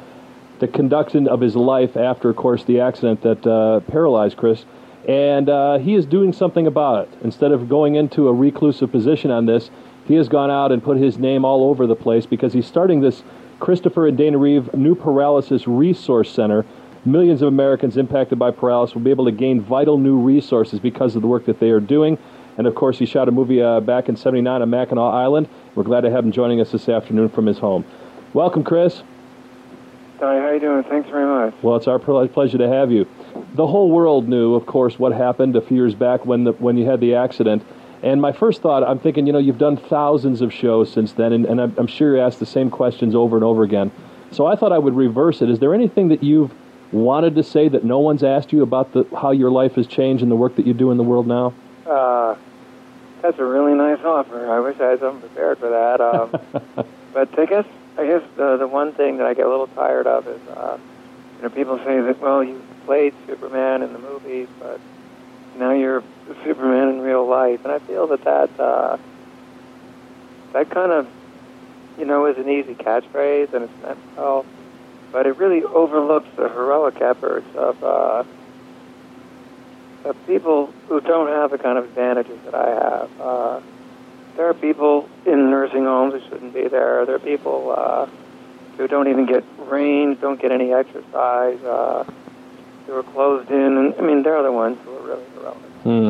the 0.60 0.68
conduction 0.68 1.26
of 1.26 1.40
his 1.40 1.56
life 1.56 1.96
after, 1.96 2.30
of 2.30 2.36
course, 2.36 2.62
the 2.62 2.78
accident 2.78 3.22
that 3.22 3.44
uh, 3.44 3.80
paralyzed 3.90 4.36
Chris. 4.36 4.66
And 5.08 5.48
uh, 5.48 5.78
he 5.78 5.96
is 5.96 6.06
doing 6.06 6.32
something 6.32 6.68
about 6.68 7.08
it. 7.08 7.18
Instead 7.24 7.50
of 7.50 7.68
going 7.68 7.96
into 7.96 8.28
a 8.28 8.32
reclusive 8.32 8.92
position 8.92 9.32
on 9.32 9.46
this, 9.46 9.68
he 10.06 10.14
has 10.14 10.28
gone 10.28 10.50
out 10.50 10.72
and 10.72 10.82
put 10.82 10.96
his 10.96 11.18
name 11.18 11.44
all 11.44 11.68
over 11.70 11.86
the 11.86 11.96
place 11.96 12.26
because 12.26 12.52
he's 12.52 12.66
starting 12.66 13.00
this 13.00 13.22
Christopher 13.60 14.08
and 14.08 14.18
Dana 14.18 14.38
Reeve 14.38 14.74
New 14.74 14.94
Paralysis 14.94 15.66
Resource 15.66 16.30
Center. 16.30 16.64
Millions 17.04 17.42
of 17.42 17.48
Americans 17.48 17.96
impacted 17.96 18.38
by 18.38 18.50
paralysis 18.50 18.94
will 18.94 19.02
be 19.02 19.10
able 19.10 19.24
to 19.24 19.32
gain 19.32 19.60
vital 19.60 19.98
new 19.98 20.18
resources 20.18 20.80
because 20.80 21.16
of 21.16 21.22
the 21.22 21.28
work 21.28 21.44
that 21.46 21.60
they 21.60 21.70
are 21.70 21.80
doing. 21.80 22.18
And 22.58 22.66
of 22.66 22.74
course, 22.74 22.98
he 22.98 23.06
shot 23.06 23.28
a 23.28 23.32
movie 23.32 23.62
uh, 23.62 23.80
back 23.80 24.08
in 24.08 24.16
79 24.16 24.62
on 24.62 24.70
Mackinac 24.70 25.14
Island. 25.14 25.48
We're 25.74 25.84
glad 25.84 26.02
to 26.02 26.10
have 26.10 26.24
him 26.24 26.32
joining 26.32 26.60
us 26.60 26.70
this 26.72 26.88
afternoon 26.88 27.28
from 27.28 27.46
his 27.46 27.58
home. 27.58 27.84
Welcome, 28.34 28.62
Chris. 28.62 29.02
Hi, 30.20 30.38
how 30.38 30.50
you 30.50 30.60
doing? 30.60 30.84
Thanks 30.84 31.08
very 31.10 31.26
much. 31.26 31.54
Well, 31.62 31.76
it's 31.76 31.88
our 31.88 31.98
pleasure 31.98 32.58
to 32.58 32.68
have 32.68 32.92
you. 32.92 33.08
The 33.54 33.66
whole 33.66 33.90
world 33.90 34.28
knew, 34.28 34.54
of 34.54 34.66
course, 34.66 34.98
what 34.98 35.12
happened 35.12 35.56
a 35.56 35.60
few 35.60 35.76
years 35.76 35.94
back 35.94 36.24
when 36.24 36.44
the, 36.44 36.52
when 36.52 36.76
you 36.76 36.86
had 36.86 37.00
the 37.00 37.14
accident. 37.14 37.64
And 38.02 38.20
my 38.20 38.32
first 38.32 38.62
thought, 38.62 38.82
I'm 38.82 38.98
thinking, 38.98 39.26
you 39.26 39.32
know, 39.32 39.38
you've 39.38 39.58
done 39.58 39.76
thousands 39.76 40.40
of 40.40 40.52
shows 40.52 40.92
since 40.92 41.12
then, 41.12 41.32
and, 41.32 41.46
and 41.46 41.60
I'm, 41.60 41.74
I'm 41.78 41.86
sure 41.86 42.16
you're 42.16 42.24
asked 42.24 42.40
the 42.40 42.46
same 42.46 42.68
questions 42.68 43.14
over 43.14 43.36
and 43.36 43.44
over 43.44 43.62
again. 43.62 43.92
So 44.32 44.46
I 44.46 44.56
thought 44.56 44.72
I 44.72 44.78
would 44.78 44.96
reverse 44.96 45.40
it. 45.40 45.48
Is 45.48 45.60
there 45.60 45.72
anything 45.72 46.08
that 46.08 46.22
you've 46.22 46.52
wanted 46.90 47.36
to 47.36 47.42
say 47.42 47.68
that 47.68 47.84
no 47.84 48.00
one's 48.00 48.24
asked 48.24 48.52
you 48.52 48.62
about 48.62 48.92
the, 48.92 49.06
how 49.16 49.30
your 49.30 49.50
life 49.50 49.76
has 49.76 49.86
changed 49.86 50.22
and 50.22 50.30
the 50.30 50.36
work 50.36 50.56
that 50.56 50.66
you 50.66 50.74
do 50.74 50.90
in 50.90 50.96
the 50.96 51.04
world 51.04 51.26
now? 51.26 51.54
Uh, 51.86 52.34
that's 53.22 53.38
a 53.38 53.44
really 53.44 53.74
nice 53.74 54.00
offer. 54.04 54.50
I 54.50 54.58
wish 54.58 54.80
I 54.80 54.90
had 54.90 55.00
something 55.00 55.28
prepared 55.28 55.58
for 55.58 55.70
that. 55.70 56.00
Um, 56.00 56.86
but 57.12 57.38
I 57.38 57.46
guess 57.46 57.66
I 57.96 58.06
guess 58.06 58.22
the 58.36 58.56
the 58.56 58.66
one 58.66 58.92
thing 58.92 59.18
that 59.18 59.26
I 59.26 59.34
get 59.34 59.46
a 59.46 59.48
little 59.48 59.68
tired 59.68 60.06
of 60.06 60.26
is, 60.26 60.40
uh, 60.48 60.78
you 61.36 61.42
know, 61.42 61.50
people 61.50 61.78
say 61.78 62.00
that 62.00 62.20
well, 62.20 62.42
you 62.42 62.62
played 62.84 63.14
Superman 63.26 63.82
in 63.82 63.92
the 63.92 63.98
movies, 63.98 64.48
but 64.58 64.80
now 65.56 65.72
you're 65.72 66.02
Superman 66.44 66.88
in 66.88 67.00
real 67.00 67.26
life, 67.26 67.64
and 67.64 67.72
I 67.72 67.78
feel 67.80 68.06
that 68.08 68.24
that 68.24 68.60
uh, 68.60 68.96
that 70.52 70.70
kind 70.70 70.92
of 70.92 71.08
you 71.98 72.04
know 72.04 72.26
is 72.26 72.38
an 72.38 72.48
easy 72.48 72.74
catchphrase 72.74 73.52
and 73.52 73.64
it's 73.64 73.82
meant 73.82 73.98
well, 74.16 74.46
but 75.10 75.26
it 75.26 75.36
really 75.36 75.62
overlooks 75.62 76.28
the 76.36 76.48
heroic 76.48 77.00
efforts 77.00 77.54
of. 77.56 77.82
Uh, 77.82 78.24
of 80.04 80.16
people 80.26 80.72
who 80.88 81.00
don't 81.00 81.28
have 81.28 81.50
the 81.50 81.58
kind 81.58 81.78
of 81.78 81.84
advantages 81.84 82.38
that 82.44 82.54
I 82.54 82.68
have. 82.70 83.20
Uh, 83.20 83.60
there 84.36 84.48
are 84.48 84.54
people 84.54 85.08
in 85.26 85.50
nursing 85.50 85.84
homes 85.84 86.14
who 86.14 86.28
shouldn't 86.28 86.54
be 86.54 86.68
there. 86.68 87.04
There 87.06 87.16
are 87.16 87.20
people 87.20 87.74
uh, 87.76 88.06
who 88.76 88.88
don't 88.88 89.08
even 89.08 89.26
get 89.26 89.44
rain, 89.58 90.16
don't 90.20 90.40
get 90.40 90.50
any 90.52 90.72
exercise, 90.72 91.62
uh, 91.62 92.04
who 92.86 92.94
are 92.94 93.02
closed 93.02 93.50
in. 93.50 93.76
And, 93.78 93.94
I 93.94 94.02
mean, 94.02 94.22
they're 94.22 94.42
the 94.42 94.52
ones 94.52 94.78
who 94.84 94.96
are 94.96 95.02
really 95.02 95.24
heroic. 95.34 95.56
Hmm. 95.82 96.08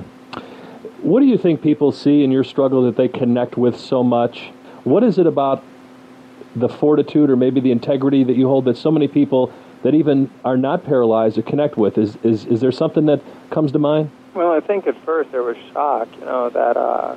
What 1.02 1.20
do 1.20 1.26
you 1.26 1.36
think 1.36 1.62
people 1.62 1.90
see 1.90 2.22
in 2.22 2.30
your 2.30 2.44
struggle 2.44 2.82
that 2.84 2.96
they 2.96 3.08
connect 3.08 3.56
with 3.56 3.78
so 3.78 4.04
much? 4.04 4.50
What 4.84 5.02
is 5.02 5.18
it 5.18 5.26
about 5.26 5.62
the 6.54 6.68
fortitude 6.68 7.30
or 7.30 7.36
maybe 7.36 7.60
the 7.60 7.72
integrity 7.72 8.24
that 8.24 8.36
you 8.36 8.46
hold 8.46 8.66
that 8.66 8.76
so 8.76 8.90
many 8.90 9.08
people 9.08 9.52
that 9.82 9.94
even 9.94 10.30
are 10.44 10.56
not 10.56 10.84
paralyzed 10.84 11.34
to 11.36 11.42
connect 11.42 11.76
with? 11.76 11.98
Is, 11.98 12.16
is, 12.22 12.44
is 12.44 12.60
there 12.60 12.72
something 12.72 13.06
that 13.06 13.20
comes 13.50 13.72
to 13.72 13.78
mind? 13.78 14.10
Well, 14.34 14.52
I 14.52 14.60
think 14.60 14.86
at 14.86 14.96
first 15.04 15.32
there 15.32 15.42
was 15.42 15.56
shock, 15.72 16.08
you 16.18 16.24
know, 16.24 16.50
that, 16.50 16.76
uh, 16.76 17.16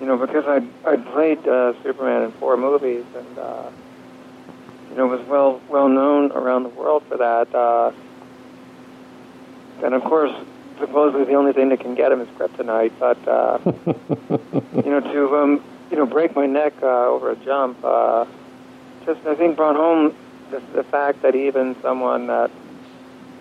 you 0.00 0.06
know, 0.06 0.16
because 0.16 0.46
I'd, 0.46 0.68
I'd 0.86 1.04
played 1.06 1.46
uh, 1.46 1.74
Superman 1.82 2.22
in 2.22 2.32
four 2.32 2.56
movies 2.56 3.04
and, 3.16 3.38
uh, 3.38 3.70
you 4.90 4.96
know, 4.96 5.06
was 5.06 5.26
well, 5.26 5.60
well 5.68 5.88
known 5.88 6.32
around 6.32 6.62
the 6.62 6.68
world 6.70 7.02
for 7.08 7.16
that. 7.18 7.54
Uh, 7.54 7.90
and 9.82 9.94
of 9.94 10.02
course, 10.04 10.32
supposedly 10.78 11.24
the 11.24 11.34
only 11.34 11.52
thing 11.52 11.68
that 11.70 11.80
can 11.80 11.94
get 11.94 12.12
him 12.12 12.20
is 12.20 12.28
kryptonite, 12.38 12.92
but, 12.98 13.28
uh, 13.28 13.58
you 14.84 14.90
know, 14.90 15.00
to, 15.00 15.36
um, 15.36 15.64
you 15.90 15.96
know, 15.96 16.06
break 16.06 16.34
my 16.34 16.46
neck 16.46 16.74
uh, 16.82 17.08
over 17.08 17.30
a 17.30 17.36
jump, 17.36 17.78
uh, 17.84 18.24
just, 19.04 19.24
I 19.26 19.34
think, 19.34 19.56
brought 19.56 19.76
home 19.76 20.14
the, 20.50 20.60
the 20.74 20.84
fact 20.84 21.22
that 21.22 21.34
even 21.34 21.76
someone 21.82 22.26
that 22.28 22.50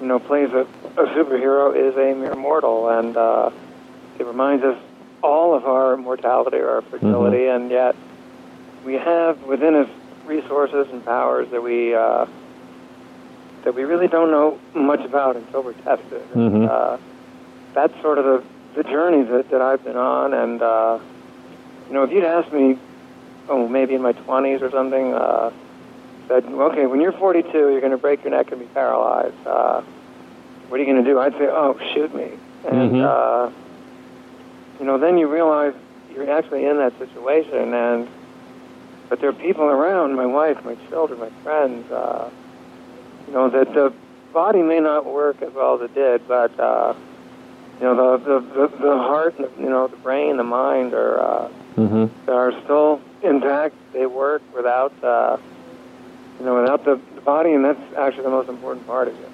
you 0.02 0.08
know 0.08 0.20
plays 0.20 0.50
a, 0.52 0.62
a 0.98 1.06
superhero 1.08 1.76
is 1.76 1.96
a 1.96 2.14
mere 2.16 2.36
mortal, 2.36 2.90
and 2.90 3.16
uh, 3.16 3.50
it 4.20 4.26
reminds 4.26 4.64
us 4.64 4.78
all 5.24 5.56
of 5.56 5.66
our 5.66 5.98
mortality 5.98 6.58
or 6.58 6.70
our 6.70 6.82
fragility, 6.84 7.38
mm-hmm. 7.38 7.64
and 7.64 7.72
yet 7.72 7.96
we 8.84 8.94
have 8.94 9.42
within 9.44 9.76
us 9.76 9.90
resources 10.26 10.88
and 10.92 11.04
powers 11.06 11.50
that 11.52 11.62
we 11.62 11.94
uh, 11.96 12.26
that 13.66 13.76
we 13.76 13.84
really 13.84 14.08
don't 14.08 14.32
know 14.32 14.58
much 14.74 15.02
about 15.02 15.36
until 15.36 15.64
we're 15.64 15.74
tested. 15.74 16.22
Mm-hmm. 16.30 16.40
And, 16.40 16.70
uh, 16.70 16.98
that's 17.74 17.94
sort 18.02 18.18
of 18.18 18.24
the, 18.26 18.44
the 18.76 18.84
journey 18.84 19.24
that, 19.24 19.50
that 19.50 19.62
I've 19.62 19.84
been 19.84 19.98
on, 19.98 20.34
and 20.34 20.62
uh, 20.62 21.00
you 21.88 21.94
know, 21.94 22.04
if 22.04 22.12
you'd 22.12 22.24
asked 22.24 22.54
me, 22.54 22.80
oh, 23.50 23.68
maybe 23.68 23.94
in 23.96 24.02
my 24.02 24.14
20s 24.14 24.62
or 24.62 24.72
something. 24.72 25.14
Uh, 25.14 25.52
said, 26.28 26.46
okay, 26.46 26.86
when 26.86 27.02
you're 27.02 27.12
42, 27.12 27.52
you're 27.52 27.80
going 27.80 27.92
to 27.92 27.98
break 27.98 28.24
your 28.24 28.32
neck 28.32 28.52
and 28.52 28.60
be 28.60 28.68
paralyzed. 28.68 29.36
Uh, 29.46 29.82
what 30.68 30.80
are 30.80 30.84
you 30.84 30.92
going 30.92 31.04
to 31.04 31.10
do? 31.10 31.20
I'd 31.20 31.34
say, 31.34 31.48
oh, 31.48 31.78
shoot 31.94 32.14
me. 32.16 32.32
And, 32.66 32.92
mm-hmm. 32.92 33.02
uh, 33.02 33.52
you 34.80 34.86
know, 34.86 34.98
then 34.98 35.18
you 35.18 35.28
realize 35.28 35.74
you're 36.14 36.30
actually 36.32 36.66
in 36.66 36.78
that 36.78 36.98
situation. 36.98 37.74
And, 37.74 38.08
but 39.10 39.20
there 39.20 39.30
are 39.30 39.34
people 39.34 39.66
around, 39.66 40.16
my 40.16 40.26
wife, 40.26 40.64
my 40.66 40.76
children, 40.90 41.20
my 41.20 41.30
friends, 41.44 41.92
uh, 41.92 42.30
you 43.28 43.34
know, 43.34 43.50
that 43.50 43.74
the 43.74 43.94
body 44.34 44.62
may 44.62 44.80
not 44.80 45.06
work 45.06 45.42
as 45.42 45.54
well 45.54 45.76
as 45.76 45.82
it 45.82 45.96
did, 45.96 46.28
but, 46.28 46.58
uh, 46.60 46.94
you 47.80 47.86
know, 47.86 48.18
the, 48.18 48.26
the, 48.26 48.40
the, 48.40 48.78
the 48.78 48.98
heart, 48.98 49.36
you 49.60 49.70
know, 49.70 49.88
the 49.88 49.98
brain, 49.98 50.38
the 50.38 50.44
mind 50.44 50.94
are, 50.94 51.20
uh, 51.20 51.50
mm-hmm. 51.76 52.30
are 52.30 52.52
still 52.64 53.02
intact. 53.22 53.76
They 53.94 54.06
work 54.06 54.42
without, 54.54 54.94
uh, 55.04 55.38
you 56.40 56.46
know, 56.46 56.62
without 56.62 56.86
the, 56.86 57.00
the 57.16 57.22
body, 57.22 57.54
and 57.54 57.64
that's 57.66 57.82
actually 57.98 58.24
the 58.24 58.30
most 58.30 58.50
important 58.50 58.86
part 58.88 59.08
of 59.08 59.20
it. 59.20 59.30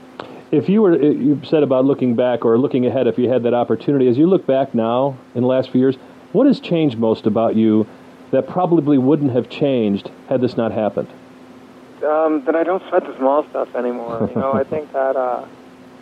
If 0.52 0.68
you 0.68 0.82
were, 0.82 1.02
you 1.02 1.40
said 1.46 1.64
about 1.64 1.86
looking 1.86 2.16
back 2.16 2.44
or 2.44 2.58
looking 2.58 2.86
ahead, 2.86 3.08
if 3.08 3.18
you 3.18 3.30
had 3.30 3.44
that 3.44 3.54
opportunity, 3.54 4.08
as 4.08 4.18
you 4.18 4.28
look 4.28 4.46
back 4.46 4.76
now 4.76 5.18
in 5.34 5.42
the 5.42 5.48
last 5.48 5.72
few 5.72 5.80
years, 5.80 5.96
what 6.34 6.46
has 6.46 6.60
changed 6.60 6.98
most 6.98 7.26
about 7.26 7.56
you 7.56 7.88
that 8.32 8.48
probably 8.48 8.98
wouldn't 8.98 9.32
have 9.32 9.50
changed 9.50 10.12
had 10.28 10.42
this 10.42 10.58
not 10.58 10.72
happened? 10.72 11.08
Um, 12.04 12.46
that 12.46 12.56
I 12.56 12.64
don't 12.64 12.82
sweat 12.90 13.06
the 13.06 13.16
small 13.18 13.48
stuff 13.50 13.76
anymore. 13.76 14.28
You 14.34 14.40
know, 14.40 14.54
I 14.54 14.64
think 14.72 14.92
that 14.94 15.16
uh, 15.16 15.46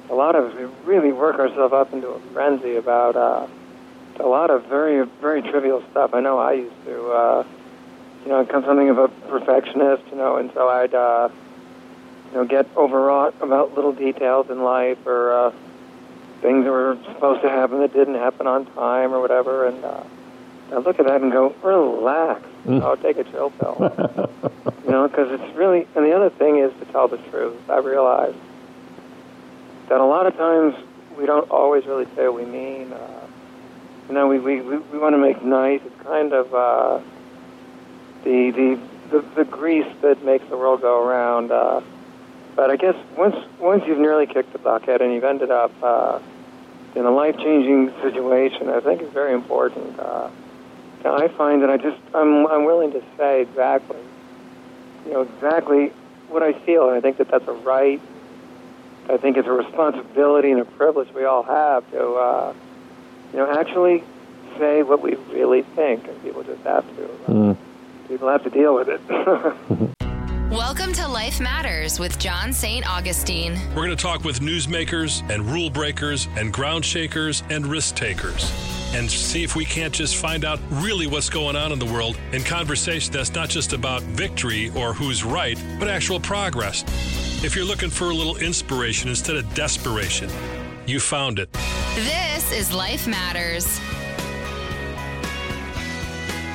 a 0.10 0.16
lot 0.16 0.36
of 0.36 0.46
us 0.46 0.56
we 0.56 0.66
really 0.86 1.12
work 1.12 1.40
ourselves 1.40 1.74
up 1.74 1.94
into 1.94 2.10
a 2.10 2.20
frenzy 2.34 2.76
about 2.76 3.16
uh, 3.16 3.48
a 4.20 4.28
lot 4.28 4.50
of 4.50 4.66
very 4.66 5.06
very 5.22 5.42
trivial 5.42 5.84
stuff. 5.92 6.14
I 6.14 6.22
know 6.22 6.38
I 6.40 6.54
used 6.54 6.86
to. 6.86 7.12
Uh, 7.12 7.44
you 8.24 8.30
know, 8.30 8.40
I'm 8.40 8.48
something 8.48 8.90
of 8.90 8.98
a 8.98 9.08
perfectionist, 9.08 10.04
you 10.12 10.18
know, 10.18 10.38
and 10.38 10.52
so 10.54 10.68
I'd, 10.68 10.94
uh, 10.94 11.30
you 12.32 12.38
know, 12.38 12.46
get 12.46 12.68
overwrought 12.76 13.34
about 13.42 13.76
little 13.76 13.94
details 13.94 14.50
in 14.50 14.64
life 14.64 15.06
or 15.06 15.32
uh, 15.32 15.52
things 16.42 16.66
that 16.66 16.72
were 16.72 16.98
supposed 17.06 17.42
to 17.42 17.50
happen 17.50 17.80
that 17.80 17.94
didn't 17.94 18.16
happen 18.16 18.46
on 18.46 18.66
time 18.74 19.14
or 19.14 19.22
whatever. 19.22 19.68
And 19.68 19.84
uh, 19.84 20.04
I 20.72 20.78
look 20.78 21.00
at 21.00 21.06
that 21.06 21.22
and 21.22 21.32
go, 21.32 21.50
relax. 21.64 22.48
I'll 22.68 22.98
take 22.98 23.18
a 23.18 23.24
chill 23.24 23.50
pill. 23.52 23.76
you 24.84 24.92
know, 24.92 25.08
because 25.08 25.32
it's 25.32 25.56
really, 25.56 25.88
and 25.96 26.06
the 26.06 26.16
other 26.16 26.30
thing 26.30 26.58
is 26.60 26.72
to 26.80 26.86
tell 26.92 27.08
the 27.08 27.18
truth. 27.18 27.58
I 27.70 27.80
realize 27.80 28.36
that 29.88 30.00
a 30.00 30.06
lot 30.06 30.28
of 30.28 30.36
times 30.38 30.76
we 31.18 31.26
don't 31.26 31.50
always 31.50 31.86
really 31.86 32.06
say 32.16 32.28
what 32.28 32.36
we 32.36 32.46
mean. 32.46 32.94
Uh, 32.94 33.28
you 34.08 34.14
know, 34.14 34.28
we, 34.28 34.40
we, 34.40 34.62
we, 34.62 34.78
we 34.78 34.98
want 34.98 35.14
to 35.14 35.18
make 35.18 35.44
nice. 35.44 35.82
It's 35.84 36.04
kind 36.04 36.34
of, 36.34 36.54
uh, 36.54 37.00
the, 38.24 38.52
the 38.52 38.80
the 39.10 39.22
the 39.36 39.46
grease 39.46 39.92
that 40.02 40.24
makes 40.24 40.48
the 40.50 40.58
world 40.58 40.82
go 40.82 41.04
around. 41.04 41.52
Uh, 41.52 41.82
but 42.56 42.70
I 42.70 42.76
guess 42.76 42.96
once 43.18 43.36
once 43.60 43.84
you've 43.88 44.00
nearly 44.00 44.28
kicked 44.28 44.54
the 44.54 44.60
bucket 44.60 45.02
and 45.02 45.14
you've 45.14 45.24
ended 45.24 45.52
up 45.52 45.72
uh, 45.82 46.20
in 46.96 47.06
a 47.06 47.12
life 47.12 47.38
changing 47.38 47.92
situation, 48.02 48.70
I 48.70 48.80
think 48.80 49.02
it's 49.02 49.14
very 49.14 49.34
important. 49.34 50.00
Uh, 50.00 50.30
I 51.06 51.28
find 51.30 51.62
that 51.64 51.70
I 51.70 51.78
just 51.78 52.00
I'm 52.14 52.46
I'm 52.48 52.66
willing 52.66 52.92
to 52.92 53.04
say 53.18 53.42
exactly, 53.42 54.00
you 55.06 55.14
know, 55.14 55.22
exactly 55.22 55.92
what 56.28 56.44
I 56.44 56.54
feel, 56.54 56.88
and 56.90 56.98
I 56.98 57.02
think 57.02 57.18
that 57.18 57.30
that's 57.30 57.48
a 57.48 57.54
right. 57.54 58.02
I 59.10 59.18
think 59.18 59.38
it's 59.38 59.48
a 59.48 59.52
responsibility 59.52 60.52
and 60.52 60.62
a 60.62 60.66
privilege 60.66 61.12
we 61.14 61.26
all 61.26 61.42
have 61.42 61.90
to, 61.92 62.14
uh, 62.14 62.54
you 63.32 63.40
know, 63.40 63.52
actually 63.52 64.04
say 64.60 64.84
what 64.84 65.02
we 65.02 65.16
really 65.32 65.64
think, 65.64 66.08
and 66.08 66.22
people 66.22 66.44
just 66.44 66.62
have 66.62 66.86
to. 66.96 67.10
Mm 67.28 67.58
people 68.10 68.28
have 68.28 68.44
to 68.44 68.50
deal 68.50 68.76
with 68.76 68.90
it. 68.90 69.00
Welcome 70.52 70.92
to 70.94 71.08
Life 71.08 71.40
Matters 71.40 72.00
with 72.00 72.18
John 72.18 72.52
St. 72.52 72.90
Augustine. 72.90 73.54
We're 73.70 73.86
going 73.86 73.90
to 73.92 73.96
talk 73.96 74.24
with 74.24 74.40
newsmakers 74.40 75.22
and 75.30 75.46
rule 75.46 75.70
breakers 75.70 76.28
and 76.36 76.52
ground 76.52 76.84
shakers 76.84 77.44
and 77.50 77.68
risk 77.68 77.96
takers 77.96 78.79
and 78.94 79.10
see 79.10 79.44
if 79.44 79.56
we 79.56 79.66
can't 79.66 79.94
just 79.94 80.16
find 80.16 80.46
out 80.46 80.60
really 80.70 81.08
what's 81.08 81.30
going 81.30 81.56
on 81.56 81.72
in 81.72 81.80
the 81.80 81.86
world 81.86 82.18
in 82.32 82.44
conversation 82.44 83.14
that's 83.14 83.34
not 83.34 83.50
just 83.50 83.74
about 83.74 84.02
victory 84.02 84.72
or 84.76 84.94
who's 84.94 85.24
right, 85.24 85.62
but 85.80 85.88
actual 85.88 86.20
progress. 86.20 86.84
If 87.44 87.56
you're 87.56 87.66
looking 87.66 87.90
for 87.90 88.06
a 88.06 88.14
little 88.14 88.38
inspiration 88.38 89.10
instead 89.10 89.36
of 89.36 89.54
desperation, 89.54 90.30
you 90.86 91.00
found 91.00 91.40
it. 91.40 91.52
This 91.96 92.52
is 92.52 92.74
Life 92.74 93.08
Matters. 93.08 93.80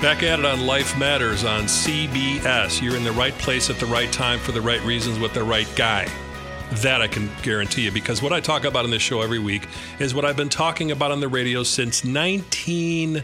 Back 0.03 0.23
at 0.23 0.39
it 0.39 0.45
on 0.45 0.67
Life 0.67 0.99
Matters 0.99 1.45
on 1.45 1.65
CBS. 1.65 2.83
You're 2.83 2.97
in 2.97 3.05
the 3.05 3.13
right 3.13 3.33
place 3.39 3.71
at 3.71 3.79
the 3.79 3.87
right 3.87 4.13
time 4.13 4.39
for 4.39 4.53
the 4.53 4.61
right 4.61 4.83
reasons 4.83 5.19
with 5.19 5.33
the 5.33 5.43
right 5.43 5.69
guy. 5.77 6.07
That 6.73 7.03
I 7.03 7.07
can 7.07 7.31
guarantee 7.43 7.83
you 7.83 7.93
because 7.93 8.23
what 8.23 8.33
I 8.33 8.41
talk 8.41 8.65
about 8.65 8.85
on 8.85 8.91
this 8.91 9.03
show 9.03 9.21
every 9.21 9.39
week 9.39 9.69
is 9.99 10.15
what 10.15 10.25
I've 10.25 10.37
been 10.37 10.49
talking 10.49 10.91
about 10.91 11.13
on 11.13 11.21
the 11.21 11.29
radio 11.29 11.63
since 11.63 12.05
19 12.05 13.23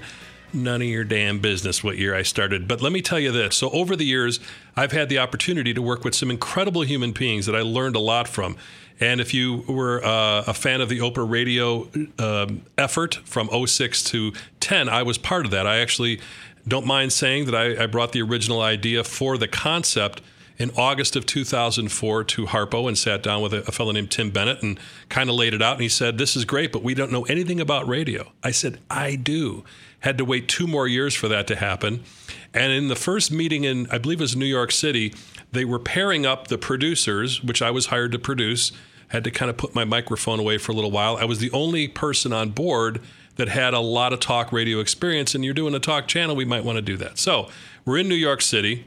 none 0.52 0.82
of 0.82 0.88
your 0.88 1.04
damn 1.04 1.38
business 1.38 1.82
what 1.82 1.98
year 1.98 2.14
I 2.14 2.22
started. 2.22 2.66
But 2.66 2.80
let 2.80 2.92
me 2.92 3.02
tell 3.02 3.18
you 3.18 3.32
this. 3.32 3.56
So, 3.56 3.70
over 3.70 3.96
the 3.96 4.04
years, 4.04 4.40
I've 4.76 4.92
had 4.92 5.08
the 5.08 5.18
opportunity 5.18 5.74
to 5.74 5.82
work 5.82 6.04
with 6.04 6.14
some 6.14 6.30
incredible 6.30 6.82
human 6.82 7.12
beings 7.12 7.46
that 7.46 7.54
I 7.54 7.62
learned 7.62 7.96
a 7.96 8.00
lot 8.00 8.28
from. 8.28 8.56
And 8.98 9.20
if 9.20 9.32
you 9.32 9.64
were 9.66 10.04
uh, 10.04 10.44
a 10.46 10.54
fan 10.54 10.80
of 10.80 10.88
the 10.90 10.98
Oprah 10.98 11.28
radio 11.28 11.88
um, 12.18 12.62
effort 12.76 13.14
from 13.24 13.48
06 13.66 14.04
to 14.04 14.32
10, 14.60 14.88
I 14.88 15.02
was 15.02 15.16
part 15.16 15.46
of 15.46 15.50
that. 15.52 15.66
I 15.66 15.78
actually 15.78 16.20
don't 16.68 16.86
mind 16.86 17.12
saying 17.12 17.46
that 17.46 17.54
I, 17.54 17.84
I 17.84 17.86
brought 17.86 18.12
the 18.12 18.20
original 18.20 18.60
idea 18.60 19.02
for 19.02 19.38
the 19.38 19.48
concept 19.48 20.20
in 20.60 20.70
August 20.76 21.16
of 21.16 21.24
2004 21.24 22.22
to 22.22 22.44
Harpo 22.44 22.86
and 22.86 22.96
sat 22.96 23.22
down 23.22 23.40
with 23.40 23.54
a, 23.54 23.66
a 23.66 23.72
fellow 23.72 23.92
named 23.92 24.10
Tim 24.10 24.30
Bennett 24.30 24.62
and 24.62 24.78
kind 25.08 25.30
of 25.30 25.36
laid 25.36 25.54
it 25.54 25.62
out. 25.62 25.72
And 25.72 25.82
he 25.82 25.88
said, 25.88 26.18
This 26.18 26.36
is 26.36 26.44
great, 26.44 26.70
but 26.70 26.82
we 26.82 26.92
don't 26.92 27.10
know 27.10 27.24
anything 27.24 27.60
about 27.60 27.88
radio. 27.88 28.30
I 28.44 28.50
said, 28.50 28.78
I 28.90 29.16
do. 29.16 29.64
Had 30.00 30.18
to 30.18 30.24
wait 30.24 30.48
two 30.48 30.66
more 30.66 30.86
years 30.86 31.14
for 31.14 31.28
that 31.28 31.46
to 31.46 31.56
happen. 31.56 32.04
And 32.52 32.72
in 32.72 32.88
the 32.88 32.94
first 32.94 33.32
meeting 33.32 33.64
in, 33.64 33.86
I 33.90 33.96
believe 33.96 34.20
it 34.20 34.24
was 34.24 34.36
New 34.36 34.44
York 34.44 34.70
City, 34.70 35.14
they 35.50 35.64
were 35.64 35.78
pairing 35.78 36.26
up 36.26 36.48
the 36.48 36.58
producers, 36.58 37.42
which 37.42 37.62
I 37.62 37.70
was 37.70 37.86
hired 37.86 38.12
to 38.12 38.18
produce. 38.18 38.70
Had 39.08 39.24
to 39.24 39.30
kind 39.30 39.50
of 39.50 39.56
put 39.56 39.74
my 39.74 39.84
microphone 39.84 40.38
away 40.38 40.58
for 40.58 40.72
a 40.72 40.74
little 40.74 40.90
while. 40.90 41.16
I 41.16 41.24
was 41.24 41.38
the 41.38 41.50
only 41.52 41.88
person 41.88 42.34
on 42.34 42.50
board 42.50 43.00
that 43.36 43.48
had 43.48 43.72
a 43.72 43.80
lot 43.80 44.12
of 44.12 44.20
talk 44.20 44.52
radio 44.52 44.78
experience, 44.78 45.34
and 45.34 45.42
you're 45.42 45.54
doing 45.54 45.74
a 45.74 45.80
talk 45.80 46.06
channel, 46.06 46.36
we 46.36 46.44
might 46.44 46.64
want 46.64 46.76
to 46.76 46.82
do 46.82 46.98
that. 46.98 47.18
So 47.18 47.48
we're 47.86 47.98
in 47.98 48.08
New 48.08 48.14
York 48.14 48.42
City 48.42 48.84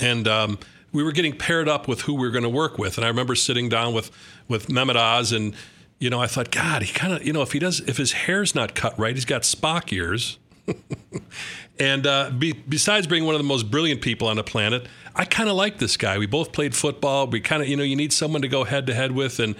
and 0.00 0.26
um, 0.28 0.58
we 0.92 1.02
were 1.02 1.12
getting 1.12 1.36
paired 1.36 1.68
up 1.68 1.88
with 1.88 2.02
who 2.02 2.14
we 2.14 2.20
were 2.20 2.30
going 2.30 2.44
to 2.44 2.48
work 2.48 2.78
with. 2.78 2.96
And 2.96 3.04
I 3.04 3.08
remember 3.08 3.34
sitting 3.34 3.68
down 3.68 3.94
with 3.94 4.10
with 4.48 4.68
Mehmet 4.68 4.96
Oz, 4.96 5.32
and 5.32 5.54
you 5.98 6.10
know, 6.10 6.20
I 6.20 6.26
thought, 6.26 6.50
God, 6.50 6.82
he 6.82 6.92
kind 6.92 7.12
of, 7.12 7.24
you 7.24 7.32
know, 7.32 7.42
if 7.42 7.52
he 7.52 7.58
does, 7.58 7.80
if 7.80 7.96
his 7.96 8.12
hair's 8.12 8.54
not 8.54 8.74
cut 8.74 8.98
right, 8.98 9.14
he's 9.14 9.24
got 9.24 9.42
Spock 9.42 9.92
ears. 9.92 10.38
and 11.78 12.06
uh, 12.06 12.30
be, 12.30 12.52
besides 12.52 13.06
being 13.06 13.24
one 13.24 13.34
of 13.34 13.38
the 13.38 13.46
most 13.46 13.70
brilliant 13.70 14.02
people 14.02 14.28
on 14.28 14.36
the 14.36 14.44
planet, 14.44 14.86
I 15.14 15.24
kind 15.24 15.48
of 15.48 15.56
like 15.56 15.78
this 15.78 15.96
guy. 15.96 16.18
We 16.18 16.26
both 16.26 16.52
played 16.52 16.74
football. 16.74 17.26
We 17.26 17.40
kind 17.40 17.62
of, 17.62 17.68
you 17.68 17.76
know, 17.76 17.82
you 17.82 17.96
need 17.96 18.12
someone 18.12 18.42
to 18.42 18.48
go 18.48 18.64
head 18.64 18.86
to 18.86 18.94
head 18.94 19.12
with, 19.12 19.40
and 19.40 19.54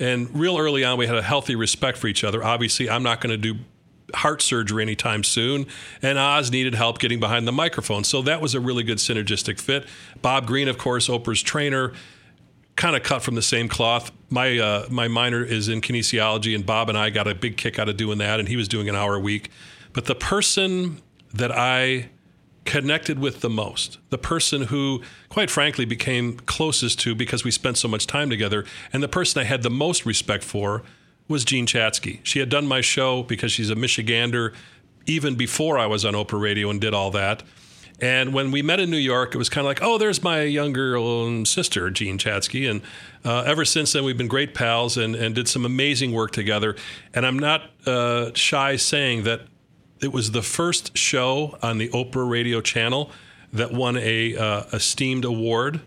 and 0.00 0.32
real 0.38 0.56
early 0.58 0.84
on, 0.84 0.98
we 0.98 1.06
had 1.06 1.16
a 1.16 1.22
healthy 1.22 1.56
respect 1.56 1.98
for 1.98 2.06
each 2.06 2.22
other. 2.22 2.44
Obviously, 2.44 2.88
I'm 2.88 3.02
not 3.02 3.20
going 3.20 3.30
to 3.30 3.36
do 3.36 3.60
heart 4.14 4.42
surgery 4.42 4.82
anytime 4.82 5.22
soon, 5.22 5.66
and 6.02 6.18
Oz 6.18 6.50
needed 6.50 6.74
help 6.74 6.98
getting 6.98 7.20
behind 7.20 7.46
the 7.46 7.52
microphone. 7.52 8.04
So 8.04 8.22
that 8.22 8.40
was 8.40 8.54
a 8.54 8.60
really 8.60 8.82
good 8.82 8.98
synergistic 8.98 9.60
fit. 9.60 9.86
Bob 10.22 10.46
Greene, 10.46 10.68
of 10.68 10.78
course, 10.78 11.08
Oprah's 11.08 11.42
trainer, 11.42 11.92
kind 12.76 12.94
of 12.94 13.02
cut 13.02 13.22
from 13.22 13.34
the 13.34 13.42
same 13.42 13.68
cloth. 13.68 14.10
My 14.30 14.58
uh, 14.58 14.86
my 14.88 15.08
minor 15.08 15.42
is 15.42 15.68
in 15.68 15.80
kinesiology, 15.80 16.54
and 16.54 16.64
Bob 16.64 16.88
and 16.88 16.96
I 16.96 17.10
got 17.10 17.26
a 17.26 17.34
big 17.34 17.56
kick 17.56 17.78
out 17.78 17.88
of 17.88 17.96
doing 17.96 18.18
that, 18.18 18.38
and 18.40 18.48
he 18.48 18.56
was 18.56 18.68
doing 18.68 18.88
an 18.88 18.94
hour 18.94 19.16
a 19.16 19.20
week. 19.20 19.50
But 19.92 20.06
the 20.06 20.14
person 20.14 21.02
that 21.34 21.50
I 21.52 22.10
connected 22.64 23.18
with 23.18 23.40
the 23.40 23.50
most, 23.50 23.98
the 24.10 24.18
person 24.18 24.62
who, 24.64 25.02
quite 25.28 25.50
frankly, 25.50 25.86
became 25.86 26.36
closest 26.40 27.00
to 27.00 27.14
because 27.14 27.42
we 27.42 27.50
spent 27.50 27.78
so 27.78 27.88
much 27.88 28.06
time 28.06 28.30
together, 28.30 28.64
and 28.92 29.02
the 29.02 29.08
person 29.08 29.40
I 29.40 29.44
had 29.44 29.62
the 29.62 29.70
most 29.70 30.06
respect 30.06 30.44
for 30.44 30.82
was 31.28 31.44
Jean 31.44 31.66
Chatzky. 31.66 32.20
She 32.22 32.38
had 32.38 32.48
done 32.48 32.66
my 32.66 32.80
show 32.80 33.22
because 33.22 33.52
she's 33.52 33.70
a 33.70 33.76
Michigander 33.76 34.54
even 35.06 35.36
before 35.36 35.78
I 35.78 35.86
was 35.86 36.04
on 36.04 36.14
Oprah 36.14 36.40
Radio 36.40 36.70
and 36.70 36.80
did 36.80 36.94
all 36.94 37.10
that. 37.12 37.42
And 38.00 38.32
when 38.32 38.52
we 38.52 38.62
met 38.62 38.78
in 38.78 38.90
New 38.90 38.96
York, 38.96 39.34
it 39.34 39.38
was 39.38 39.48
kind 39.48 39.66
of 39.66 39.68
like, 39.68 39.82
oh, 39.82 39.98
there's 39.98 40.22
my 40.22 40.42
younger 40.42 40.96
sister, 41.44 41.90
Jean 41.90 42.16
Chatzky. 42.16 42.70
And 42.70 42.80
uh, 43.24 43.42
ever 43.44 43.64
since 43.64 43.92
then, 43.92 44.04
we've 44.04 44.16
been 44.16 44.28
great 44.28 44.54
pals 44.54 44.96
and, 44.96 45.16
and 45.16 45.34
did 45.34 45.48
some 45.48 45.64
amazing 45.64 46.12
work 46.12 46.30
together. 46.30 46.76
And 47.12 47.26
I'm 47.26 47.38
not 47.38 47.70
uh, 47.86 48.30
shy 48.34 48.76
saying 48.76 49.24
that 49.24 49.42
it 50.00 50.12
was 50.12 50.30
the 50.30 50.42
first 50.42 50.96
show 50.96 51.58
on 51.60 51.78
the 51.78 51.88
Oprah 51.88 52.28
radio 52.28 52.60
channel 52.60 53.10
that 53.52 53.72
won 53.72 53.96
a 53.96 54.36
uh, 54.36 54.64
esteemed 54.72 55.24
award. 55.24 55.80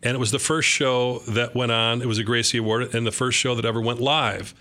And 0.00 0.14
it 0.14 0.18
was 0.18 0.30
the 0.30 0.38
first 0.38 0.68
show 0.68 1.18
that 1.26 1.56
went 1.56 1.72
on, 1.72 2.02
it 2.02 2.06
was 2.06 2.18
a 2.18 2.24
Gracie 2.24 2.58
Award, 2.58 2.94
and 2.94 3.04
the 3.04 3.10
first 3.10 3.36
show 3.36 3.56
that 3.56 3.64
ever 3.64 3.80
went 3.80 4.00
live. 4.00 4.54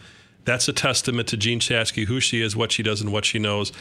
That's 0.47 0.69
a 0.69 0.73
testament 0.73 1.27
to 1.27 1.35
Jean 1.35 1.59
Chatzky, 1.59 2.05
who 2.05 2.21
she 2.21 2.41
is, 2.41 2.55
what 2.55 2.71
she 2.71 2.81
does, 2.81 3.01
and 3.01 3.11
what 3.11 3.25
she 3.25 3.37
knows. 3.37 3.73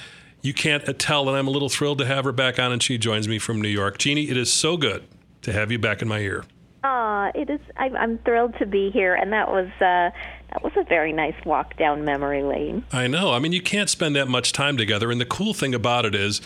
You 0.42 0.52
can't 0.52 0.98
tell, 0.98 1.28
and 1.28 1.38
I'm 1.38 1.46
a 1.46 1.50
little 1.52 1.68
thrilled 1.68 1.98
to 1.98 2.06
have 2.06 2.24
her 2.24 2.32
back 2.32 2.58
on, 2.58 2.72
and 2.72 2.82
she 2.82 2.98
joins 2.98 3.28
me 3.28 3.38
from 3.38 3.62
New 3.62 3.68
York. 3.68 3.98
Jeannie, 3.98 4.28
it 4.28 4.36
is 4.36 4.52
so 4.52 4.76
good 4.76 5.04
to 5.42 5.52
have 5.52 5.70
you 5.70 5.78
back 5.78 6.02
in 6.02 6.08
my 6.08 6.18
ear. 6.18 6.44
Ah, 6.82 7.30
it 7.36 7.48
is. 7.48 7.60
I'm, 7.76 7.94
I'm 7.94 8.18
thrilled 8.18 8.56
to 8.58 8.66
be 8.66 8.90
here, 8.90 9.14
and 9.14 9.32
that 9.32 9.48
was 9.48 9.68
uh, 9.76 10.10
that 10.50 10.64
was 10.64 10.72
a 10.76 10.82
very 10.82 11.12
nice 11.12 11.36
walk 11.44 11.76
down 11.76 12.04
memory 12.04 12.42
lane. 12.42 12.84
I 12.90 13.06
know. 13.06 13.32
I 13.32 13.38
mean, 13.38 13.52
you 13.52 13.62
can't 13.62 13.88
spend 13.88 14.16
that 14.16 14.26
much 14.26 14.52
time 14.52 14.76
together, 14.76 15.12
and 15.12 15.20
the 15.20 15.24
cool 15.24 15.54
thing 15.54 15.72
about 15.72 16.04
it 16.04 16.16
is 16.16 16.40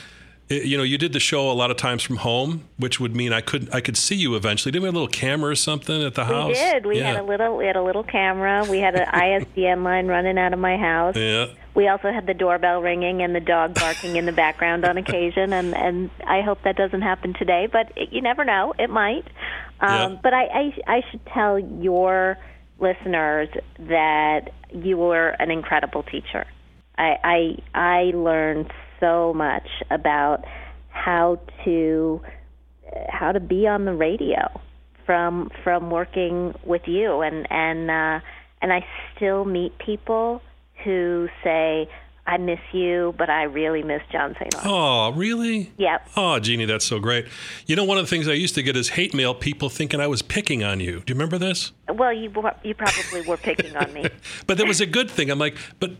you 0.50 0.76
know, 0.76 0.82
you 0.82 0.98
did 0.98 1.12
the 1.12 1.20
show 1.20 1.48
a 1.50 1.54
lot 1.54 1.70
of 1.70 1.76
times 1.76 2.02
from 2.02 2.16
home, 2.16 2.64
which 2.76 2.98
would 2.98 3.14
mean 3.14 3.32
I 3.32 3.40
could 3.40 3.72
I 3.72 3.80
could 3.80 3.96
see 3.96 4.16
you 4.16 4.34
eventually. 4.34 4.72
Didn't 4.72 4.82
we 4.82 4.86
have 4.88 4.94
a 4.94 4.98
little 4.98 5.12
camera 5.12 5.52
or 5.52 5.54
something 5.54 6.02
at 6.02 6.16
the 6.16 6.24
house? 6.24 6.48
We 6.48 6.54
did. 6.54 6.86
We 6.86 6.98
yeah. 6.98 7.12
had 7.12 7.16
a 7.20 7.22
little 7.22 7.56
we 7.56 7.66
had 7.66 7.76
a 7.76 7.82
little 7.82 8.02
camera. 8.02 8.66
We 8.68 8.78
had 8.78 8.96
an 8.96 9.06
ISDN 9.12 9.84
line 9.84 10.08
running 10.08 10.38
out 10.38 10.52
of 10.52 10.58
my 10.58 10.76
house. 10.76 11.14
Yeah. 11.16 11.46
We 11.74 11.86
also 11.86 12.10
had 12.10 12.26
the 12.26 12.34
doorbell 12.34 12.82
ringing 12.82 13.22
and 13.22 13.32
the 13.32 13.40
dog 13.40 13.74
barking 13.74 14.16
in 14.16 14.26
the 14.26 14.32
background 14.32 14.84
on 14.84 14.98
occasion, 14.98 15.52
and 15.52 15.72
and 15.76 16.10
I 16.26 16.40
hope 16.40 16.62
that 16.64 16.76
doesn't 16.76 17.02
happen 17.02 17.32
today, 17.32 17.68
but 17.70 17.92
it, 17.94 18.12
you 18.12 18.20
never 18.20 18.44
know. 18.44 18.74
It 18.76 18.90
might. 18.90 19.28
Um, 19.80 20.14
yeah. 20.14 20.18
But 20.20 20.34
I, 20.34 20.44
I 20.46 20.74
I 20.88 21.02
should 21.10 21.24
tell 21.26 21.60
your 21.60 22.38
listeners 22.80 23.48
that 23.78 24.52
you 24.74 24.96
were 24.96 25.28
an 25.28 25.52
incredible 25.52 26.02
teacher. 26.02 26.44
I 26.98 27.16
I, 27.22 27.58
I 27.72 28.02
learned 28.16 28.72
so 29.00 29.32
much 29.34 29.66
about 29.90 30.44
how 30.90 31.40
to 31.64 32.20
how 33.08 33.32
to 33.32 33.40
be 33.40 33.66
on 33.66 33.84
the 33.84 33.94
radio 33.94 34.48
from 35.06 35.50
from 35.64 35.90
working 35.90 36.54
with 36.64 36.82
you 36.86 37.20
and 37.20 37.50
and 37.50 37.90
uh 37.90 38.20
and 38.62 38.72
I 38.72 38.84
still 39.16 39.44
meet 39.44 39.76
people 39.78 40.42
who 40.84 41.28
say 41.42 41.88
I 42.26 42.36
miss 42.36 42.60
you, 42.72 43.12
but 43.18 43.28
I 43.28 43.44
really 43.44 43.82
miss 43.82 44.02
John 44.12 44.36
St. 44.38 44.54
Oh, 44.64 45.10
really? 45.12 45.72
Yep. 45.78 46.10
Oh, 46.16 46.38
Jeannie, 46.38 46.64
that's 46.64 46.84
so 46.84 47.00
great. 47.00 47.26
You 47.66 47.74
know, 47.74 47.82
one 47.82 47.98
of 47.98 48.04
the 48.04 48.08
things 48.08 48.28
I 48.28 48.34
used 48.34 48.54
to 48.54 48.62
get 48.62 48.76
is 48.76 48.90
hate 48.90 49.12
mail, 49.14 49.34
people 49.34 49.68
thinking 49.68 50.00
I 50.00 50.06
was 50.06 50.22
picking 50.22 50.62
on 50.62 50.78
you. 50.78 51.00
Do 51.00 51.12
you 51.12 51.14
remember 51.14 51.38
this? 51.38 51.72
Well, 51.94 52.12
you 52.12 52.32
you 52.62 52.74
probably 52.74 53.22
were 53.22 53.36
picking 53.36 53.76
on 53.76 53.92
me. 53.92 54.08
but 54.46 54.58
that 54.58 54.66
was 54.66 54.80
a 54.80 54.86
good 54.86 55.10
thing. 55.10 55.30
I'm 55.30 55.38
like, 55.38 55.56
but 55.78 55.92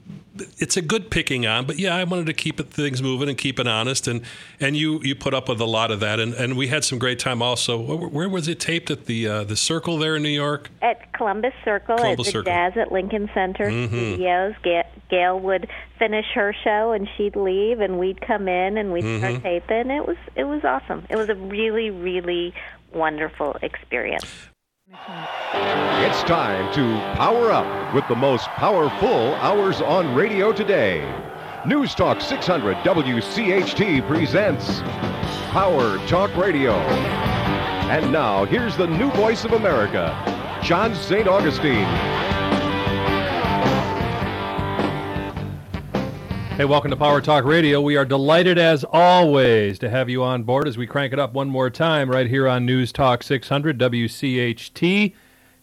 it's 0.59 0.77
a 0.77 0.83
good 0.83 1.11
picking 1.11 1.47
on. 1.47 1.67
But 1.67 1.79
yeah, 1.79 1.95
I 1.95 2.05
wanted 2.05 2.27
to 2.27 2.33
keep 2.33 2.61
it, 2.61 2.71
things 2.71 3.03
moving 3.03 3.29
and 3.29 3.37
keep 3.37 3.59
it 3.59 3.67
honest. 3.67 4.07
And 4.09 4.23
and 4.59 4.77
you 4.77 5.01
you 5.03 5.15
put 5.15 5.35
up 5.35 5.49
with 5.49 5.61
a 5.61 5.67
lot 5.67 5.91
of 5.91 6.01
that. 6.01 6.21
And 6.21 6.35
and 6.35 6.57
we 6.57 6.69
had 6.69 6.85
some 6.85 6.99
great 6.99 7.19
time 7.19 7.43
also. 7.43 7.79
Where, 7.79 8.09
where 8.09 8.29
was 8.29 8.49
it 8.49 8.61
taped 8.61 8.91
at 8.91 9.07
the 9.07 9.27
uh, 9.27 9.45
the 9.45 9.57
Circle 9.57 9.99
there 9.99 10.17
in 10.17 10.23
New 10.23 10.29
York? 10.29 10.71
At 10.83 11.13
Columbus 11.13 11.55
Circle 11.65 11.97
Columbus 11.97 12.13
at 12.13 12.25
the 12.25 12.39
Circle. 12.39 12.53
Jazz 12.53 12.77
at 12.77 12.93
Lincoln 12.93 13.31
Center 13.35 13.71
mm-hmm. 13.71 13.95
Studios. 13.95 14.55
Gayle 15.11 15.41
would 15.41 15.69
finish 15.99 16.27
her 16.35 16.55
show 16.65 16.93
and 16.93 17.09
she'd 17.17 17.37
leave, 17.37 17.81
and 17.81 17.99
we'd 17.99 18.21
come 18.21 18.49
in 18.49 18.79
and 18.79 18.93
we'd 18.93 19.05
mm-hmm. 19.05 19.19
start 19.19 19.43
taping. 19.43 19.91
It 19.91 20.07
was 20.07 20.17
it 20.37 20.45
was 20.45 20.65
awesome. 20.65 21.07
It 21.11 21.17
was 21.17 21.29
a 21.29 21.35
really 21.35 21.91
really 21.91 22.55
wonderful 22.93 23.57
experience. 23.63 24.27
It's 24.93 26.23
time 26.25 26.73
to 26.75 26.83
power 27.17 27.53
up 27.53 27.95
with 27.95 28.09
the 28.09 28.17
most 28.17 28.47
powerful 28.49 29.35
hours 29.37 29.81
on 29.81 30.17
radio 30.17 30.53
today. 30.53 31.01
News 31.65 31.95
Talk 31.95 32.21
600 32.21 32.77
WCHT 32.79 34.05
presents 34.09 34.81
Power 35.53 36.05
Talk 36.09 36.35
Radio. 36.37 36.73
And 36.73 38.11
now, 38.11 38.45
here's 38.45 38.77
the 38.77 38.89
new 38.89 39.13
voice 39.13 39.45
of 39.45 39.53
America, 39.53 40.13
John 40.61 40.93
St. 40.97 41.29
Augustine. 41.29 41.87
Hey, 46.61 46.67
welcome 46.67 46.91
to 46.91 46.97
Power 46.99 47.23
Talk 47.23 47.47
Radio. 47.47 47.81
We 47.81 47.97
are 47.97 48.05
delighted 48.05 48.59
as 48.59 48.85
always 48.85 49.79
to 49.79 49.89
have 49.89 50.11
you 50.11 50.23
on 50.23 50.43
board 50.43 50.69
as 50.69 50.77
we 50.77 50.87
crank 50.87 51.15
it 51.15 51.19
up 51.19 51.33
one 51.33 51.49
more 51.49 51.71
time 51.71 52.11
right 52.11 52.27
here 52.27 52.47
on 52.47 52.67
News 52.67 52.93
Talk 52.93 53.23
600 53.23 53.79
WCHT. 53.79 55.15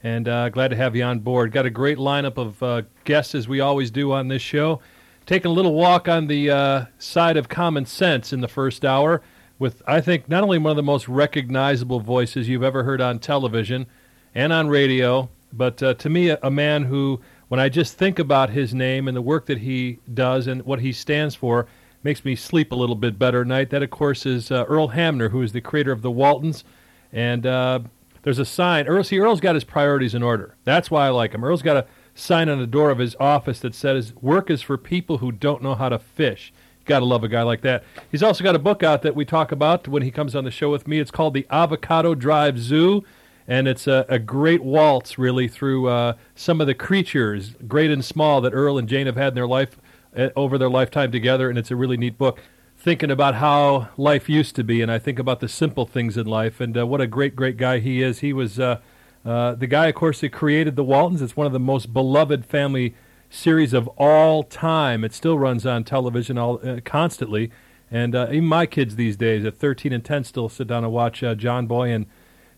And 0.02 0.28
uh, 0.28 0.50
glad 0.50 0.70
to 0.70 0.76
have 0.76 0.96
you 0.96 1.04
on 1.04 1.20
board. 1.20 1.52
Got 1.52 1.68
a 1.68 1.70
great 1.70 2.00
lineup 2.00 2.38
of 2.38 2.64
uh, 2.64 2.82
guests 3.04 3.36
as 3.36 3.48
we 3.48 3.60
always 3.60 3.92
do 3.92 4.12
on 4.12 4.28
this 4.28 4.42
show. 4.42 4.82
Taking 5.28 5.52
a 5.52 5.54
little 5.54 5.76
walk 5.76 6.08
on 6.08 6.26
the 6.26 6.50
uh, 6.50 6.86
side 6.98 7.38
of 7.38 7.48
common 7.48 7.86
sense 7.86 8.34
in 8.34 8.42
the 8.42 8.48
first 8.48 8.84
hour 8.84 9.22
with, 9.60 9.84
I 9.86 10.02
think, 10.02 10.28
not 10.28 10.42
only 10.42 10.58
one 10.58 10.72
of 10.72 10.78
the 10.78 10.82
most 10.82 11.08
recognizable 11.08 12.00
voices 12.00 12.50
you've 12.50 12.64
ever 12.64 12.84
heard 12.84 13.02
on 13.02 13.20
television 13.20 13.86
and 14.34 14.52
on 14.52 14.68
radio, 14.68 15.30
but 15.54 15.84
uh, 15.84 15.94
to 15.94 16.10
me, 16.10 16.30
a, 16.30 16.40
a 16.42 16.50
man 16.50 16.86
who 16.86 17.22
when 17.48 17.60
I 17.60 17.70
just 17.70 17.98
think 17.98 18.20
about 18.20 18.50
his 18.50 18.74
name 18.74 19.08
and 19.08 19.16
the 19.16 19.22
work 19.22 19.46
that 19.46 19.60
he 19.60 20.00
does 20.14 20.48
and 20.48 20.64
what 20.64 20.80
he 20.80 20.92
stands 20.92 21.36
for, 21.36 21.68
makes 22.04 22.24
me 22.24 22.36
sleep 22.36 22.72
a 22.72 22.76
little 22.76 22.96
bit 22.96 23.18
better 23.18 23.42
at 23.42 23.48
night. 23.48 23.70
That, 23.70 23.84
of 23.84 23.90
course, 23.90 24.26
is 24.26 24.52
uh, 24.52 24.66
Earl 24.68 24.90
Hamner, 24.90 25.30
who 25.30 25.42
is 25.42 25.52
the 25.52 25.62
creator 25.62 25.92
of 25.92 26.02
the 26.02 26.12
Waltons. 26.12 26.64
And 27.12 27.46
uh, 27.46 27.80
there's 28.24 28.40
a 28.40 28.46
sign. 28.46 28.88
Earl, 28.88 29.04
see, 29.04 29.20
Earl's 29.20 29.40
got 29.40 29.56
his 29.56 29.64
priorities 29.64 30.14
in 30.14 30.24
order. 30.24 30.56
That's 30.64 30.92
why 30.92 31.08
I 31.08 31.10
like 31.10 31.34
him. 31.34 31.44
Earl's 31.44 31.62
got 31.62 31.78
a 31.78 31.88
sign 32.16 32.50
on 32.50 32.60
the 32.60 32.68
door 32.68 32.90
of 32.90 33.00
his 33.00 33.16
office 33.20 33.60
that 33.62 33.76
says, 33.76 34.14
Work 34.22 34.50
is 34.50 34.62
for 34.62 34.78
people 34.78 35.20
who 35.20 35.32
don't 35.32 35.64
know 35.64 35.76
how 35.76 35.90
to 35.90 36.00
fish. 36.00 36.54
Got 36.86 37.00
to 37.00 37.06
love 37.06 37.24
a 37.24 37.28
guy 37.28 37.44
like 37.44 37.62
that. 37.62 37.84
He's 38.10 38.24
also 38.24 38.44
got 38.44 38.56
a 38.56 38.60
book 38.60 38.82
out 38.82 39.02
that 39.02 39.16
we 39.16 39.26
talk 39.26 39.52
about 39.52 39.88
when 39.90 40.04
he 40.04 40.12
comes 40.12 40.36
on 40.36 40.46
the 40.46 40.52
show 40.52 40.72
with 40.72 40.88
me. 40.88 41.00
It's 41.00 41.12
called 41.12 41.34
The 41.34 41.46
Avocado 41.50 42.16
Drive 42.16 42.58
Zoo, 42.58 43.04
and 43.48 43.68
it's 43.68 43.88
a, 43.88 44.06
a 44.10 44.20
great 44.20 44.62
waltz, 44.62 45.18
really, 45.18 45.48
through 45.48 45.88
uh, 45.88 46.14
some 46.36 46.60
of 46.60 46.68
the 46.68 46.74
creatures, 46.74 47.56
great 47.68 47.90
and 47.90 48.04
small, 48.04 48.42
that 48.42 48.54
Earl 48.54 48.78
and 48.78 48.90
Jane 48.90 49.06
have 49.06 49.16
had 49.16 49.30
in 49.30 49.36
their 49.36 49.48
life 49.48 49.78
uh, 50.16 50.30
over 50.36 50.58
their 50.58 50.70
lifetime 50.70 51.12
together, 51.12 51.50
and 51.50 51.58
it's 51.58 51.72
a 51.72 51.76
really 51.76 51.98
neat 51.98 52.18
book. 52.18 52.40
Thinking 52.78 53.10
about 53.10 53.36
how 53.36 53.90
life 53.98 54.30
used 54.30 54.56
to 54.58 54.64
be, 54.64 54.82
and 54.82 54.92
I 54.92 55.00
think 55.00 55.18
about 55.18 55.40
the 55.40 55.48
simple 55.48 55.86
things 55.86 56.18
in 56.18 56.28
life, 56.28 56.60
and 56.60 56.78
uh, 56.78 56.86
what 56.86 57.02
a 57.02 57.08
great, 57.08 57.36
great 57.36 57.58
guy 57.58 57.80
he 57.80 58.02
is. 58.02 58.20
He 58.20 58.34
was 58.34 58.60
uh, 58.60 58.80
uh, 59.26 59.56
the 59.56 59.68
guy, 59.68 59.88
of 59.88 59.96
course, 59.96 60.22
that 60.22 60.32
created 60.32 60.76
the 60.76 60.84
Waltons. 60.84 61.22
It's 61.22 61.36
one 61.36 61.48
of 61.48 61.54
the 61.54 61.60
most 61.60 61.94
beloved 61.94 62.46
family 62.46 62.96
series 63.30 63.74
of 63.74 63.88
all 63.98 64.44
time. 64.44 65.04
It 65.04 65.14
still 65.14 65.40
runs 65.40 65.66
on 65.66 65.84
television 65.84 66.38
all 66.38 66.60
uh, 66.68 66.80
constantly, 66.84 67.52
and 67.90 68.14
uh, 68.14 68.28
even 68.30 68.46
my 68.46 68.66
kids 68.66 68.96
these 68.96 69.18
days 69.18 69.46
at 69.46 69.58
13 69.58 69.94
and 69.94 70.04
10 70.04 70.26
still 70.26 70.50
sit 70.50 70.68
down 70.68 70.84
and 70.84 70.94
watch 70.94 71.24
uh, 71.24 71.34
John 71.34 71.66
Boy 71.66 71.90
and 71.90 72.06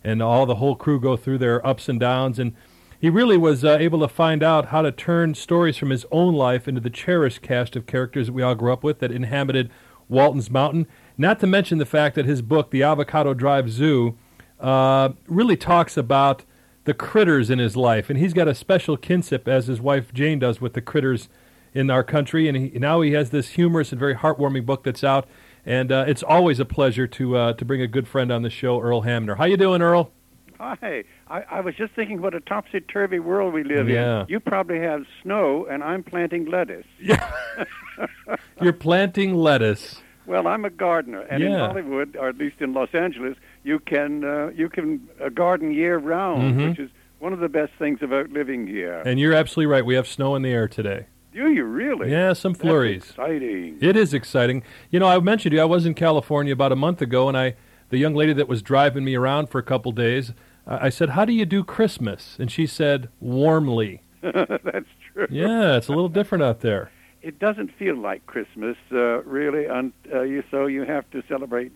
and 0.03 0.21
all 0.21 0.45
the 0.45 0.55
whole 0.55 0.75
crew 0.75 0.99
go 0.99 1.17
through 1.17 1.37
their 1.37 1.65
ups 1.65 1.89
and 1.89 1.99
downs. 1.99 2.39
And 2.39 2.53
he 2.99 3.09
really 3.09 3.37
was 3.37 3.63
uh, 3.63 3.77
able 3.79 3.99
to 3.99 4.07
find 4.07 4.43
out 4.43 4.67
how 4.67 4.81
to 4.81 4.91
turn 4.91 5.33
stories 5.35 5.77
from 5.77 5.89
his 5.89 6.05
own 6.11 6.33
life 6.33 6.67
into 6.67 6.81
the 6.81 6.89
cherished 6.89 7.41
cast 7.41 7.75
of 7.75 7.85
characters 7.85 8.27
that 8.27 8.33
we 8.33 8.41
all 8.41 8.55
grew 8.55 8.73
up 8.73 8.83
with 8.83 8.99
that 8.99 9.11
inhabited 9.11 9.69
Walton's 10.09 10.49
Mountain. 10.49 10.87
Not 11.17 11.39
to 11.39 11.47
mention 11.47 11.77
the 11.77 11.85
fact 11.85 12.15
that 12.15 12.25
his 12.25 12.41
book, 12.41 12.71
The 12.71 12.83
Avocado 12.83 13.33
Drive 13.33 13.69
Zoo, 13.69 14.17
uh, 14.59 15.09
really 15.27 15.55
talks 15.55 15.95
about 15.95 16.43
the 16.85 16.93
critters 16.93 17.49
in 17.49 17.59
his 17.59 17.77
life, 17.77 18.09
and 18.09 18.17
he's 18.17 18.33
got 18.33 18.47
a 18.47 18.55
special 18.55 18.97
kinship 18.97 19.47
as 19.47 19.67
his 19.67 19.79
wife 19.79 20.13
Jane 20.13 20.39
does 20.39 20.59
with 20.59 20.73
the 20.73 20.81
critters 20.81 21.29
in 21.73 21.89
our 21.89 22.03
country. 22.03 22.47
And 22.47 22.57
he, 22.57 22.79
now 22.79 23.01
he 23.01 23.11
has 23.11 23.29
this 23.29 23.49
humorous 23.49 23.91
and 23.91 23.99
very 23.99 24.15
heartwarming 24.15 24.65
book 24.65 24.83
that's 24.83 25.03
out, 25.03 25.27
and 25.69 25.91
uh, 25.91 26.03
it's 26.07 26.23
always 26.23 26.59
a 26.59 26.65
pleasure 26.65 27.05
to 27.07 27.37
uh, 27.37 27.53
to 27.53 27.63
bring 27.63 27.81
a 27.81 27.87
good 27.87 28.07
friend 28.07 28.31
on 28.31 28.41
the 28.41 28.49
show, 28.49 28.81
Earl 28.81 29.01
Hamner. 29.01 29.35
How 29.35 29.45
you 29.45 29.55
doing, 29.55 29.81
Earl? 29.81 30.11
Hi. 30.59 31.05
I, 31.29 31.41
I 31.49 31.61
was 31.61 31.75
just 31.75 31.93
thinking 31.93 32.21
what 32.21 32.33
a 32.33 32.41
topsy 32.41 32.81
turvy 32.81 33.19
world 33.19 33.53
we 33.53 33.63
live 33.63 33.87
Yeah. 33.87 34.21
in. 34.23 34.25
You 34.27 34.39
probably 34.41 34.79
have 34.79 35.05
snow, 35.23 35.65
and 35.69 35.81
I'm 35.83 36.03
planting 36.03 36.45
lettuce. 36.45 36.85
Yeah. 36.99 37.31
You're 38.61 38.73
planting 38.73 39.35
lettuce. 39.35 40.01
Well, 40.25 40.47
I'm 40.47 40.65
a 40.65 40.69
gardener, 40.69 41.21
and 41.21 41.41
in 41.43 41.51
Yeah. 41.51 41.67
Hollywood, 41.67 42.17
or 42.17 42.27
at 42.29 42.37
least 42.37 42.57
in 42.59 42.73
Los 42.73 42.89
Angeles, 42.93 43.37
you 43.63 43.79
can 43.79 44.23
uh, 44.25 44.49
you 44.55 44.69
can 44.69 45.07
uh, 45.23 45.29
garden 45.29 45.71
year 45.71 45.97
round, 45.97 46.55
Mhm. 46.55 46.69
which 46.71 46.79
is 46.79 46.89
one 47.19 47.31
of 47.31 47.39
the 47.39 47.49
best 47.49 47.71
things 47.79 47.99
about 48.01 48.29
living 48.31 48.67
here. 48.67 49.01
And 49.05 49.19
you're 49.19 49.33
absolutely 49.33 49.71
right. 49.71 49.85
We 49.85 49.95
have 49.95 50.07
snow 50.07 50.35
in 50.35 50.41
the 50.41 50.51
air 50.51 50.67
today. 50.67 51.05
Do 51.33 51.51
you 51.51 51.63
really? 51.63 52.11
Yeah, 52.11 52.33
some 52.33 52.53
That's 52.53 52.61
flurries. 52.61 53.03
exciting. 53.09 53.77
It 53.81 53.95
is 53.95 54.13
exciting. 54.13 54.63
You 54.89 54.99
know, 54.99 55.07
I 55.07 55.19
mentioned 55.19 55.51
to 55.51 55.57
you 55.57 55.61
I 55.61 55.65
was 55.65 55.85
in 55.85 55.93
California 55.93 56.53
about 56.53 56.71
a 56.71 56.75
month 56.75 57.01
ago, 57.01 57.27
and 57.27 57.37
I, 57.37 57.55
the 57.89 57.97
young 57.97 58.15
lady 58.15 58.33
that 58.33 58.47
was 58.47 58.61
driving 58.61 59.03
me 59.03 59.15
around 59.15 59.47
for 59.49 59.59
a 59.59 59.63
couple 59.63 59.91
days, 59.91 60.33
I 60.65 60.89
said, 60.89 61.09
"How 61.11 61.25
do 61.25 61.33
you 61.33 61.45
do 61.45 61.63
Christmas?" 61.63 62.35
And 62.39 62.51
she 62.51 62.65
said, 62.65 63.09
"Warmly." 63.19 64.01
That's 64.21 64.85
true. 65.13 65.27
Yeah, 65.29 65.77
it's 65.77 65.87
a 65.87 65.91
little 65.91 66.09
different 66.09 66.43
out 66.43 66.61
there. 66.61 66.91
It 67.21 67.37
doesn't 67.39 67.71
feel 67.77 67.95
like 67.97 68.25
Christmas, 68.27 68.77
uh, 68.91 69.21
really. 69.23 69.67
Un- 69.67 69.93
uh, 70.13 70.21
you, 70.21 70.43
so 70.49 70.67
you 70.67 70.83
have 70.83 71.09
to 71.11 71.21
celebrate 71.27 71.71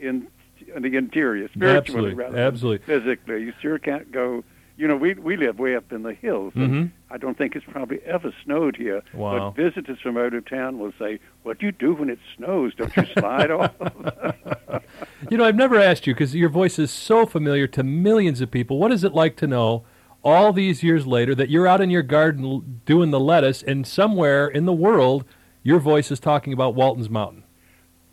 in, 0.00 0.26
in 0.74 0.82
the 0.82 0.96
interior, 0.96 1.48
spiritually 1.48 1.76
Absolutely, 1.78 2.14
rather 2.14 2.32
than 2.36 2.42
absolutely. 2.46 2.86
physically. 2.86 3.42
You 3.42 3.52
sure 3.60 3.78
can't 3.78 4.10
go. 4.10 4.42
You 4.78 4.88
know, 4.88 4.96
we 4.96 5.14
we 5.14 5.36
live 5.36 5.58
way 5.58 5.76
up 5.76 5.92
in 5.92 6.02
the 6.02 6.12
hills. 6.14 6.52
Mhm. 6.54 6.90
I 7.08 7.18
don't 7.18 7.38
think 7.38 7.54
it's 7.54 7.64
probably 7.70 8.00
ever 8.04 8.34
snowed 8.44 8.76
here. 8.76 9.02
Wow. 9.14 9.52
But 9.54 9.62
visitors 9.62 9.98
from 10.02 10.16
out 10.16 10.34
of 10.34 10.44
town 10.48 10.78
will 10.78 10.92
say, 10.98 11.20
"What 11.44 11.58
do 11.58 11.66
you 11.66 11.72
do 11.72 11.94
when 11.94 12.10
it 12.10 12.18
snows? 12.36 12.74
Don't 12.74 12.96
you 12.96 13.06
slide 13.18 13.50
off?" 13.50 13.72
You 15.30 15.38
know, 15.38 15.44
I've 15.44 15.56
never 15.56 15.80
asked 15.80 16.06
you 16.06 16.14
because 16.14 16.34
your 16.34 16.48
voice 16.48 16.78
is 16.78 16.90
so 16.90 17.26
familiar 17.26 17.66
to 17.68 17.82
millions 17.82 18.40
of 18.40 18.50
people. 18.50 18.78
What 18.78 18.92
is 18.92 19.02
it 19.02 19.12
like 19.12 19.36
to 19.38 19.46
know 19.46 19.84
all 20.22 20.52
these 20.52 20.82
years 20.82 21.06
later 21.06 21.34
that 21.34 21.48
you're 21.48 21.66
out 21.66 21.80
in 21.80 21.90
your 21.90 22.02
garden 22.02 22.80
doing 22.84 23.10
the 23.10 23.20
lettuce, 23.20 23.62
and 23.62 23.86
somewhere 23.86 24.46
in 24.46 24.66
the 24.66 24.72
world, 24.72 25.24
your 25.62 25.80
voice 25.80 26.10
is 26.10 26.20
talking 26.20 26.52
about 26.52 26.74
Walton's 26.74 27.10
Mountain? 27.10 27.44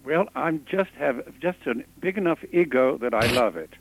Well, 0.06 0.28
I'm 0.36 0.66
just 0.70 0.92
have 0.98 1.24
just 1.40 1.60
a 1.66 1.76
big 2.00 2.18
enough 2.18 2.40
ego 2.52 2.98
that 2.98 3.14
I 3.14 3.28
love 3.32 3.56
it. 3.58 3.74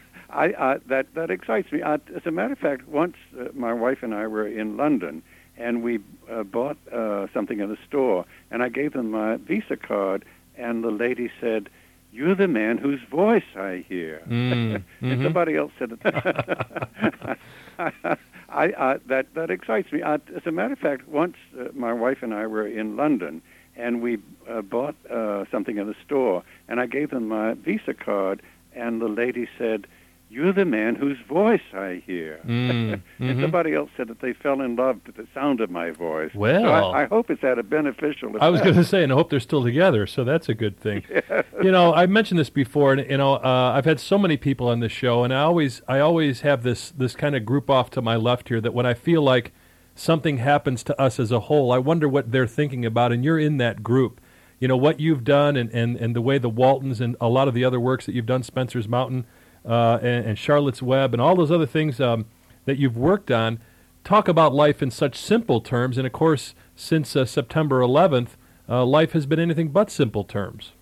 I, 0.30 0.46
I 0.58 0.78
that 0.88 1.14
that 1.14 1.30
excites 1.30 1.72
me. 1.72 1.82
I, 1.82 1.94
as 1.94 2.26
a 2.26 2.30
matter 2.30 2.52
of 2.52 2.58
fact, 2.58 2.88
once 2.88 3.16
uh, 3.38 3.48
my 3.54 3.72
wife 3.72 4.02
and 4.02 4.14
I 4.14 4.26
were 4.26 4.46
in 4.46 4.76
London, 4.76 5.22
and 5.56 5.82
we 5.82 6.00
uh, 6.30 6.42
bought 6.42 6.76
uh, 6.92 7.26
something 7.32 7.60
in 7.60 7.70
a 7.70 7.76
store, 7.86 8.24
and 8.50 8.62
I 8.62 8.68
gave 8.68 8.92
them 8.92 9.10
my 9.10 9.36
Visa 9.36 9.76
card, 9.76 10.24
and 10.56 10.84
the 10.84 10.90
lady 10.90 11.30
said. 11.40 11.68
You're 12.10 12.34
the 12.34 12.48
man 12.48 12.78
whose 12.78 13.00
voice 13.10 13.44
I 13.54 13.84
hear. 13.86 14.22
Mm, 14.26 14.76
and 15.02 15.20
mhm. 15.20 15.22
somebody 15.22 15.56
else 15.56 15.72
said 15.78 15.92
it. 15.92 16.00
I, 17.78 18.16
I, 18.48 18.98
that 19.08 19.26
that 19.34 19.50
excites 19.50 19.92
me. 19.92 20.02
I, 20.02 20.14
as 20.14 20.46
a 20.46 20.50
matter 20.50 20.72
of 20.72 20.78
fact, 20.78 21.06
once 21.06 21.36
uh, 21.60 21.64
my 21.74 21.92
wife 21.92 22.22
and 22.22 22.32
I 22.32 22.46
were 22.46 22.66
in 22.66 22.96
London, 22.96 23.42
and 23.76 24.02
we 24.02 24.18
uh, 24.48 24.62
bought 24.62 24.96
uh, 25.10 25.44
something 25.50 25.76
in 25.76 25.88
a 25.88 25.94
store, 26.04 26.42
and 26.66 26.80
I 26.80 26.86
gave 26.86 27.10
them 27.10 27.28
my 27.28 27.54
Visa 27.54 27.94
card, 27.94 28.42
and 28.74 29.00
the 29.00 29.08
lady 29.08 29.46
said, 29.58 29.86
"You're 30.30 30.52
the 30.52 30.64
man 30.64 30.94
whose 30.94 31.18
voice 31.28 31.62
I 31.72 32.02
hear." 32.06 32.40
Mm, 32.46 33.00
and 33.18 33.38
mhm. 33.38 33.40
somebody 33.40 33.74
else 33.74 33.90
said 33.96 34.08
that 34.08 34.20
they 34.20 34.32
fell 34.32 34.60
in 34.60 34.76
love 34.76 35.00
with 35.06 35.16
the 35.16 35.26
sound 35.34 35.60
of 35.60 35.70
my 35.70 35.90
voice. 35.90 36.32
So 36.32 36.38
Well. 36.38 36.92
I, 36.92 37.02
I 37.02 37.06
hope 37.06 37.30
it's 37.30 37.42
had 37.42 37.58
a 37.58 37.62
beneficial 37.62 38.30
effect. 38.30 38.42
I 38.42 38.50
was 38.50 38.60
going 38.60 38.74
to 38.74 38.84
say, 38.84 39.02
and 39.02 39.12
I 39.12 39.14
hope 39.14 39.30
they're 39.30 39.40
still 39.40 39.62
together, 39.62 40.06
so 40.06 40.24
that's 40.24 40.48
a 40.48 40.54
good 40.54 40.78
thing. 40.78 41.04
You 41.60 41.72
know, 41.72 41.92
I 41.92 42.06
mentioned 42.06 42.38
this 42.38 42.50
before, 42.50 42.92
and 42.92 43.10
you 43.10 43.16
know, 43.16 43.34
uh, 43.34 43.72
I've 43.74 43.84
had 43.84 43.98
so 43.98 44.16
many 44.16 44.36
people 44.36 44.68
on 44.68 44.78
this 44.78 44.92
show, 44.92 45.24
and 45.24 45.34
I 45.34 45.40
always, 45.40 45.82
I 45.88 45.98
always 45.98 46.42
have 46.42 46.62
this 46.62 46.92
this 46.92 47.16
kind 47.16 47.34
of 47.34 47.44
group 47.44 47.68
off 47.68 47.90
to 47.90 48.02
my 48.02 48.14
left 48.14 48.48
here 48.48 48.60
that 48.60 48.72
when 48.72 48.86
I 48.86 48.94
feel 48.94 49.22
like 49.22 49.52
something 49.96 50.38
happens 50.38 50.84
to 50.84 51.00
us 51.00 51.18
as 51.18 51.32
a 51.32 51.40
whole, 51.40 51.72
I 51.72 51.78
wonder 51.78 52.08
what 52.08 52.30
they're 52.30 52.46
thinking 52.46 52.86
about, 52.86 53.12
and 53.12 53.24
you're 53.24 53.40
in 53.40 53.56
that 53.56 53.82
group. 53.82 54.20
You 54.60 54.68
know 54.68 54.76
what 54.76 55.00
you've 55.00 55.24
done, 55.24 55.56
and, 55.56 55.70
and, 55.70 55.96
and 55.96 56.16
the 56.16 56.20
way 56.20 56.38
the 56.38 56.48
Waltons 56.48 57.00
and 57.00 57.16
a 57.20 57.28
lot 57.28 57.48
of 57.48 57.54
the 57.54 57.64
other 57.64 57.78
works 57.78 58.06
that 58.06 58.14
you've 58.14 58.26
done, 58.26 58.42
Spencer's 58.42 58.88
Mountain, 58.88 59.26
uh, 59.64 59.98
and, 60.02 60.26
and 60.26 60.38
Charlotte's 60.38 60.82
Web, 60.82 61.12
and 61.12 61.20
all 61.20 61.36
those 61.36 61.50
other 61.50 61.66
things 61.66 62.00
um, 62.00 62.26
that 62.64 62.78
you've 62.78 62.96
worked 62.96 63.30
on. 63.30 63.60
Talk 64.04 64.28
about 64.28 64.54
life 64.54 64.82
in 64.82 64.90
such 64.90 65.16
simple 65.16 65.60
terms, 65.60 65.98
and 65.98 66.06
of 66.06 66.12
course, 66.12 66.54
since 66.74 67.14
uh, 67.14 67.24
September 67.24 67.80
11th, 67.80 68.30
uh, 68.68 68.84
life 68.84 69.12
has 69.12 69.26
been 69.26 69.40
anything 69.40 69.68
but 69.68 69.90
simple 69.90 70.24
terms. 70.24 70.72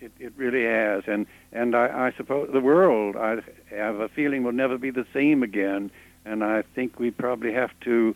It, 0.00 0.12
it 0.18 0.32
really 0.36 0.64
has, 0.64 1.02
and 1.06 1.26
and 1.52 1.74
I, 1.74 2.08
I 2.08 2.12
suppose 2.16 2.50
the 2.52 2.60
world 2.60 3.16
I 3.16 3.38
have 3.74 3.96
a 3.96 4.08
feeling 4.08 4.44
will 4.44 4.52
never 4.52 4.78
be 4.78 4.90
the 4.90 5.06
same 5.12 5.42
again, 5.42 5.90
and 6.24 6.44
I 6.44 6.62
think 6.74 7.00
we 7.00 7.10
probably 7.10 7.52
have 7.52 7.70
to 7.80 8.14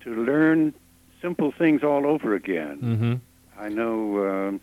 to 0.00 0.14
learn 0.14 0.74
simple 1.22 1.50
things 1.50 1.82
all 1.82 2.06
over 2.06 2.34
again. 2.34 2.78
Mm-hmm. 2.82 3.14
I 3.58 3.68
know 3.68 4.28
um 4.28 4.60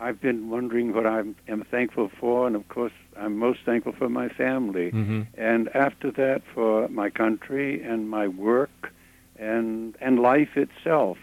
I've 0.00 0.20
been 0.20 0.48
wondering 0.48 0.94
what 0.94 1.06
I 1.06 1.24
am 1.48 1.64
thankful 1.68 2.10
for, 2.20 2.46
and 2.46 2.54
of 2.54 2.68
course 2.68 2.92
I'm 3.18 3.36
most 3.38 3.60
thankful 3.64 3.92
for 3.92 4.08
my 4.08 4.28
family, 4.28 4.90
Mm-hmm. 4.92 5.22
and 5.36 5.68
after 5.74 6.10
that 6.12 6.42
for 6.54 6.88
my 6.88 7.10
country 7.10 7.82
and 7.82 8.08
my 8.08 8.28
work, 8.28 8.92
and 9.38 9.96
and 10.00 10.18
life 10.20 10.56
itself, 10.56 11.18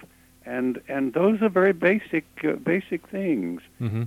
and 0.45 0.81
and 0.87 1.13
those 1.13 1.41
are 1.41 1.49
very 1.49 1.73
basic 1.73 2.25
uh, 2.43 2.53
basic 2.53 3.07
things. 3.07 3.61
Mm-hmm. 3.81 4.03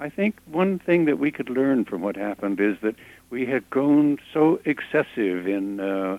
I 0.00 0.08
think 0.08 0.36
one 0.46 0.78
thing 0.78 1.06
that 1.06 1.18
we 1.18 1.30
could 1.32 1.50
learn 1.50 1.84
from 1.84 2.02
what 2.02 2.16
happened 2.16 2.60
is 2.60 2.76
that 2.82 2.94
we 3.30 3.46
had 3.46 3.68
grown 3.68 4.18
so 4.32 4.60
excessive 4.64 5.46
in 5.48 5.80
uh, 5.80 6.18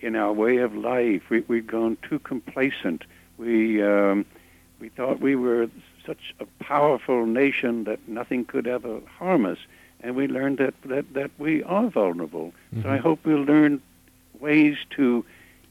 in 0.00 0.16
our 0.16 0.32
way 0.32 0.58
of 0.58 0.74
life. 0.74 1.22
We, 1.28 1.40
we'd 1.40 1.66
gone 1.66 1.96
too 2.08 2.18
complacent. 2.20 3.04
We 3.36 3.82
um, 3.82 4.24
we 4.80 4.88
thought 4.88 5.20
we 5.20 5.36
were 5.36 5.68
such 6.06 6.34
a 6.40 6.46
powerful 6.64 7.26
nation 7.26 7.84
that 7.84 8.00
nothing 8.08 8.44
could 8.46 8.66
ever 8.66 9.00
harm 9.18 9.44
us, 9.44 9.58
and 10.00 10.14
we 10.14 10.26
learned 10.26 10.58
that 10.58 10.74
that, 10.84 11.12
that 11.14 11.30
we 11.38 11.62
are 11.62 11.88
vulnerable. 11.88 12.52
So 12.72 12.80
I 12.80 12.82
mm-hmm. 12.82 13.02
hope 13.02 13.20
we'll 13.24 13.42
learn 13.42 13.82
ways 14.40 14.76
to 14.90 15.24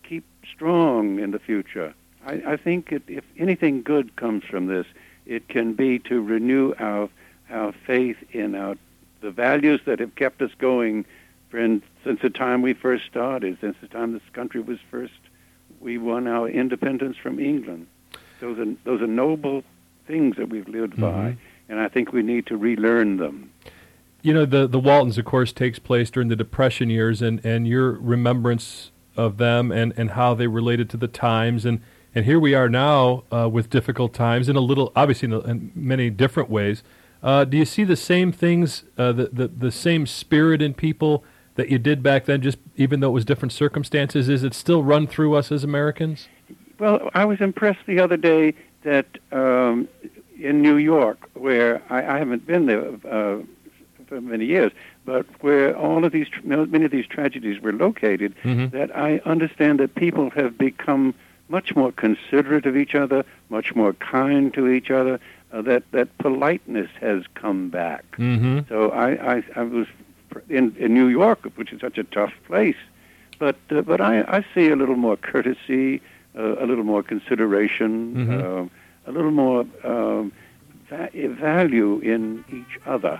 keep 0.04 0.26
strong 0.54 1.20
in 1.20 1.32
the 1.32 1.40
future. 1.40 1.94
I, 2.26 2.42
I 2.46 2.58
think 2.58 2.92
it, 2.92 3.04
if 3.08 3.24
anything 3.38 3.84
good 3.84 4.16
comes 4.16 4.44
from 4.44 4.68
this, 4.68 4.86
it 5.26 5.48
can 5.48 5.74
be 5.74 6.00
to 6.00 6.22
renew 6.22 6.74
our 6.80 7.10
our 7.50 7.72
faith 7.72 8.18
in 8.32 8.56
our 8.56 8.76
the 9.22 9.32
values 9.32 9.82
that 9.86 10.00
have 10.00 10.16
kept 10.16 10.42
us 10.42 10.52
going 10.58 11.06
since 11.52 12.22
the 12.22 12.30
time 12.30 12.62
we 12.62 12.74
first 12.74 13.06
started, 13.06 13.58
since 13.62 13.76
the 13.82 13.88
time 13.88 14.14
this 14.14 14.22
country 14.34 14.60
was 14.60 14.78
first 14.92 15.14
we 15.80 15.98
won 15.98 16.28
our 16.28 16.48
independence 16.50 17.18
from 17.18 17.40
England. 17.40 17.88
Those 18.40 18.60
are 18.60 18.74
those 18.84 19.02
are 19.02 19.08
noble 19.08 19.64
things 20.06 20.38
that 20.38 20.50
we've 20.50 20.68
lived 20.68 20.94
mm-hmm. 20.94 21.02
by, 21.02 21.38
and 21.70 21.80
I 21.80 21.88
think 21.88 22.14
we 22.14 22.22
need 22.22 22.48
to 22.48 22.58
relearn 22.58 23.18
them. 23.18 23.52
You 24.22 24.34
know, 24.34 24.46
the 24.46 24.68
the 24.68 24.80
Waltons, 24.80 25.18
of 25.18 25.26
course, 25.26 25.54
takes 25.54 25.80
place 25.80 26.10
during 26.10 26.30
the 26.30 26.36
Depression 26.36 26.90
years, 26.90 27.22
and, 27.22 27.44
and 27.46 27.68
your 27.68 27.92
remembrance 27.92 28.92
of 29.16 29.38
them 29.38 29.72
and, 29.72 29.94
and 29.98 30.12
how 30.12 30.34
they 30.34 30.48
related 30.48 30.90
to 30.90 30.98
the 30.98 31.08
times, 31.08 31.66
and 31.66 31.82
And 32.18 32.26
here 32.26 32.40
we 32.40 32.56
are 32.56 32.68
now 32.68 33.26
uh, 33.32 33.48
with 33.48 33.70
difficult 33.70 34.12
times 34.12 34.50
in 34.50 34.56
a 34.56 34.60
little, 34.60 34.92
obviously, 34.96 35.28
in, 35.28 35.34
a, 35.34 35.40
in 35.42 35.72
many 35.76 36.10
different 36.10 36.50
ways. 36.50 36.82
Uh, 37.22 37.46
do 37.46 37.58
you 37.58 37.66
see 37.66 37.84
the 37.84 37.96
same 37.96 38.32
things, 38.32 38.86
uh, 38.98 39.12
the, 39.12 39.30
the 39.32 39.48
the 39.48 39.72
same 39.72 40.08
spirit 40.08 40.60
in 40.60 40.74
people 40.74 41.24
that 41.56 41.70
you 41.70 41.78
did 41.78 42.02
back 42.02 42.26
then? 42.26 42.42
Just 42.42 42.58
even 42.76 43.02
though 43.02 43.10
it 43.10 43.14
was 43.14 43.24
different 43.24 43.52
circumstances, 43.52 44.30
is 44.30 44.44
it 44.44 44.56
still 44.56 44.82
run 44.84 45.06
through 45.06 45.36
us 45.36 45.52
as 45.52 45.64
Americans? 45.64 46.28
Well, 46.80 47.12
I 47.14 47.26
was 47.26 47.40
impressed 47.40 47.86
the 47.86 48.00
other 48.00 48.18
day 48.18 48.56
that 48.82 49.06
um, 49.32 49.88
in 50.40 50.64
New 50.64 50.78
York, 50.78 51.30
where 51.36 51.84
I, 51.88 52.16
I 52.16 52.18
haven't 52.18 52.48
been 52.48 52.66
there 52.66 52.96
uh, 53.08 53.44
for 54.08 54.22
many 54.22 54.46
years, 54.46 54.72
but 55.06 55.26
where 55.42 55.76
all 55.78 56.04
of 56.06 56.12
these 56.12 56.28
many 56.44 56.86
of 56.86 56.92
these 56.92 57.06
tragedies 57.08 57.62
were 57.62 57.74
located, 57.74 58.34
Mhm. 58.44 58.72
that 58.72 58.96
I 58.96 59.22
understand 59.26 59.80
that 59.80 59.96
people 59.96 60.30
have 60.32 60.58
become 60.58 61.14
much 61.50 61.76
more 61.76 61.92
considerate 61.92 62.66
of 62.66 62.76
each 62.76 62.96
other, 62.96 63.24
much 63.50 63.76
more 63.76 63.94
kind 63.94 64.54
to 64.54 64.68
each 64.68 64.90
other. 64.92 65.20
Uh, 65.54 65.62
that 65.62 65.84
that 65.92 66.10
politeness 66.18 66.90
has 67.00 67.24
come 67.36 67.70
back. 67.70 68.04
Mm-hmm. 68.18 68.60
So 68.68 68.90
I, 68.92 69.36
I, 69.36 69.44
I 69.56 69.64
was 69.64 69.88
in, 70.50 70.76
in 70.78 70.94
New 70.94 71.08
York, 71.08 71.40
which 71.56 71.72
is 71.72 71.80
such 71.80 71.98
a 71.98 72.04
tough 72.04 72.34
place, 72.48 72.76
but 73.40 73.56
uh, 73.72 73.82
but 73.82 74.02
I, 74.02 74.24
I 74.28 74.44
see 74.54 74.68
a 74.70 74.76
little 74.76 74.98
more 74.98 75.16
courtesy, 75.16 76.02
uh, 76.38 76.56
a 76.64 76.66
little 76.66 76.84
more 76.84 77.02
consideration, 77.02 77.90
Mhm. 78.16 78.44
uh, 78.44 79.10
a 79.10 79.12
little 79.14 79.32
more 79.32 79.66
um, 79.86 80.34
value 80.90 82.00
in 82.00 82.44
each 82.52 82.78
other, 82.86 83.18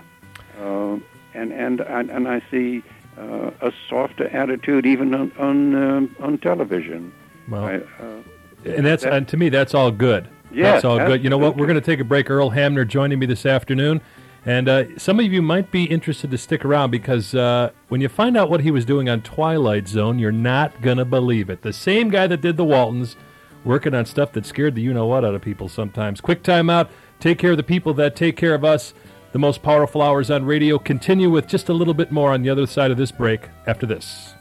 and, 0.58 1.52
and 1.52 1.80
and 1.80 2.10
and 2.10 2.28
I 2.28 2.42
see 2.50 2.82
uh, 3.18 3.50
a 3.60 3.72
softer 3.88 4.28
attitude 4.28 4.86
even 4.86 5.14
on 5.14 5.32
on, 5.38 5.74
um, 5.74 6.16
on 6.20 6.38
television. 6.38 7.12
Well, 7.48 7.64
I, 7.64 7.74
uh, 7.76 8.22
and 8.64 8.86
that's 8.86 9.04
that- 9.04 9.12
and 9.12 9.28
to 9.28 9.36
me 9.36 9.48
that's 9.48 9.74
all 9.74 9.90
good. 9.90 10.28
Yes, 10.50 10.76
that's 10.76 10.84
all 10.86 10.98
good. 10.98 11.22
You 11.22 11.28
know 11.30 11.36
what? 11.38 11.56
We're 11.56 11.66
going 11.66 11.80
to 11.80 11.84
take 11.84 12.00
a 12.00 12.04
break. 12.04 12.30
Earl 12.30 12.50
Hamner 12.50 12.84
joining 12.86 13.18
me 13.18 13.26
this 13.26 13.44
afternoon, 13.44 14.00
and 14.46 14.66
uh, 14.66 14.98
some 14.98 15.20
of 15.20 15.26
you 15.26 15.42
might 15.42 15.70
be 15.70 15.84
interested 15.84 16.30
to 16.30 16.38
stick 16.38 16.64
around 16.64 16.90
because 16.90 17.34
uh, 17.34 17.70
when 17.88 18.00
you 18.00 18.08
find 18.08 18.34
out 18.34 18.48
what 18.48 18.62
he 18.62 18.70
was 18.70 18.86
doing 18.86 19.10
on 19.10 19.20
Twilight 19.20 19.86
Zone, 19.88 20.18
you're 20.18 20.32
not 20.32 20.80
going 20.80 20.96
to 20.96 21.04
believe 21.04 21.50
it. 21.50 21.60
The 21.60 21.72
same 21.74 22.08
guy 22.08 22.26
that 22.28 22.40
did 22.40 22.56
the 22.56 22.64
Waltons, 22.64 23.14
working 23.62 23.92
on 23.94 24.06
stuff 24.06 24.32
that 24.32 24.46
scared 24.46 24.74
the 24.74 24.80
you 24.80 24.94
know 24.94 25.04
what 25.06 25.22
out 25.22 25.34
of 25.34 25.42
people 25.42 25.68
sometimes. 25.68 26.22
Quick 26.22 26.42
time 26.42 26.70
out. 26.70 26.90
Take 27.20 27.38
care 27.38 27.50
of 27.50 27.58
the 27.58 27.62
people 27.62 27.92
that 27.94 28.16
take 28.16 28.36
care 28.38 28.54
of 28.54 28.64
us. 28.64 28.94
The 29.32 29.38
most 29.38 29.62
powerful 29.62 30.00
hours 30.00 30.30
on 30.30 30.46
radio 30.46 30.78
continue 30.78 31.28
with 31.28 31.46
just 31.46 31.68
a 31.68 31.74
little 31.74 31.92
bit 31.92 32.10
more 32.10 32.32
on 32.32 32.42
the 32.42 32.48
other 32.48 32.66
side 32.66 32.90
of 32.90 32.96
this 32.96 33.12
break 33.12 33.48
after 33.66 33.84
this. 33.84 34.34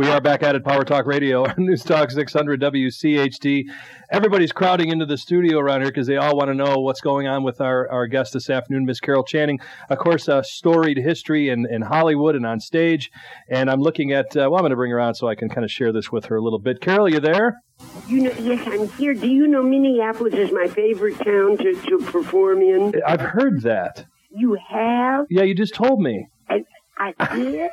We 0.00 0.08
are 0.08 0.18
back 0.18 0.42
at 0.42 0.54
it, 0.54 0.64
Power 0.64 0.82
Talk 0.82 1.04
Radio, 1.04 1.44
News 1.58 1.84
Talk 1.84 2.10
600 2.10 2.58
WCHT. 2.58 3.64
Everybody's 4.10 4.50
crowding 4.50 4.88
into 4.88 5.04
the 5.04 5.18
studio 5.18 5.58
around 5.58 5.82
here 5.82 5.90
because 5.90 6.06
they 6.06 6.16
all 6.16 6.38
want 6.38 6.48
to 6.48 6.54
know 6.54 6.78
what's 6.78 7.02
going 7.02 7.26
on 7.26 7.42
with 7.42 7.60
our, 7.60 7.86
our 7.90 8.06
guest 8.06 8.32
this 8.32 8.48
afternoon, 8.48 8.86
Miss 8.86 8.98
Carol 8.98 9.24
Channing. 9.24 9.60
Of 9.90 9.98
course, 9.98 10.26
a 10.26 10.42
storied 10.42 10.96
history 10.96 11.50
in, 11.50 11.66
in 11.70 11.82
Hollywood 11.82 12.34
and 12.34 12.46
on 12.46 12.60
stage. 12.60 13.10
And 13.50 13.70
I'm 13.70 13.82
looking 13.82 14.10
at, 14.10 14.34
uh, 14.34 14.48
well, 14.48 14.54
I'm 14.54 14.60
going 14.60 14.70
to 14.70 14.76
bring 14.76 14.90
her 14.90 15.00
on 15.00 15.14
so 15.14 15.28
I 15.28 15.34
can 15.34 15.50
kind 15.50 15.66
of 15.66 15.70
share 15.70 15.92
this 15.92 16.10
with 16.10 16.24
her 16.24 16.36
a 16.36 16.42
little 16.42 16.60
bit. 16.60 16.80
Carol, 16.80 17.06
you 17.06 17.20
there? 17.20 17.60
You 18.08 18.22
know, 18.22 18.32
yes, 18.40 18.66
I'm 18.66 18.88
here. 18.92 19.12
Do 19.12 19.28
you 19.28 19.46
know 19.48 19.62
Minneapolis 19.62 20.32
is 20.32 20.50
my 20.50 20.66
favorite 20.66 21.18
town 21.18 21.58
to, 21.58 21.74
to 21.74 21.98
perform 22.06 22.62
in? 22.62 22.94
I've 23.06 23.20
heard 23.20 23.60
that. 23.64 24.06
You 24.30 24.56
have? 24.66 25.26
Yeah, 25.28 25.42
you 25.42 25.54
just 25.54 25.74
told 25.74 26.00
me. 26.00 26.26
I, 26.48 26.64
I 27.00 27.14
did? 27.34 27.70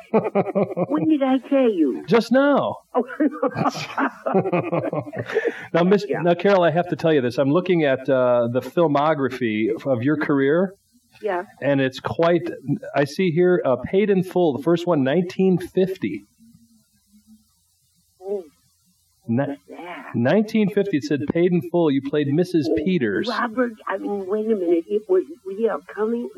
when 0.88 1.06
did 1.06 1.22
I 1.22 1.36
tell 1.36 1.70
you? 1.70 2.02
Just 2.06 2.32
now. 2.32 2.76
Oh, 2.94 3.04
Now, 5.74 5.82
Miss, 5.84 6.06
now, 6.08 6.32
Carol, 6.34 6.62
I 6.62 6.70
have 6.70 6.88
to 6.88 6.96
tell 6.96 7.12
you 7.12 7.20
this. 7.20 7.36
I'm 7.36 7.52
looking 7.52 7.84
at 7.84 8.08
uh, 8.08 8.48
the 8.50 8.60
filmography 8.60 9.68
of 9.84 10.02
your 10.02 10.16
career, 10.16 10.72
yeah. 11.20 11.44
and 11.60 11.82
it's 11.82 12.00
quite. 12.00 12.50
I 12.96 13.04
see 13.04 13.30
here 13.30 13.60
uh, 13.64 13.76
paid 13.76 14.08
in 14.08 14.22
full. 14.22 14.56
The 14.56 14.62
first 14.62 14.86
one, 14.86 15.04
1950. 15.04 16.24
Oh, 18.22 18.44
Ni- 19.26 19.58
1950. 20.14 20.96
It 20.96 21.04
said 21.04 21.20
paid 21.30 21.52
in 21.52 21.60
full. 21.70 21.90
You 21.90 22.00
played 22.00 22.28
Mrs. 22.28 22.64
Peters. 22.76 23.28
Robert, 23.28 23.72
I 23.86 23.98
mean, 23.98 24.26
wait 24.26 24.46
a 24.46 24.56
minute. 24.56 24.84
It 24.88 25.02
was, 25.06 25.24
yeah, 25.58 25.76
Cummings, 25.94 26.30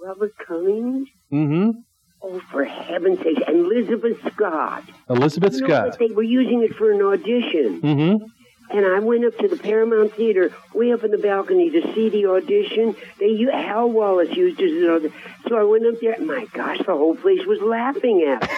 Robert 0.00 0.32
Cummings? 0.46 1.08
Mm-hmm. 1.30 1.80
Oh, 2.26 2.40
for 2.50 2.64
heaven's 2.64 3.18
sake. 3.20 3.42
And 3.46 3.66
Elizabeth 3.66 4.16
Scott. 4.32 4.82
Elizabeth 5.10 5.52
You 5.54 5.60
know, 5.60 5.66
Scott. 5.90 5.98
they 5.98 6.06
were 6.08 6.22
using 6.22 6.62
it 6.62 6.74
for 6.74 6.90
an 6.90 7.02
audition. 7.02 7.82
Mm-hmm. 7.82 8.24
And 8.70 8.86
I 8.86 8.98
went 9.00 9.26
up 9.26 9.36
to 9.38 9.46
the 9.48 9.58
Paramount 9.58 10.14
Theater, 10.14 10.50
way 10.74 10.90
up 10.94 11.04
in 11.04 11.10
the 11.10 11.18
balcony, 11.18 11.68
to 11.70 11.82
see 11.94 12.08
the 12.08 12.24
audition. 12.30 12.96
They 13.20 13.36
Hal 13.52 13.90
Wallis 13.90 14.34
used 14.34 14.58
it 14.58 14.74
as 14.74 14.82
an 14.82 14.88
audition. 14.90 15.12
So 15.48 15.56
I 15.58 15.64
went 15.64 15.84
up 15.86 16.00
there. 16.00 16.18
My 16.20 16.46
gosh, 16.46 16.78
the 16.78 16.96
whole 16.96 17.14
place 17.14 17.44
was 17.46 17.60
laughing 17.60 18.22
at 18.26 18.40
me. 18.42 18.48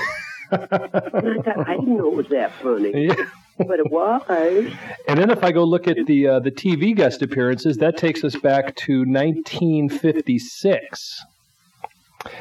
and 0.53 0.62
I 0.62 0.67
thought 1.43 1.69
I 1.69 1.75
didn't 1.77 1.97
know 1.97 2.07
it 2.12 2.14
was 2.14 2.29
that 2.29 2.53
funny, 2.62 2.93
Yeah. 3.09 3.17
but 3.59 3.81
it 3.81 3.91
was. 3.91 4.23
And 5.09 5.19
then 5.19 5.31
if 5.31 5.43
I 5.43 5.51
go 5.51 5.64
look 5.64 5.89
at 5.89 5.97
the 6.07 6.29
uh, 6.29 6.39
the 6.39 6.53
TV 6.53 6.95
guest 6.95 7.21
appearances, 7.23 7.79
that 7.79 7.97
takes 7.97 8.23
us 8.23 8.37
back 8.37 8.77
to 8.77 9.01
1956. 9.01 11.25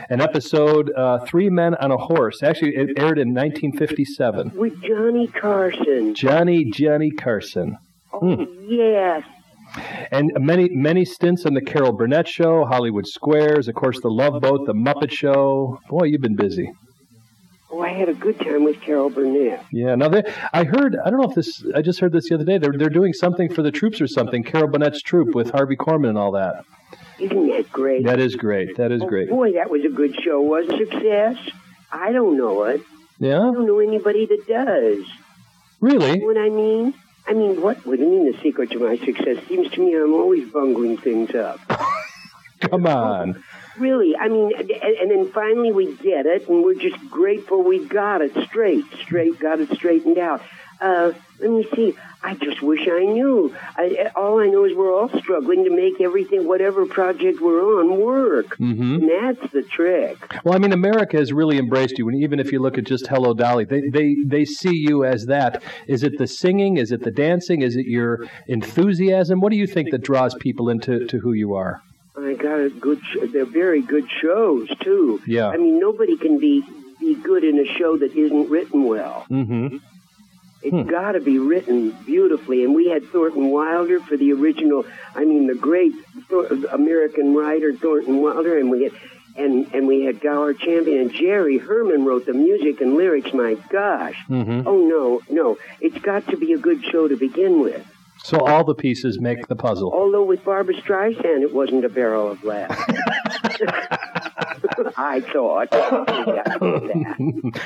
An 0.09 0.21
episode, 0.21 0.91
uh, 0.95 1.19
Three 1.25 1.49
Men 1.49 1.75
on 1.75 1.91
a 1.91 1.97
Horse. 1.97 2.43
Actually, 2.43 2.75
it 2.75 2.97
aired 2.97 3.19
in 3.19 3.33
1957. 3.33 4.51
With 4.55 4.81
Johnny 4.81 5.27
Carson. 5.27 6.13
Johnny 6.15 6.71
Johnny 6.71 7.11
Carson. 7.11 7.77
Oh 8.13 8.47
yes. 8.67 9.23
And 10.11 10.31
many 10.37 10.69
many 10.69 11.03
stints 11.05 11.45
on 11.45 11.53
the 11.53 11.61
Carol 11.61 11.91
Burnett 11.91 12.27
Show, 12.27 12.65
Hollywood 12.65 13.07
Squares, 13.07 13.67
of 13.67 13.75
course, 13.75 13.99
the 14.01 14.09
Love 14.09 14.41
Boat, 14.41 14.65
the 14.65 14.73
Muppet 14.73 15.11
Show. 15.11 15.79
Boy, 15.89 16.05
you've 16.05 16.21
been 16.21 16.35
busy. 16.35 16.71
Oh, 17.71 17.81
I 17.81 17.89
had 17.89 18.07
a 18.07 18.13
good 18.13 18.39
time 18.39 18.63
with 18.63 18.79
Carol 18.79 19.09
Burnett. 19.09 19.65
Yeah. 19.71 19.95
Now, 19.95 20.07
they, 20.07 20.23
I 20.53 20.63
heard. 20.63 20.95
I 21.03 21.09
don't 21.09 21.19
know 21.19 21.29
if 21.29 21.35
this. 21.35 21.61
I 21.75 21.81
just 21.81 21.99
heard 21.99 22.13
this 22.13 22.29
the 22.29 22.35
other 22.35 22.45
day. 22.45 22.57
They're 22.57 22.73
they're 22.77 22.89
doing 22.89 23.11
something 23.11 23.53
for 23.53 23.63
the 23.63 23.71
troops 23.71 23.99
or 23.99 24.07
something. 24.07 24.43
Carol 24.43 24.67
Burnett's 24.69 25.01
troop 25.01 25.35
with 25.35 25.49
Harvey 25.49 25.75
Korman 25.75 26.09
and 26.09 26.17
all 26.17 26.31
that. 26.33 26.63
Isn't 27.19 27.47
that 27.49 27.71
great? 27.71 28.03
That 28.05 28.19
is 28.19 28.35
great. 28.35 28.77
That 28.77 28.91
is 28.91 29.01
Oh, 29.01 29.07
great. 29.07 29.29
boy, 29.29 29.53
that 29.53 29.69
was 29.69 29.83
a 29.85 29.89
good 29.89 30.15
show. 30.21 30.41
Was 30.41 30.67
it 30.67 30.89
success? 30.89 31.37
I 31.91 32.11
don't 32.11 32.37
know 32.37 32.63
it. 32.65 32.81
Yeah. 33.19 33.37
I 33.39 33.51
don't 33.53 33.65
know 33.65 33.79
anybody 33.79 34.25
that 34.25 34.47
does. 34.47 35.05
Really? 35.79 36.11
You 36.13 36.19
know 36.19 36.25
what 36.25 36.37
I 36.37 36.49
mean? 36.49 36.93
I 37.27 37.33
mean, 37.33 37.61
what, 37.61 37.85
what 37.85 37.97
do 37.97 38.03
you 38.03 38.09
mean 38.09 38.31
the 38.31 38.37
secret 38.41 38.71
to 38.71 38.79
my 38.79 38.97
success? 38.97 39.37
Seems 39.47 39.69
to 39.71 39.79
me 39.79 39.95
I'm 39.95 40.13
always 40.13 40.49
bungling 40.51 40.97
things 40.97 41.33
up. 41.33 41.59
Come 42.61 42.85
on. 42.85 43.43
Really, 43.77 44.15
I 44.15 44.29
mean, 44.29 44.53
and, 44.57 44.69
and 44.71 45.11
then 45.11 45.31
finally 45.31 45.71
we 45.71 45.95
get 45.95 46.25
it, 46.25 46.47
and 46.47 46.63
we're 46.63 46.75
just 46.75 46.97
grateful 47.09 47.61
we 47.63 47.85
got 47.85 48.21
it 48.21 48.31
straight, 48.45 48.85
straight, 49.01 49.37
got 49.39 49.59
it 49.59 49.69
straightened 49.73 50.17
out. 50.17 50.41
Uh, 50.79 51.11
let 51.39 51.51
me 51.51 51.67
see. 51.75 51.95
I 52.25 52.33
just 52.33 52.61
wish 52.63 52.87
I 52.87 53.05
knew. 53.05 53.55
I, 53.77 54.09
all 54.15 54.39
I 54.39 54.47
know 54.47 54.65
is 54.65 54.75
we're 54.75 54.91
all 54.93 55.09
struggling 55.19 55.63
to 55.65 55.69
make 55.69 56.01
everything, 56.01 56.47
whatever 56.47 56.87
project 56.87 57.39
we're 57.39 57.61
on, 57.79 57.99
work. 58.01 58.57
hmm 58.57 58.95
And 58.95 59.09
that's 59.09 59.53
the 59.53 59.61
trick. 59.61 60.17
Well, 60.43 60.55
I 60.55 60.57
mean, 60.57 60.73
America 60.73 61.17
has 61.17 61.31
really 61.31 61.59
embraced 61.59 61.99
you, 61.99 62.09
and 62.09 62.19
even 62.23 62.39
if 62.39 62.51
you 62.51 62.59
look 62.59 62.79
at 62.79 62.85
just 62.85 63.05
Hello 63.07 63.33
Dolly, 63.35 63.65
they 63.65 63.81
they 63.89 64.15
they 64.25 64.43
see 64.43 64.75
you 64.75 65.05
as 65.05 65.27
that. 65.27 65.61
Is 65.87 66.01
it 66.03 66.17
the 66.17 66.25
singing? 66.25 66.77
Is 66.77 66.91
it 66.91 67.01
the 67.03 67.11
dancing? 67.11 67.61
Is 67.61 67.75
it 67.75 67.85
your 67.85 68.25
enthusiasm? 68.47 69.39
What 69.39 69.51
do 69.51 69.57
you 69.57 69.67
think 69.67 69.91
that 69.91 70.01
draws 70.01 70.33
people 70.35 70.69
into 70.69 71.05
to 71.05 71.19
who 71.19 71.33
you 71.33 71.53
are? 71.53 71.81
I 72.17 72.33
got 72.33 72.59
a 72.59 72.69
good. 72.69 72.99
Sh- 73.03 73.29
they're 73.31 73.45
very 73.45 73.81
good 73.81 74.07
shows 74.21 74.67
too. 74.81 75.21
Yeah. 75.27 75.49
I 75.49 75.57
mean, 75.57 75.79
nobody 75.79 76.17
can 76.17 76.39
be 76.39 76.63
be 76.99 77.13
good 77.15 77.43
in 77.43 77.59
a 77.59 77.65
show 77.77 77.97
that 77.97 78.15
isn't 78.15 78.49
written 78.49 78.85
well. 78.85 79.25
Mm-hmm. 79.29 79.77
It's 80.65 80.75
Hmm. 80.75 80.89
got 80.89 81.11
to 81.13 81.19
be 81.19 81.37
written 81.39 81.95
beautifully. 82.05 82.63
And 82.63 82.73
we 82.75 82.89
had 82.89 83.03
Thornton 83.05 83.49
Wilder 83.51 83.99
for 83.99 84.17
the 84.17 84.33
original. 84.33 84.83
I 85.15 85.23
mean, 85.25 85.47
the 85.47 85.55
great 85.55 85.93
Thor- 86.29 86.47
American 86.71 87.35
writer 87.35 87.71
Thornton 87.73 88.17
Wilder, 88.21 88.57
and 88.57 88.69
we 88.71 88.83
had. 88.83 88.91
And, 89.37 89.67
and 89.73 89.85
we 89.85 90.05
had 90.05 90.21
Gower 90.21 90.53
Champion 90.53 91.01
and 91.01 91.11
Jerry 91.11 91.57
Herman 91.57 92.05
wrote 92.05 92.25
the 92.25 92.31
music 92.31 92.79
and 92.79 92.95
lyrics. 92.95 93.33
My 93.33 93.55
gosh! 93.69 94.15
Mm-hmm. 94.29 94.65
Oh 94.65 94.77
no, 94.87 95.21
no! 95.29 95.57
It's 95.81 95.97
got 95.97 96.25
to 96.29 96.37
be 96.37 96.53
a 96.53 96.57
good 96.57 96.81
show 96.85 97.09
to 97.09 97.17
begin 97.17 97.59
with. 97.59 97.85
So 98.23 98.39
all 98.39 98.63
the 98.63 98.73
pieces 98.73 99.19
make 99.19 99.45
the 99.49 99.55
puzzle. 99.57 99.91
Although 99.93 100.23
with 100.23 100.45
Barbra 100.45 100.73
Streisand, 100.75 101.41
it 101.41 101.53
wasn't 101.53 101.83
a 101.83 101.89
barrel 101.89 102.31
of 102.31 102.45
laughs. 102.45 102.81
I 104.97 105.21
thought. 105.21 105.71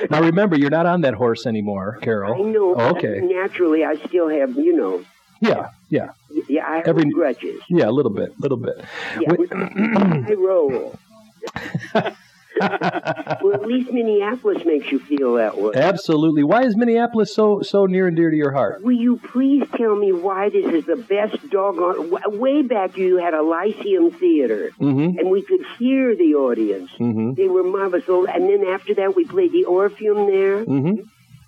Now 0.09 0.21
remember, 0.21 0.57
you're 0.57 0.69
not 0.69 0.85
on 0.85 1.01
that 1.01 1.13
horse 1.13 1.45
anymore, 1.45 1.97
Carol. 2.01 2.35
I 2.35 2.51
know. 2.51 2.75
Oh, 2.77 2.89
okay. 2.95 3.19
Naturally, 3.21 3.83
I 3.85 3.95
still 4.07 4.29
have, 4.29 4.51
you 4.55 4.75
know, 4.75 5.03
Yeah, 5.41 5.69
yeah. 5.89 6.09
Yeah, 6.47 6.65
I 6.67 6.83
Every- 6.85 7.03
hold 7.03 7.13
grudges. 7.13 7.61
Yeah, 7.69 7.89
a 7.89 7.91
little 7.91 8.11
bit, 8.11 8.29
a 8.37 8.41
little 8.41 8.57
bit. 8.57 8.83
Yeah, 9.19 9.29
Wait- 9.37 9.51
I 9.53 10.33
roll. 10.33 10.97
well, 12.59 13.53
at 13.53 13.65
least 13.65 13.91
Minneapolis 13.91 14.63
makes 14.65 14.91
you 14.91 14.99
feel 14.99 15.35
that 15.35 15.57
way. 15.59 15.73
Absolutely. 15.75 16.43
Why 16.43 16.63
is 16.63 16.75
Minneapolis 16.75 17.33
so 17.33 17.61
so 17.61 17.85
near 17.85 18.07
and 18.07 18.15
dear 18.15 18.29
to 18.29 18.35
your 18.37 18.51
heart? 18.51 18.83
Will 18.83 18.91
you 18.93 19.17
please 19.17 19.63
tell 19.75 19.95
me 19.95 20.11
why 20.11 20.49
this 20.49 20.65
is 20.73 20.85
the 20.85 20.95
best 20.95 21.49
doggone? 21.49 22.09
Way 22.39 22.61
back, 22.61 22.97
you 22.97 23.17
had 23.17 23.33
a 23.33 23.41
Lyceum 23.41 24.11
Theater, 24.11 24.69
Mm-hmm. 24.79 25.19
and 25.19 25.29
we 25.29 25.41
could 25.41 25.61
hear 25.77 26.15
the 26.15 26.35
audience. 26.35 26.91
Mm-hmm. 26.99 27.33
They 27.33 27.47
were 27.47 27.63
marvelous. 27.63 28.05
And 28.09 28.49
then 28.49 28.65
after 28.67 28.93
that, 28.95 29.15
we 29.15 29.25
played 29.25 29.51
the 29.51 29.65
Orpheum 29.65 30.27
there, 30.27 30.65
Mm-hmm. 30.65 31.01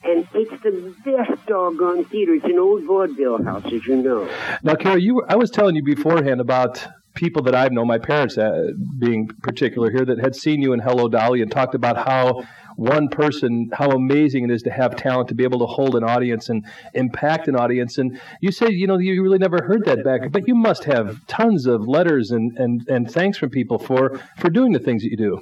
and 0.09 0.27
it's 0.33 0.63
the 0.63 0.93
best 1.05 1.45
doggone 1.45 2.05
theater. 2.05 2.33
It's 2.33 2.45
an 2.45 2.57
old 2.59 2.83
vaudeville 2.83 3.43
house, 3.43 3.65
as 3.65 3.85
you 3.85 3.97
know. 3.97 4.27
Now, 4.63 4.75
Carol, 4.75 4.97
you 4.97 5.15
were, 5.15 5.31
I 5.31 5.35
was 5.35 5.49
telling 5.51 5.75
you 5.75 5.83
beforehand 5.83 6.41
about 6.41 6.85
people 7.13 7.41
that 7.43 7.55
I've 7.55 7.71
known, 7.71 7.87
my 7.87 7.97
parents 7.97 8.37
uh, 8.37 8.71
being 8.99 9.27
particular 9.27 9.91
here, 9.91 10.05
that 10.05 10.19
had 10.19 10.35
seen 10.35 10.61
you 10.61 10.73
in 10.73 10.79
Hello 10.79 11.07
Dolly 11.07 11.41
and 11.41 11.51
talked 11.51 11.75
about 11.75 11.97
how 11.97 12.43
one 12.75 13.09
person, 13.09 13.69
how 13.73 13.91
amazing 13.91 14.45
it 14.45 14.51
is 14.51 14.63
to 14.63 14.71
have 14.71 14.95
talent 14.95 15.29
to 15.29 15.35
be 15.35 15.43
able 15.43 15.59
to 15.59 15.65
hold 15.65 15.95
an 15.95 16.03
audience 16.03 16.49
and 16.49 16.65
impact 16.93 17.47
an 17.47 17.55
audience. 17.55 17.97
And 17.97 18.19
you 18.39 18.51
say, 18.51 18.69
you 18.71 18.87
know, 18.87 18.97
you 18.97 19.21
really 19.21 19.37
never 19.37 19.63
heard 19.63 19.85
that 19.85 20.03
back, 20.03 20.31
but 20.31 20.47
you 20.47 20.55
must 20.55 20.85
have 20.85 21.25
tons 21.27 21.65
of 21.65 21.87
letters 21.87 22.31
and, 22.31 22.57
and, 22.57 22.87
and 22.87 23.11
thanks 23.11 23.37
from 23.37 23.49
people 23.49 23.77
for, 23.77 24.19
for 24.37 24.49
doing 24.49 24.71
the 24.71 24.79
things 24.79 25.03
that 25.03 25.09
you 25.09 25.17
do. 25.17 25.41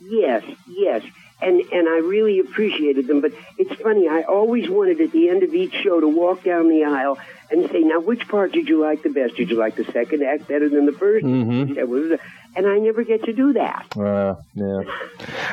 Yes, 0.00 0.42
yes. 0.66 1.02
And 1.42 1.60
and 1.72 1.88
I 1.88 1.98
really 1.98 2.38
appreciated 2.38 3.06
them. 3.06 3.22
But 3.22 3.32
it's 3.56 3.80
funny, 3.80 4.08
I 4.08 4.22
always 4.22 4.68
wanted 4.68 5.00
at 5.00 5.10
the 5.12 5.30
end 5.30 5.42
of 5.42 5.54
each 5.54 5.72
show 5.72 6.00
to 6.00 6.08
walk 6.08 6.44
down 6.44 6.68
the 6.68 6.84
aisle 6.84 7.18
and 7.50 7.70
say, 7.70 7.80
Now 7.80 8.00
which 8.00 8.26
part 8.28 8.52
did 8.52 8.68
you 8.68 8.80
like 8.80 9.02
the 9.02 9.10
best? 9.10 9.36
Did 9.36 9.50
you 9.50 9.56
like 9.56 9.76
the 9.76 9.84
second 9.84 10.22
act 10.22 10.48
better 10.48 10.68
than 10.68 10.86
the 10.86 10.92
1st 10.92 11.24
Mhm. 11.24 12.18
And 12.56 12.66
I 12.66 12.78
never 12.78 13.04
get 13.04 13.22
to 13.24 13.32
do 13.32 13.52
that. 13.52 13.86
Uh, 13.96 14.34
yeah. 14.54 14.82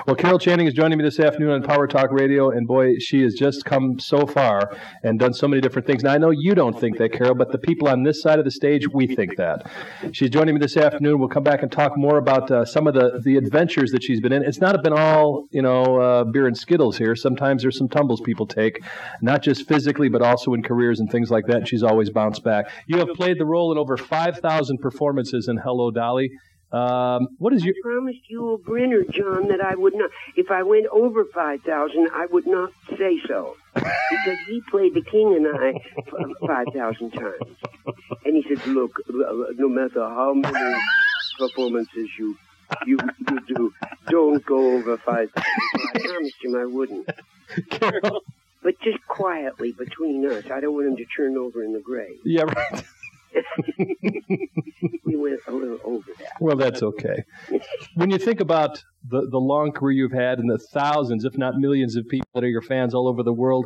Well, 0.08 0.16
Carol 0.16 0.40
Channing 0.40 0.66
is 0.66 0.74
joining 0.74 0.98
me 0.98 1.04
this 1.04 1.20
afternoon 1.20 1.52
on 1.52 1.62
Power 1.62 1.86
Talk 1.86 2.12
Radio, 2.12 2.50
and 2.50 2.68
boy, 2.68 2.98
she 2.98 3.22
has 3.22 3.36
just 3.36 3.66
come 3.66 4.00
so 4.00 4.26
far 4.26 4.76
and 5.04 5.20
done 5.20 5.36
so 5.36 5.48
many 5.48 5.62
different 5.62 5.86
things. 5.86 6.02
Now, 6.04 6.14
I 6.14 6.18
know 6.18 6.32
you 6.32 6.56
don't 6.56 6.80
think 6.80 6.98
that, 6.98 7.12
Carol, 7.12 7.36
but 7.36 7.52
the 7.52 7.60
people 7.60 7.88
on 7.88 8.02
this 8.02 8.20
side 8.24 8.40
of 8.40 8.46
the 8.46 8.52
stage, 8.52 8.88
we 8.92 9.06
think 9.06 9.36
that. 9.38 9.70
She's 10.12 10.32
joining 10.32 10.56
me 10.56 10.60
this 10.60 10.76
afternoon. 10.76 11.20
We'll 11.20 11.30
come 11.30 11.44
back 11.44 11.62
and 11.62 11.72
talk 11.72 11.96
more 11.98 12.18
about 12.18 12.50
uh, 12.50 12.66
some 12.66 12.88
of 12.88 12.96
the, 12.96 13.22
the 13.24 13.38
adventures 13.38 13.92
that 13.92 14.02
she's 14.02 14.20
been 14.20 14.34
in. 14.34 14.42
It's 14.44 14.60
not 14.60 14.82
been 14.84 14.94
all, 14.94 15.46
you 15.52 15.62
know, 15.62 16.02
uh, 16.02 16.24
beer 16.24 16.48
and 16.48 16.58
skittles 16.58 16.98
here. 16.98 17.16
Sometimes 17.16 17.62
there's 17.62 17.78
some 17.78 17.90
tumbles 17.90 18.22
people 18.22 18.48
take, 18.48 18.82
not 19.22 19.44
just 19.44 19.68
physically, 19.68 20.10
but 20.10 20.24
also 20.24 20.56
in 20.56 20.64
careers 20.64 21.00
and 21.00 21.12
things 21.12 21.30
like 21.30 21.46
that. 21.46 21.58
And 21.58 21.68
she's 21.68 21.84
always 21.88 22.10
bounce 22.10 22.40
back. 22.40 22.70
You 22.88 23.00
have 23.00 23.10
played 23.10 23.40
the 23.40 23.46
role 23.46 23.72
in 23.72 23.78
over 23.78 23.98
5,000 23.98 24.78
performances 24.80 25.48
in 25.48 25.58
Hello, 25.58 25.92
Dolly. 25.92 26.32
Um, 26.72 27.30
what 27.38 27.54
is 27.54 27.64
your 27.64 27.74
I 27.78 27.82
promised 27.82 28.20
Yul 28.30 28.60
Brynner, 28.62 29.10
John, 29.10 29.48
that 29.48 29.62
I 29.62 29.76
would 29.76 29.94
not. 29.96 30.10
If 30.36 30.52
I 30.52 30.64
went 30.64 30.86
over 30.88 31.24
five 31.34 31.62
thousand, 31.62 32.10
I 32.14 32.26
would 32.26 32.46
not 32.46 32.72
say 32.98 33.22
so 33.26 33.56
because 33.74 34.38
he 34.48 34.62
played 34.70 34.94
the 34.94 35.02
king 35.02 35.34
and 35.34 35.48
I 35.48 35.74
five 36.46 36.68
thousand 36.76 37.12
times. 37.12 37.56
And 38.26 38.36
he 38.36 38.44
said, 38.54 38.68
"Look, 38.68 39.00
no 39.08 39.70
matter 39.70 40.02
how 40.02 40.34
many 40.34 40.76
performances 41.40 42.10
you 42.20 42.38
you 42.86 42.98
you 43.30 43.40
do, 43.48 43.74
don't 44.10 44.46
go 44.46 44.76
over 44.76 44.98
five 44.98 45.32
thousand. 45.32 45.54
So 45.74 45.88
I 45.96 46.00
promised 46.06 46.44
him 46.44 46.56
I 46.56 46.66
wouldn't. 46.66 47.10
Carol? 47.70 48.24
But 48.64 48.80
just 48.82 49.06
quietly 49.08 49.72
between 49.72 50.26
us. 50.26 50.46
I 50.52 50.60
don't 50.60 50.74
want 50.74 50.88
him 50.88 50.98
to 50.98 51.06
turn 51.06 51.38
over 51.38 51.64
in 51.64 51.74
the 51.74 51.80
grave. 51.80 52.20
Yeah, 52.24 52.44
right. 52.44 52.84
We 55.04 55.16
went 55.16 55.40
a 55.48 55.52
little 55.52 55.80
over 55.84 56.12
that. 56.20 56.34
Well, 56.40 56.58
that's 56.58 56.84
okay. 56.84 57.24
When 57.96 58.10
you 58.10 58.18
think 58.18 58.40
about 58.40 58.84
the, 59.08 59.28
the 59.30 59.38
long 59.38 59.72
career 59.72 59.94
you've 59.94 60.12
had 60.12 60.40
and 60.40 60.50
the 60.50 60.58
thousands, 60.58 61.24
if 61.24 61.38
not 61.38 61.56
millions, 61.56 61.96
of 61.96 62.08
people 62.08 62.28
that 62.34 62.44
are 62.44 62.50
your 62.50 62.62
fans 62.62 62.94
all 62.94 63.08
over 63.08 63.24
the 63.24 63.34
world, 63.34 63.66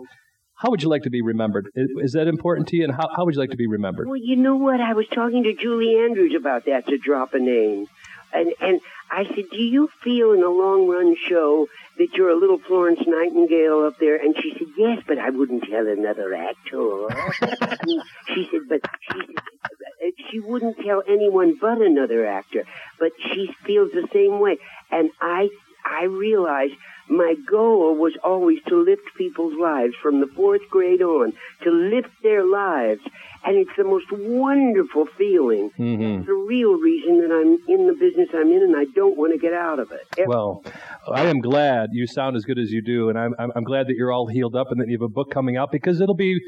how 0.55 0.69
would 0.69 0.83
you 0.83 0.89
like 0.89 1.03
to 1.03 1.09
be 1.09 1.21
remembered? 1.21 1.69
Is, 1.73 1.89
is 1.97 2.13
that 2.13 2.27
important 2.27 2.67
to 2.69 2.77
you? 2.77 2.83
And 2.83 2.93
how, 2.93 3.09
how 3.15 3.25
would 3.25 3.33
you 3.33 3.41
like 3.41 3.49
to 3.51 3.57
be 3.57 3.67
remembered? 3.67 4.07
Well, 4.07 4.17
you 4.17 4.35
know 4.35 4.55
what? 4.55 4.79
I 4.79 4.93
was 4.93 5.07
talking 5.07 5.43
to 5.43 5.53
Julie 5.53 5.97
Andrews 5.97 6.35
about 6.37 6.65
that 6.65 6.87
to 6.87 6.97
drop 6.97 7.33
a 7.33 7.39
name. 7.39 7.87
And 8.33 8.53
and 8.61 8.79
I 9.11 9.25
said, 9.25 9.45
Do 9.51 9.61
you 9.61 9.89
feel 10.03 10.31
in 10.31 10.41
a 10.41 10.49
long 10.49 10.87
run 10.87 11.15
show 11.27 11.67
that 11.97 12.13
you're 12.13 12.29
a 12.29 12.39
little 12.39 12.59
Florence 12.59 13.01
Nightingale 13.05 13.85
up 13.85 13.99
there? 13.99 14.15
And 14.15 14.35
she 14.41 14.53
said, 14.57 14.67
Yes, 14.77 15.03
but 15.05 15.19
I 15.19 15.29
wouldn't 15.29 15.63
tell 15.63 15.85
another 15.85 16.33
actor. 16.33 17.07
she 18.33 18.47
said, 18.49 18.61
But 18.69 18.81
she 19.11 19.19
said, 19.19 19.35
uh, 19.37 20.11
she 20.31 20.39
wouldn't 20.39 20.77
tell 20.77 21.03
anyone 21.07 21.57
but 21.59 21.81
another 21.81 22.25
actor. 22.25 22.63
But 22.99 23.11
she 23.33 23.53
feels 23.65 23.91
the 23.91 24.07
same 24.13 24.39
way. 24.39 24.57
And 24.89 25.11
I 25.19 25.49
I 25.85 26.05
realized 26.05 26.73
my 27.11 27.35
goal 27.49 27.95
was 27.95 28.13
always 28.23 28.59
to 28.69 28.81
lift 28.81 29.01
people's 29.17 29.53
lives 29.59 29.93
from 30.01 30.21
the 30.21 30.27
fourth 30.27 30.61
grade 30.69 31.01
on, 31.01 31.33
to 31.63 31.69
lift 31.69 32.09
their 32.23 32.45
lives. 32.45 33.01
And 33.43 33.57
it's 33.57 33.71
the 33.75 33.83
most 33.83 34.05
wonderful 34.11 35.07
feeling. 35.17 35.71
Mm-hmm. 35.77 36.01
It's 36.03 36.27
the 36.27 36.33
real 36.33 36.73
reason 36.73 37.19
that 37.19 37.31
I'm 37.33 37.57
in 37.67 37.87
the 37.87 37.93
business 37.93 38.29
I'm 38.33 38.51
in, 38.51 38.63
and 38.63 38.75
I 38.77 38.85
don't 38.95 39.17
want 39.17 39.33
to 39.33 39.39
get 39.39 39.51
out 39.53 39.79
of 39.79 39.91
it. 39.91 40.27
Well, 40.27 40.63
I 41.11 41.25
am 41.25 41.39
glad 41.39 41.89
you 41.91 42.07
sound 42.07 42.37
as 42.37 42.45
good 42.45 42.59
as 42.59 42.71
you 42.71 42.81
do, 42.81 43.09
and 43.09 43.19
I'm, 43.19 43.35
I'm, 43.37 43.51
I'm 43.55 43.63
glad 43.63 43.87
that 43.87 43.95
you're 43.95 44.11
all 44.11 44.27
healed 44.27 44.55
up 44.55 44.71
and 44.71 44.79
that 44.79 44.87
you 44.87 44.93
have 44.93 45.01
a 45.01 45.09
book 45.09 45.31
coming 45.31 45.57
out 45.57 45.71
because 45.71 45.99
it'll 45.99 46.15
be 46.15 46.39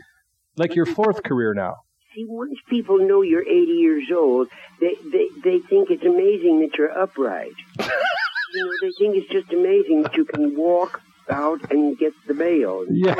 like 0.55 0.75
your 0.75 0.85
fourth 0.85 1.23
career 1.23 1.53
now. 1.53 1.77
See, 2.15 2.25
once 2.27 2.59
people 2.69 2.99
know 2.99 3.21
you're 3.21 3.41
80 3.41 3.51
years 3.51 4.05
old, 4.15 4.47
they, 4.79 4.95
they, 5.03 5.29
they 5.43 5.59
think 5.59 5.89
it's 5.89 6.05
amazing 6.05 6.61
that 6.61 6.77
you're 6.77 6.91
upright. 6.91 7.53
you 8.53 8.63
know, 8.65 8.71
they 8.81 8.91
think 8.97 9.15
it's 9.17 9.31
just 9.31 9.51
amazing 9.53 10.03
that 10.03 10.15
you 10.15 10.25
can 10.25 10.55
walk 10.57 11.01
out 11.29 11.71
and 11.71 11.97
get 11.97 12.13
the 12.27 12.33
bail. 12.33 12.85
Yeah. 12.91 13.15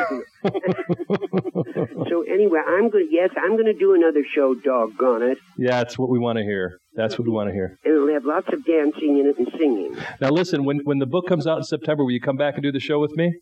So 2.10 2.22
anyway, 2.24 2.60
I'm 2.66 2.90
going. 2.90 3.08
to 3.08 3.12
Yes, 3.14 3.30
I'm 3.38 3.54
going 3.54 3.66
to 3.66 3.74
do 3.74 3.94
another 3.94 4.24
show. 4.36 4.54
Doggone 4.56 5.24
it! 5.24 5.38
Yeah, 5.58 5.72
that's 5.84 5.98
what 5.98 6.10
we 6.10 6.20
want 6.20 6.38
to 6.38 6.44
hear. 6.44 6.78
That's 6.96 7.18
what 7.18 7.26
we 7.26 7.32
want 7.34 7.48
to 7.50 7.54
hear. 7.54 7.78
And 7.86 7.94
it'll 7.96 8.14
have 8.14 8.26
lots 8.26 8.48
of 8.54 8.66
dancing 8.66 9.20
in 9.20 9.28
it 9.28 9.38
and 9.40 9.48
singing. 9.58 9.98
Now, 10.22 10.30
listen, 10.30 10.64
when, 10.66 10.80
when 10.84 11.00
the 11.00 11.06
book 11.06 11.28
comes 11.28 11.48
out 11.48 11.58
in 11.58 11.64
September, 11.64 12.04
will 12.04 12.12
you 12.12 12.20
come 12.22 12.36
back 12.38 12.54
and 12.56 12.64
do 12.64 12.72
the 12.72 12.80
show 12.80 13.00
with 13.00 13.16
me? 13.16 13.34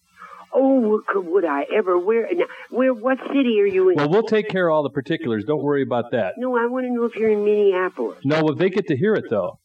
Oh, 0.54 0.80
would- 1.16 1.26
would 1.32 1.46
I 1.46 1.66
ever? 1.74 1.98
Where? 1.98 2.28
Now, 2.34 2.46
where? 2.70 2.94
What 2.94 3.18
city 3.28 3.60
are 3.62 3.66
you 3.66 3.90
in? 3.90 3.96
Well, 3.96 4.10
we'll 4.10 4.24
take 4.24 4.48
care 4.50 4.68
of 4.70 4.74
all 4.76 4.84
the 4.84 4.90
particulars. 4.90 5.44
Don't 5.46 5.64
worry 5.64 5.82
about 5.84 6.12
that. 6.12 6.36
no, 6.38 6.56
I 6.58 6.66
want 6.68 6.86
to 6.86 6.94
know 6.94 7.06
if 7.06 7.16
you're 7.16 7.32
in 7.32 7.44
Minneapolis. 7.44 8.20
No, 8.24 8.44
well, 8.44 8.56
they 8.56 8.70
get 8.70 8.88
to 8.88 8.98
hear 8.98 9.16
it, 9.16 9.26
though. 9.30 9.60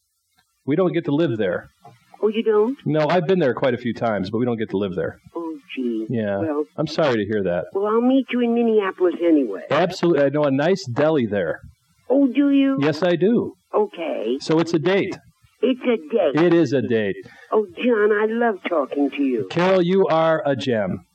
We 0.65 0.75
don't 0.75 0.91
get 0.93 1.05
to 1.05 1.11
live 1.15 1.37
there. 1.37 1.69
Oh, 2.21 2.27
you 2.29 2.43
don't? 2.43 2.77
No, 2.85 3.07
I've 3.07 3.27
been 3.27 3.39
there 3.39 3.53
quite 3.53 3.73
a 3.73 3.77
few 3.77 3.93
times, 3.93 4.29
but 4.29 4.39
we 4.39 4.45
don't 4.45 4.57
get 4.57 4.69
to 4.71 4.77
live 4.77 4.95
there. 4.95 5.19
Oh, 5.35 5.57
gee. 5.75 6.05
Yeah. 6.09 6.39
Well, 6.39 6.65
I'm 6.77 6.87
sorry 6.87 7.17
to 7.17 7.25
hear 7.25 7.43
that. 7.43 7.65
well, 7.73 7.87
I'll 7.87 8.01
meet 8.01 8.27
you 8.31 8.41
in 8.41 8.53
Minneapolis 8.53 9.15
anyway. 9.23 9.63
Absolutely. 9.69 10.23
I 10.23 10.29
know 10.29 10.43
a 10.43 10.51
nice 10.51 10.85
deli 10.85 11.25
there. 11.25 11.61
Oh, 12.09 12.27
do 12.27 12.51
you? 12.51 12.77
Yes, 12.81 13.03
I 13.03 13.15
do. 13.15 13.53
Okay. 13.73 14.37
So 14.39 14.59
it's 14.59 14.73
a 14.73 14.79
date. 14.79 15.17
It's 15.61 15.81
a 15.81 15.97
date. 16.13 16.45
It 16.45 16.53
is 16.53 16.73
a 16.73 16.81
date. 16.81 17.15
Oh, 17.51 17.65
John, 17.75 18.11
I 18.11 18.25
love 18.29 18.59
talking 18.69 19.09
to 19.11 19.23
you. 19.23 19.47
Carol, 19.49 19.81
you 19.81 20.05
are 20.07 20.41
a 20.45 20.55
gem. 20.55 21.05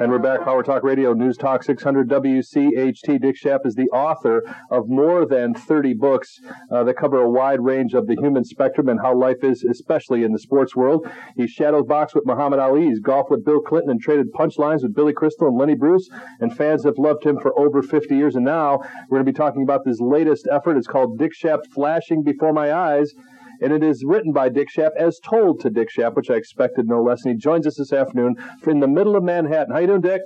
And 0.00 0.10
we're 0.10 0.18
back, 0.18 0.44
Power 0.44 0.62
Talk 0.62 0.82
Radio, 0.82 1.12
News 1.12 1.36
Talk 1.36 1.62
600 1.62 2.08
WCHT. 2.08 3.20
Dick 3.20 3.36
Schaap 3.36 3.66
is 3.66 3.74
the 3.74 3.90
author 3.90 4.42
of 4.70 4.88
more 4.88 5.26
than 5.26 5.52
30 5.52 5.92
books 5.92 6.40
uh, 6.72 6.82
that 6.84 6.94
cover 6.94 7.20
a 7.20 7.28
wide 7.28 7.60
range 7.60 7.92
of 7.92 8.06
the 8.06 8.16
human 8.18 8.42
spectrum 8.42 8.88
and 8.88 8.98
how 8.98 9.14
life 9.14 9.44
is, 9.44 9.62
especially 9.62 10.24
in 10.24 10.32
the 10.32 10.38
sports 10.38 10.74
world. 10.74 11.06
He 11.36 11.46
shadows 11.46 11.84
boxed 11.86 12.14
with 12.14 12.24
Muhammad 12.24 12.60
Ali, 12.60 12.86
he's 12.86 12.98
golfed 12.98 13.30
with 13.30 13.44
Bill 13.44 13.60
Clinton, 13.60 13.90
and 13.90 14.00
traded 14.00 14.32
punchlines 14.32 14.82
with 14.82 14.94
Billy 14.94 15.12
Crystal 15.12 15.48
and 15.48 15.58
Lenny 15.58 15.74
Bruce. 15.74 16.08
And 16.40 16.56
fans 16.56 16.82
have 16.84 16.96
loved 16.96 17.26
him 17.26 17.38
for 17.38 17.52
over 17.60 17.82
50 17.82 18.16
years. 18.16 18.36
And 18.36 18.44
now 18.46 18.78
we're 19.10 19.18
going 19.18 19.26
to 19.26 19.32
be 19.32 19.36
talking 19.36 19.64
about 19.64 19.84
this 19.84 20.00
latest 20.00 20.48
effort. 20.50 20.78
It's 20.78 20.86
called 20.86 21.18
Dick 21.18 21.32
Schaap 21.38 21.66
Flashing 21.74 22.22
Before 22.22 22.54
My 22.54 22.72
Eyes 22.72 23.12
and 23.60 23.72
it 23.72 23.82
is 23.82 24.04
written 24.06 24.32
by 24.32 24.48
Dick 24.48 24.68
Schaap 24.74 24.90
as 24.96 25.18
told 25.20 25.60
to 25.60 25.70
Dick 25.70 25.88
Schaap, 25.96 26.16
which 26.16 26.30
I 26.30 26.34
expected 26.34 26.86
no 26.86 27.02
less. 27.02 27.24
And 27.24 27.34
he 27.34 27.38
joins 27.38 27.66
us 27.66 27.76
this 27.76 27.92
afternoon 27.92 28.36
in 28.66 28.80
the 28.80 28.88
middle 28.88 29.16
of 29.16 29.22
Manhattan. 29.22 29.72
How 29.72 29.80
you 29.80 29.86
doing, 29.86 30.00
Dick? 30.00 30.22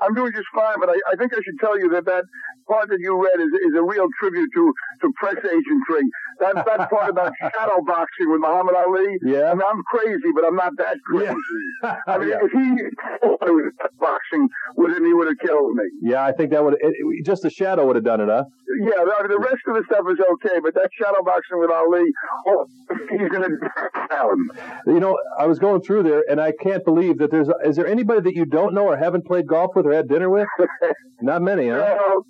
I'm 0.00 0.14
doing 0.14 0.30
just 0.32 0.46
fine, 0.54 0.78
but 0.78 0.88
I, 0.88 0.94
I 1.10 1.16
think 1.16 1.32
I 1.34 1.42
should 1.42 1.58
tell 1.58 1.78
you 1.78 1.90
that 1.90 2.04
that 2.06 2.24
part 2.68 2.88
that 2.88 2.98
you 3.00 3.18
read 3.18 3.40
is, 3.40 3.50
is 3.66 3.74
a 3.74 3.82
real 3.82 4.06
tribute 4.20 4.48
to, 4.54 4.72
to 5.02 5.12
press 5.18 5.36
agentry. 5.42 6.04
That, 6.40 6.64
that's 6.66 6.90
part 6.92 7.14
that 7.14 7.32
shadow 7.40 7.80
boxing 7.86 8.30
with 8.30 8.40
Muhammad 8.40 8.74
Ali. 8.76 9.18
Yeah. 9.24 9.50
I 9.50 9.54
mean, 9.54 9.62
I'm 9.68 9.82
crazy, 9.84 10.30
but 10.34 10.44
I'm 10.44 10.56
not 10.56 10.72
that 10.78 10.96
crazy. 11.04 11.34
Yeah. 11.82 11.96
I 12.06 12.18
mean, 12.18 12.28
Yeah. 12.28 12.38
if 12.42 12.52
he 12.52 12.70
was 13.22 13.72
boxing 13.98 14.48
with 14.76 14.96
him, 14.96 15.04
he 15.04 15.12
would 15.14 15.28
have 15.28 15.38
killed 15.38 15.74
me. 15.74 15.84
Yeah, 16.02 16.24
I 16.24 16.32
think 16.32 16.50
that 16.52 16.62
would 16.64 16.74
it, 16.74 16.80
it- 16.82 17.26
just 17.26 17.42
the 17.42 17.50
shadow 17.50 17.86
would 17.86 17.96
have 17.96 18.04
done 18.04 18.20
it, 18.20 18.28
huh? 18.28 18.44
Yeah, 18.80 18.92
I 19.00 19.22
mean, 19.22 19.30
the 19.30 19.38
rest 19.40 19.62
of 19.66 19.74
the 19.74 19.82
stuff 19.86 20.04
is 20.10 20.18
okay, 20.34 20.60
but 20.62 20.74
that 20.74 20.90
shadow 20.92 21.22
boxing 21.24 21.58
with 21.58 21.70
Ali, 21.70 22.04
oh, 22.46 22.66
he's 23.10 23.28
going 23.28 23.42
to 23.42 23.70
down. 24.10 24.48
You 24.86 25.00
know, 25.00 25.18
I 25.38 25.46
was 25.46 25.58
going 25.58 25.80
through 25.82 26.04
there, 26.04 26.22
and 26.30 26.40
I 26.40 26.52
can't 26.52 26.84
believe 26.84 27.18
that 27.18 27.30
there's. 27.30 27.48
Is 27.64 27.76
there 27.76 27.86
anybody 27.86 28.20
that 28.20 28.34
you 28.34 28.44
don't 28.44 28.74
know 28.74 28.84
or 28.86 28.96
haven't 28.96 29.26
played 29.26 29.46
golf 29.46 29.74
with 29.74 29.86
or 29.86 29.92
had 29.92 30.08
dinner 30.08 30.30
with? 30.30 30.46
Not 31.20 31.42
many, 31.42 31.68
huh? 31.70 31.76
Uh, 31.98 32.20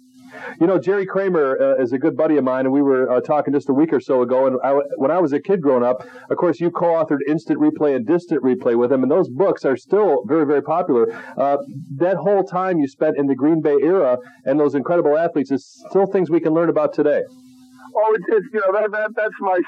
You 0.60 0.66
know, 0.66 0.78
Jerry 0.78 1.06
Kramer 1.06 1.58
uh, 1.60 1.82
is 1.82 1.92
a 1.92 1.98
good 1.98 2.16
buddy 2.16 2.36
of 2.36 2.44
mine, 2.44 2.66
and 2.66 2.72
we 2.72 2.82
were 2.82 3.10
uh, 3.10 3.20
talking 3.20 3.52
just 3.52 3.68
a 3.68 3.72
week 3.72 3.92
or 3.92 4.00
so 4.00 4.22
ago. 4.22 4.46
And 4.46 4.58
I, 4.64 4.72
when 4.96 5.10
I 5.10 5.18
was 5.18 5.32
a 5.32 5.40
kid 5.40 5.60
growing 5.60 5.84
up, 5.84 6.06
of 6.30 6.36
course, 6.36 6.60
you 6.60 6.70
co-authored 6.70 7.18
Instant 7.28 7.60
Replay 7.60 7.94
and 7.94 8.06
Distant 8.06 8.42
Replay 8.42 8.76
with 8.76 8.92
him, 8.92 9.02
and 9.02 9.10
those 9.10 9.28
books 9.28 9.64
are 9.64 9.76
still 9.76 10.24
very, 10.26 10.46
very 10.46 10.62
popular. 10.62 11.12
Uh, 11.36 11.58
that 11.96 12.16
whole 12.16 12.42
time 12.44 12.78
you 12.78 12.88
spent 12.88 13.16
in 13.16 13.26
the 13.26 13.34
Green 13.34 13.60
Bay 13.60 13.76
era 13.82 14.18
and 14.44 14.58
those 14.58 14.74
incredible 14.74 15.16
athletes 15.16 15.50
is 15.50 15.84
still 15.88 16.06
things 16.06 16.30
we 16.30 16.40
can 16.40 16.54
learn 16.54 16.68
about 16.68 16.92
today. 16.92 17.22
Oh, 17.96 18.14
it's, 18.14 18.24
it's 18.28 18.46
you 18.52 18.60
know 18.60 18.80
that, 18.80 18.90
that 18.92 19.10
that's 19.16 19.34
my 19.40 19.58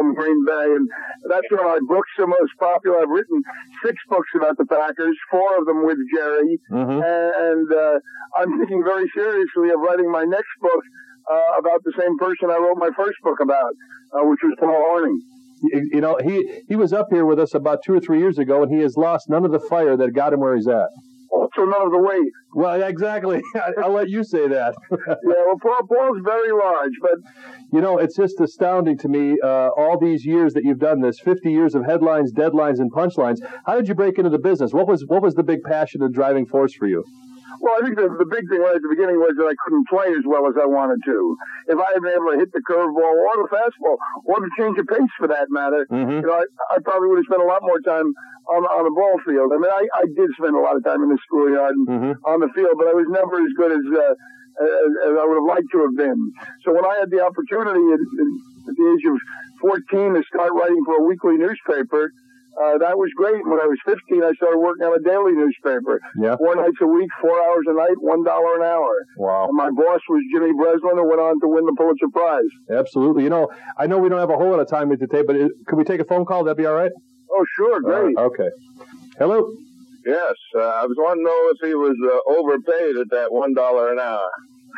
in 0.00 0.14
Green 0.14 0.44
Bay, 0.44 0.66
and 0.76 0.88
that's 1.28 1.46
where 1.50 1.64
my 1.64 1.78
books 1.88 2.10
are 2.18 2.26
most 2.26 2.52
popular. 2.58 3.00
I've 3.02 3.08
written 3.08 3.42
six 3.84 3.96
books 4.08 4.28
about 4.36 4.56
the 4.58 4.66
Packers, 4.66 5.16
four 5.30 5.58
of 5.58 5.66
them 5.66 5.84
with 5.86 5.98
Jerry, 6.14 6.58
Mm-hmm. 6.70 7.00
and 7.02 7.66
uh, 7.72 7.98
I'm 8.36 8.58
thinking 8.58 8.82
very 8.84 9.08
seriously 9.14 9.70
of 9.70 9.80
writing 9.80 10.10
my 10.10 10.24
next 10.24 10.52
book 10.60 10.82
uh, 11.30 11.58
about 11.58 11.82
the 11.84 11.92
same 11.98 12.16
person 12.18 12.50
I 12.50 12.58
wrote 12.58 12.76
my 12.78 12.90
first 12.96 13.18
book 13.22 13.38
about, 13.40 13.72
uh, 14.14 14.24
which 14.24 14.40
was 14.42 14.54
Paul 14.58 14.68
Hornung. 14.70 15.18
You, 15.62 15.88
you 15.94 16.00
know, 16.00 16.18
he 16.22 16.62
he 16.68 16.76
was 16.76 16.92
up 16.92 17.08
here 17.10 17.24
with 17.26 17.38
us 17.38 17.54
about 17.54 17.82
two 17.84 17.92
or 17.94 18.00
three 18.00 18.18
years 18.18 18.38
ago, 18.38 18.62
and 18.62 18.72
he 18.72 18.80
has 18.80 18.96
lost 18.96 19.28
none 19.28 19.44
of 19.44 19.52
the 19.52 19.60
fire 19.60 19.96
that 19.96 20.12
got 20.14 20.32
him 20.32 20.40
where 20.40 20.56
he's 20.56 20.68
at. 20.68 20.88
Also, 21.30 21.64
none 21.64 21.82
of 21.82 21.92
the 21.92 21.98
weight. 21.98 22.32
Well, 22.54 22.82
exactly. 22.82 23.40
I'll 23.82 23.92
let 23.92 24.08
you 24.08 24.24
say 24.24 24.48
that. 24.48 24.74
Yeah, 24.90 25.42
well, 25.46 25.58
Paul, 25.62 25.86
Paul's 25.88 26.20
very 26.24 26.52
large, 26.52 26.92
but 27.00 27.18
You 27.72 27.80
know, 27.80 27.98
it's 27.98 28.16
just 28.16 28.40
astounding 28.40 28.98
to 28.98 29.08
me, 29.08 29.36
uh, 29.42 29.68
all 29.76 29.98
these 29.98 30.24
years 30.24 30.54
that 30.54 30.64
you've 30.64 30.78
done 30.78 31.00
this, 31.00 31.20
50 31.20 31.50
years 31.50 31.74
of 31.74 31.84
headlines, 31.84 32.32
deadlines, 32.32 32.80
and 32.80 32.92
punchlines. 32.92 33.38
How 33.66 33.76
did 33.76 33.88
you 33.88 33.94
break 33.94 34.18
into 34.18 34.30
the 34.30 34.38
business? 34.38 34.72
What 34.72 34.88
was 34.88 35.04
what 35.06 35.22
was 35.22 35.34
the 35.34 35.42
big 35.42 35.62
passion 35.62 36.02
and 36.02 36.12
driving 36.12 36.46
force 36.46 36.74
for 36.74 36.86
you? 36.86 37.04
Well, 37.58 37.74
I 37.74 37.80
think 37.82 37.98
the, 37.98 38.06
the 38.14 38.28
big 38.30 38.46
thing 38.46 38.62
right 38.62 38.78
at 38.78 38.82
the 38.82 38.92
beginning 38.94 39.18
was 39.18 39.34
that 39.34 39.50
I 39.50 39.56
couldn't 39.66 39.88
play 39.90 40.14
as 40.14 40.22
well 40.22 40.46
as 40.46 40.54
I 40.54 40.66
wanted 40.70 41.02
to. 41.10 41.18
If 41.74 41.78
I 41.82 41.88
had 41.90 42.00
been 42.06 42.14
able 42.14 42.30
to 42.30 42.38
hit 42.38 42.54
the 42.54 42.62
curveball 42.62 43.14
or 43.26 43.34
the 43.42 43.50
fastball 43.50 43.98
or 44.28 44.38
the 44.38 44.50
change 44.54 44.78
of 44.78 44.86
pace 44.86 45.10
for 45.18 45.26
that 45.26 45.50
matter, 45.50 45.82
Mhm. 45.90 46.22
you 46.22 46.26
know, 46.30 46.38
I, 46.38 46.44
I 46.74 46.76
probably 46.84 47.10
would 47.10 47.18
have 47.24 47.28
spent 47.28 47.42
a 47.42 47.50
lot 47.50 47.62
more 47.66 47.80
time 47.82 48.06
on, 48.46 48.62
on 48.70 48.82
the 48.86 48.94
ball 48.94 49.18
field. 49.26 49.50
I 49.50 49.58
mean, 49.58 49.72
I, 49.72 49.82
I 49.98 50.04
did 50.14 50.30
spend 50.38 50.54
a 50.54 50.62
lot 50.62 50.76
of 50.78 50.84
time 50.86 51.02
in 51.02 51.10
the 51.10 51.18
schoolyard 51.26 51.74
and 51.74 51.86
Mhm. 51.88 52.12
on 52.24 52.38
the 52.40 52.48
field, 52.54 52.78
but 52.78 52.86
I 52.86 52.94
was 52.94 53.08
never 53.10 53.34
as 53.42 53.52
good 53.58 53.72
as, 53.74 53.84
uh, 53.90 54.14
as, 54.62 54.92
as 55.10 55.14
I 55.18 55.24
would 55.26 55.38
have 55.42 55.50
liked 55.50 55.70
to 55.74 55.80
have 55.90 55.96
been. 55.96 56.20
So 56.62 56.72
when 56.72 56.84
I 56.86 57.02
had 57.02 57.10
the 57.10 57.24
opportunity 57.24 57.82
at, 57.92 58.00
at 58.68 58.74
the 58.78 58.86
age 58.94 59.04
of 59.10 59.16
14 59.60 60.14
to 60.14 60.22
start 60.24 60.52
writing 60.54 60.82
for 60.84 60.96
a 61.00 61.04
weekly 61.04 61.36
newspaper, 61.36 62.12
uh, 62.58 62.78
that 62.78 62.98
was 62.98 63.10
great. 63.16 63.46
When 63.46 63.60
I 63.60 63.66
was 63.66 63.78
15, 63.86 64.22
I 64.22 64.32
started 64.34 64.58
working 64.58 64.86
on 64.86 64.98
a 64.98 65.02
daily 65.02 65.32
newspaper. 65.32 66.00
Yeah. 66.18 66.36
Four 66.36 66.56
nights 66.56 66.78
a 66.80 66.86
week, 66.86 67.08
four 67.20 67.36
hours 67.36 67.64
a 67.68 67.74
night, 67.74 67.98
one 68.00 68.24
dollar 68.24 68.58
an 68.58 68.66
hour. 68.66 68.94
Wow. 69.16 69.48
And 69.48 69.56
my 69.56 69.70
boss 69.70 70.00
was 70.08 70.22
Jimmy 70.32 70.52
Breslin, 70.56 70.98
who 70.98 71.06
went 71.08 71.20
on 71.20 71.38
to 71.40 71.48
win 71.48 71.64
the 71.64 71.74
Pulitzer 71.76 72.10
Prize. 72.12 72.50
Absolutely. 72.70 73.22
You 73.24 73.30
know, 73.30 73.48
I 73.78 73.86
know 73.86 73.98
we 73.98 74.08
don't 74.08 74.18
have 74.18 74.30
a 74.30 74.36
whole 74.36 74.50
lot 74.50 74.60
of 74.60 74.68
time 74.68 74.88
with 74.88 75.00
today, 75.00 75.22
but 75.22 75.36
it, 75.36 75.52
could 75.66 75.76
we 75.76 75.84
take 75.84 76.00
a 76.00 76.04
phone 76.04 76.24
call? 76.24 76.44
That'd 76.44 76.58
be 76.58 76.66
all 76.66 76.74
right? 76.74 76.92
Oh, 77.30 77.44
sure, 77.56 77.80
great. 77.80 78.16
Uh, 78.18 78.22
okay. 78.32 78.50
Hello. 79.18 79.50
Yes, 80.04 80.34
uh, 80.56 80.60
I 80.60 80.86
was 80.86 80.96
wanting 80.98 81.24
to 81.24 81.28
know 81.28 81.50
if 81.52 81.68
he 81.68 81.74
was 81.74 81.94
uh, 82.00 82.32
overpaid 82.32 82.96
at 82.96 83.10
that 83.10 83.30
one 83.30 83.54
dollar 83.54 83.92
an 83.92 83.98
hour. 83.98 84.30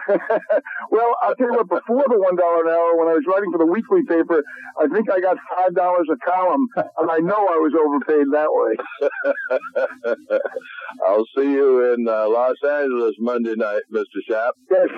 well, 0.90 1.14
I'll 1.22 1.34
tell 1.36 1.48
you 1.48 1.54
what, 1.54 1.68
before 1.68 2.04
the 2.08 2.18
one 2.18 2.36
dollar 2.36 2.64
an 2.64 2.70
hour, 2.70 2.96
when 2.98 3.08
I 3.08 3.14
was 3.14 3.24
writing 3.26 3.50
for 3.52 3.58
the 3.58 3.66
weekly 3.66 4.02
paper, 4.08 4.42
I 4.78 4.86
think 4.88 5.10
I 5.10 5.20
got 5.20 5.36
five 5.56 5.74
dollars 5.74 6.08
a 6.12 6.16
column, 6.24 6.66
and 6.76 7.10
I 7.10 7.18
know 7.18 7.36
I 7.36 7.58
was 7.60 7.72
overpaid 7.74 8.26
that 8.32 8.50
way. 8.50 8.76
I'll 11.06 11.26
see 11.36 11.50
you 11.50 11.92
in 11.94 12.08
uh, 12.08 12.28
Los 12.28 12.56
Angeles 12.64 13.14
Monday 13.18 13.54
night, 13.56 13.82
Mr. 13.92 14.20
Schaap. 14.28 14.52
Yes, 14.70 14.88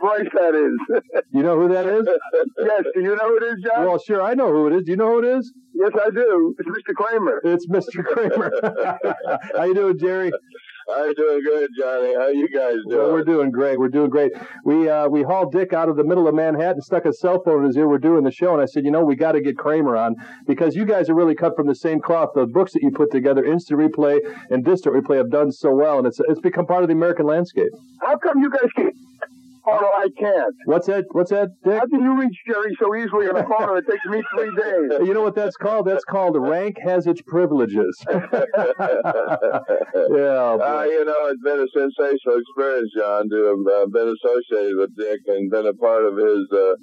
Bryce, 0.00 0.28
that 0.34 0.54
is. 0.54 1.02
You 1.32 1.42
know 1.42 1.58
who 1.60 1.68
that 1.68 1.86
is? 1.86 2.06
yes, 2.58 2.84
do 2.94 3.00
you 3.02 3.16
know 3.16 3.28
who 3.28 3.36
it 3.38 3.42
is, 3.42 3.64
John? 3.64 3.86
Well, 3.86 3.98
sure, 3.98 4.22
I 4.22 4.34
know 4.34 4.52
who 4.52 4.68
it 4.68 4.72
is. 4.76 4.84
Do 4.84 4.92
you 4.92 4.96
know 4.96 5.20
who 5.20 5.26
it 5.26 5.38
is? 5.38 5.52
yes, 5.74 5.90
I 5.94 6.10
do. 6.10 6.54
It's 6.58 6.68
Mr. 6.68 6.94
Kramer. 6.94 7.40
It's 7.42 7.66
Mr. 7.66 8.04
Kramer. 8.04 8.52
How 9.56 9.64
you 9.64 9.74
doing, 9.74 9.98
Jerry? 9.98 10.30
I'm 10.92 11.14
doing 11.14 11.42
good, 11.42 11.70
Johnny. 11.78 12.14
How 12.14 12.28
you 12.28 12.48
guys 12.48 12.76
doing? 12.88 12.98
Well, 12.98 13.12
we're 13.12 13.24
doing 13.24 13.50
great. 13.50 13.78
We're 13.78 13.88
doing 13.88 14.10
great. 14.10 14.32
We 14.64 14.88
uh, 14.88 15.08
we 15.08 15.22
hauled 15.22 15.52
Dick 15.52 15.72
out 15.72 15.88
of 15.88 15.96
the 15.96 16.04
middle 16.04 16.28
of 16.28 16.34
Manhattan, 16.34 16.82
stuck 16.82 17.06
a 17.06 17.12
cell 17.12 17.42
phone 17.42 17.60
in 17.60 17.66
his 17.66 17.76
ear. 17.76 17.88
We're 17.88 17.98
doing 17.98 18.24
the 18.24 18.30
show, 18.30 18.52
and 18.52 18.62
I 18.62 18.66
said, 18.66 18.84
you 18.84 18.90
know, 18.90 19.04
we 19.04 19.16
got 19.16 19.32
to 19.32 19.40
get 19.40 19.56
Kramer 19.56 19.96
on 19.96 20.16
because 20.46 20.76
you 20.76 20.84
guys 20.84 21.08
are 21.08 21.14
really 21.14 21.34
cut 21.34 21.56
from 21.56 21.66
the 21.66 21.74
same 21.74 22.00
cloth. 22.00 22.30
The 22.34 22.46
books 22.46 22.72
that 22.74 22.82
you 22.82 22.90
put 22.90 23.10
together, 23.10 23.44
Instant 23.44 23.80
Replay 23.80 24.18
and 24.50 24.64
Distant 24.64 24.94
Replay, 24.94 25.16
have 25.16 25.30
done 25.30 25.52
so 25.52 25.74
well, 25.74 25.98
and 25.98 26.06
it's 26.06 26.20
it's 26.28 26.40
become 26.40 26.66
part 26.66 26.82
of 26.82 26.88
the 26.88 26.94
American 26.94 27.26
landscape. 27.26 27.70
How 28.02 28.18
come 28.18 28.40
you 28.40 28.50
guys 28.50 28.70
can? 28.76 28.92
Oh, 29.66 29.78
no, 29.80 29.88
I 29.96 30.08
can't. 30.18 30.54
What's 30.66 30.86
that? 30.88 31.06
What's 31.12 31.30
that, 31.30 31.48
Dick? 31.64 31.78
How 31.78 31.86
can 31.86 32.02
you 32.02 32.20
reach 32.20 32.36
Jerry 32.46 32.76
so 32.78 32.94
easily 32.94 33.28
on 33.28 33.34
the 33.34 33.44
phone 33.44 33.70
and 33.70 33.78
it 33.78 33.86
takes 33.90 34.04
me 34.06 34.22
three 34.34 34.54
days? 34.54 35.00
You 35.08 35.14
know 35.14 35.22
what 35.22 35.34
that's 35.34 35.56
called? 35.56 35.86
That's 35.86 36.04
called 36.04 36.36
rank 36.36 36.76
has 36.84 37.06
its 37.06 37.22
privileges. 37.22 37.96
yeah. 38.10 38.16
Uh, 38.18 38.46
you 40.88 41.04
know, 41.04 41.20
it's 41.28 41.42
been 41.42 41.60
a 41.60 41.68
sensational 41.72 42.40
experience, 42.40 42.90
John, 42.96 43.28
to 43.28 43.40
have 43.52 43.66
uh, 43.74 43.86
been 43.86 44.14
associated 44.14 44.76
with 44.76 44.96
Dick 44.96 45.20
and 45.26 45.50
been 45.50 45.66
a 45.66 45.74
part 45.74 46.04
of 46.04 46.16
his 46.16 46.50
uh, 46.52 46.74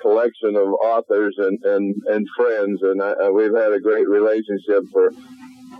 collection 0.00 0.56
of 0.56 0.68
authors 0.84 1.34
and, 1.38 1.58
and, 1.64 1.94
and 2.06 2.26
friends. 2.36 2.80
And 2.82 3.00
uh, 3.00 3.14
we've 3.32 3.54
had 3.54 3.72
a 3.72 3.80
great 3.80 4.08
relationship 4.08 4.84
for 4.92 5.10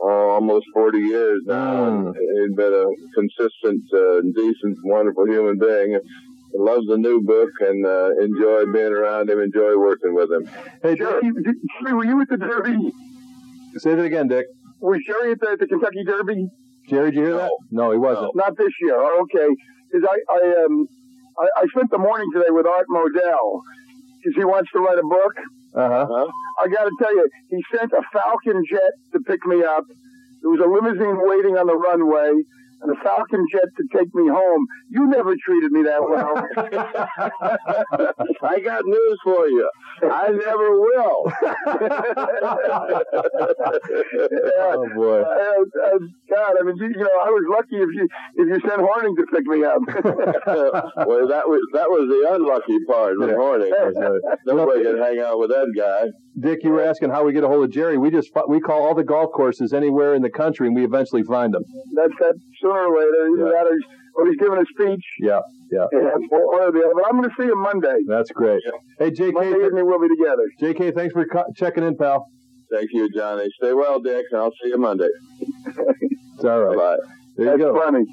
oh, 0.02 0.30
almost 0.30 0.66
40 0.74 0.98
years 0.98 1.40
now. 1.46 1.84
Mm. 1.84 2.08
And 2.08 2.16
he's 2.16 2.56
been 2.56 2.72
a 2.72 2.86
consistent, 3.14 3.82
uh, 3.94 4.20
decent, 4.34 4.78
wonderful 4.84 5.26
human 5.26 5.58
being. 5.58 5.98
I 6.54 6.58
love 6.58 6.86
the 6.86 6.96
new 6.96 7.20
book 7.22 7.50
and 7.60 7.84
uh, 7.84 8.10
enjoy 8.22 8.72
being 8.72 8.92
around 8.92 9.28
him, 9.28 9.40
enjoy 9.40 9.76
working 9.78 10.14
with 10.14 10.30
him. 10.30 10.46
Hey, 10.82 10.94
Dick, 10.94 10.98
Jerry, 10.98 11.20
did- 11.32 11.92
were 11.94 12.04
you 12.04 12.20
at 12.20 12.28
the 12.28 12.36
Derby? 12.36 12.92
say 13.78 13.94
that 13.94 14.04
again, 14.04 14.28
Dick. 14.28 14.46
Was 14.80 15.00
Jerry 15.06 15.32
at 15.32 15.40
the, 15.40 15.56
the 15.60 15.66
Kentucky 15.66 16.04
Derby? 16.04 16.48
Jerry, 16.88 17.10
did 17.10 17.18
you 17.18 17.24
hear 17.26 17.36
that? 17.36 17.50
No, 17.70 17.90
he 17.90 17.98
wasn't. 17.98 18.34
Not 18.36 18.56
this 18.56 18.72
year. 18.80 18.94
Oh, 18.96 19.24
okay. 19.26 19.48
Because 19.90 20.08
I, 20.08 20.34
I, 20.34 20.64
um, 20.64 20.86
I, 21.38 21.46
I 21.62 21.66
spent 21.68 21.90
the 21.90 21.98
morning 21.98 22.28
today 22.32 22.48
with 22.50 22.66
Art 22.66 22.86
Modell 22.88 23.60
because 24.18 24.34
he 24.36 24.44
wants 24.44 24.70
to 24.72 24.78
write 24.80 24.98
a 24.98 25.02
book. 25.02 25.34
Uh 25.74 25.88
huh. 25.88 26.06
Huh? 26.08 26.26
I 26.64 26.68
got 26.68 26.84
to 26.84 26.92
tell 27.00 27.14
you, 27.14 27.28
he 27.50 27.62
sent 27.76 27.92
a 27.92 28.02
Falcon 28.12 28.64
jet 28.70 28.92
to 29.12 29.20
pick 29.20 29.44
me 29.46 29.62
up. 29.64 29.84
There 30.40 30.50
was 30.50 30.60
a 30.60 30.68
limousine 30.68 31.18
waiting 31.20 31.58
on 31.58 31.66
the 31.66 31.76
runway 31.76 32.42
and 32.86 32.96
a 32.96 33.00
Falcon 33.02 33.44
jet 33.50 33.64
to 33.76 33.84
take 33.96 34.14
me 34.14 34.28
home. 34.28 34.66
You 34.90 35.06
never 35.08 35.34
treated 35.44 35.72
me 35.72 35.82
that 35.84 36.02
well. 36.02 36.46
I 38.42 38.60
got 38.60 38.84
news 38.84 39.18
for 39.24 39.48
you. 39.48 39.68
I 40.02 40.28
never 40.30 40.80
will. 40.80 41.32
Oh 44.58 44.88
boy. 44.94 45.20
Uh, 45.20 45.24
uh, 45.24 45.98
God, 46.30 46.54
I 46.60 46.62
mean, 46.64 46.76
you, 46.76 46.86
you 46.88 46.96
know, 46.98 47.18
I 47.24 47.30
was 47.30 47.44
lucky 47.50 47.76
if 47.76 47.88
you 47.92 48.08
if 48.36 48.48
you 48.48 48.60
sent 48.68 48.80
Hornung 48.80 49.16
to 49.16 49.26
pick 49.32 49.46
me 49.46 49.64
up. 49.64 49.80
well, 51.06 51.26
that 51.28 51.48
was 51.48 51.60
that 51.72 51.88
was 51.88 52.08
the 52.08 52.34
unlucky 52.34 52.78
part 52.86 53.18
with 53.18 53.30
Yeah. 53.30 53.36
Hornung. 53.36 54.20
Nobody 54.46 54.84
can 54.84 54.98
hang 54.98 55.20
out 55.20 55.38
with 55.38 55.50
that 55.50 55.72
guy. 55.76 56.08
Dick, 56.38 56.62
you 56.64 56.70
were 56.70 56.82
asking 56.84 57.08
how 57.10 57.24
we 57.24 57.32
get 57.32 57.44
a 57.44 57.48
hold 57.48 57.64
of 57.64 57.70
Jerry. 57.70 57.96
We 57.96 58.10
just 58.10 58.30
we 58.48 58.60
call 58.60 58.82
all 58.86 58.94
the 58.94 59.04
golf 59.04 59.32
courses 59.32 59.72
anywhere 59.72 60.14
in 60.14 60.20
the 60.22 60.28
country, 60.30 60.66
and 60.66 60.76
we 60.76 60.84
eventually 60.84 61.22
find 61.22 61.54
them. 61.54 61.62
That's 61.94 62.12
that 62.20 62.34
sooner 62.66 62.86
or 62.90 62.98
later. 62.98 63.28
Either 63.30 63.46
Yeah. 63.46 63.62
that 63.62 63.66
or 63.70 63.74
he's, 63.78 63.86
or 64.16 64.26
he's 64.26 64.36
giving 64.42 64.58
a 64.58 64.66
speech. 64.74 65.04
Yeah, 65.20 65.40
yeah, 65.70 65.86
Yeah, 65.92 66.10
or, 66.30 66.66
or 66.66 66.72
the 66.72 66.80
other. 66.82 66.94
But 66.94 67.06
I'm 67.06 67.16
going 67.20 67.30
to 67.30 67.34
see 67.38 67.46
him 67.46 67.60
Monday. 67.62 67.96
that's 68.08 68.30
great. 68.32 68.62
Hey, 68.98 69.10
Monday 69.10 69.22
JK, 69.22 69.64
evening 69.66 69.86
we'll 69.86 70.00
be 70.00 70.08
together. 70.08 70.46
JK, 70.60 70.94
thanks 70.94 71.12
for 71.12 71.24
co- 71.26 71.44
checking 71.56 71.84
in, 71.84 71.96
pal. 71.96 72.26
Thank 72.72 72.90
you, 72.92 73.08
Johnny. 73.14 73.46
Stay 73.62 73.72
well, 73.72 74.00
Dick, 74.00 74.24
and 74.32 74.40
I'll 74.40 74.50
see 74.62 74.70
you 74.70 74.78
Monday. 74.78 75.06
It's 76.34 76.44
all 76.44 76.60
right. 76.64 76.76
Bye. 76.76 76.96
There 77.36 77.46
you 77.46 77.50
That's 77.58 77.62
go. 77.62 77.80
funny. 77.80 78.04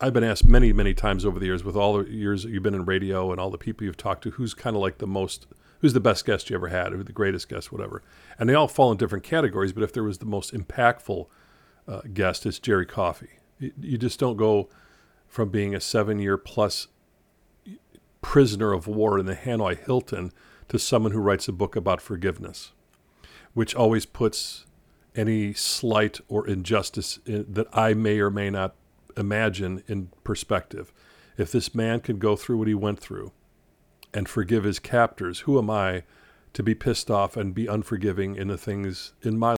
I've 0.00 0.12
been 0.12 0.24
asked 0.24 0.44
many, 0.44 0.72
many 0.72 0.92
times 0.94 1.24
over 1.24 1.38
the 1.38 1.46
years, 1.46 1.62
with 1.64 1.76
all 1.76 1.98
the 1.98 2.10
years 2.10 2.42
that 2.42 2.50
you've 2.50 2.62
been 2.62 2.74
in 2.74 2.84
radio 2.84 3.30
and 3.30 3.40
all 3.40 3.50
the 3.50 3.58
people 3.58 3.84
you've 3.84 3.96
talked 3.96 4.22
to, 4.24 4.30
who's 4.32 4.54
kind 4.54 4.74
of 4.74 4.82
like 4.82 4.98
the 4.98 5.06
most, 5.06 5.46
who's 5.80 5.92
the 5.92 6.00
best 6.00 6.24
guest 6.24 6.50
you 6.50 6.56
ever 6.56 6.68
had, 6.68 6.92
or 6.92 7.02
the 7.02 7.12
greatest 7.12 7.48
guest, 7.48 7.70
whatever. 7.72 8.02
And 8.38 8.48
they 8.48 8.54
all 8.54 8.68
fall 8.68 8.90
in 8.90 8.98
different 8.98 9.24
categories. 9.24 9.72
But 9.72 9.82
if 9.84 9.92
there 9.92 10.02
was 10.02 10.18
the 10.18 10.26
most 10.26 10.52
impactful 10.52 11.26
uh, 11.86 12.00
guest, 12.12 12.44
it's 12.46 12.58
Jerry 12.58 12.86
Coffee. 12.86 13.30
You, 13.58 13.98
just 13.98 14.18
don't 14.18 14.36
go 14.36 14.68
from 15.26 15.48
being 15.48 15.74
a 15.74 15.80
seven-year 15.80 16.36
plus 16.36 16.88
prisoner 18.20 18.72
of 18.72 18.86
war 18.86 19.18
in 19.18 19.26
the 19.26 19.34
Hanoi 19.36 19.78
Hilton 19.84 20.32
to 20.68 20.78
someone 20.78 21.12
who 21.12 21.20
writes 21.20 21.48
a 21.48 21.52
book 21.52 21.76
about 21.76 22.00
forgiveness, 22.00 22.72
which 23.52 23.74
always 23.74 24.06
puts 24.06 24.66
any 25.14 25.52
slight 25.52 26.20
or 26.28 26.46
injustice 26.46 27.20
in, 27.26 27.46
that 27.48 27.68
I 27.72 27.94
may 27.94 28.18
or 28.18 28.30
may 28.30 28.50
not 28.50 28.74
imagine 29.16 29.82
in 29.86 30.10
perspective. 30.24 30.92
If 31.36 31.52
this 31.52 31.74
man 31.74 32.00
can 32.00 32.18
go 32.18 32.36
through 32.36 32.58
what 32.58 32.68
he 32.68 32.74
went 32.74 32.98
through 32.98 33.32
and 34.12 34.28
forgive 34.28 34.64
his 34.64 34.78
captors, 34.78 35.40
who 35.40 35.58
am 35.58 35.70
I 35.70 36.04
to 36.54 36.62
be 36.62 36.74
pissed 36.74 37.10
off 37.10 37.36
and 37.36 37.54
be 37.54 37.66
unforgiving 37.66 38.36
in 38.36 38.48
the 38.48 38.58
things 38.58 39.12
in 39.22 39.38
my 39.38 39.50
life? 39.50 39.58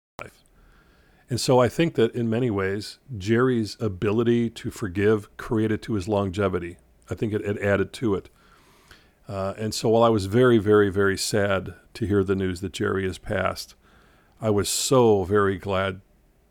And 1.29 1.39
so 1.39 1.59
I 1.59 1.69
think 1.69 1.95
that 1.95 2.13
in 2.13 2.29
many 2.29 2.51
ways, 2.51 2.99
Jerry's 3.17 3.77
ability 3.79 4.49
to 4.51 4.69
forgive 4.69 5.35
created 5.37 5.81
to 5.83 5.93
his 5.93 6.07
longevity. 6.07 6.77
I 7.09 7.15
think 7.15 7.33
it, 7.33 7.41
it 7.41 7.57
added 7.59 7.93
to 7.93 8.15
it. 8.15 8.29
Uh, 9.27 9.53
and 9.57 9.73
so 9.73 9.89
while 9.89 10.03
I 10.03 10.09
was 10.09 10.27
very, 10.27 10.59
very, 10.59 10.89
very 10.89 11.17
sad 11.17 11.73
to 11.95 12.05
hear 12.05 12.23
the 12.23 12.35
news 12.35 12.61
that 12.61 12.73
Jerry 12.73 13.05
has 13.05 13.17
passed, 13.17 13.73
I 14.39 14.51
was 14.51 14.69
so 14.69 15.23
very 15.23 15.57
glad 15.57 16.01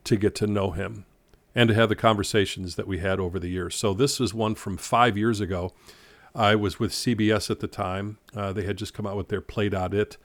to 0.04 0.16
get 0.16 0.34
to 0.36 0.46
know 0.46 0.72
him 0.72 1.06
and 1.54 1.68
to 1.68 1.74
have 1.74 1.88
the 1.88 1.96
conversations 1.96 2.74
that 2.74 2.88
we 2.88 2.98
had 2.98 3.20
over 3.20 3.38
the 3.38 3.48
years. 3.48 3.76
So 3.76 3.94
this 3.94 4.20
is 4.20 4.34
one 4.34 4.56
from 4.56 4.76
five 4.76 5.16
years 5.16 5.40
ago. 5.40 5.72
I 6.34 6.56
was 6.56 6.80
with 6.80 6.90
CBS 6.90 7.48
at 7.48 7.60
the 7.60 7.68
time. 7.68 8.18
Uh, 8.34 8.52
they 8.52 8.64
had 8.64 8.76
just 8.76 8.92
come 8.92 9.06
out 9.06 9.16
with 9.16 9.28
their 9.28 9.40
Play.it 9.40 10.16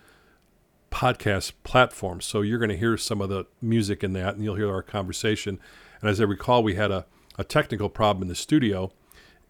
podcast 0.92 1.54
platform. 1.64 2.22
So 2.22 2.42
you're 2.42 2.60
going 2.60 2.70
to 2.70 2.78
hear 2.78 2.98
some 2.98 3.22
of 3.22 3.30
the 3.30 3.46
music 3.62 4.04
in 4.04 4.14
that 4.14 4.36
and 4.36 4.44
you'll 4.44 4.56
hear 4.56 4.72
our 4.72 4.82
conversation. 4.82 5.60
And 6.02 6.10
as 6.10 6.20
I 6.20 6.26
recall, 6.26 6.64
we 6.64 6.76
had 6.76 6.92
a, 6.92 7.06
a 7.38 7.44
technical 7.44 7.90
problem 7.90 8.24
in 8.24 8.28
the 8.28 8.36
studio 8.36 8.92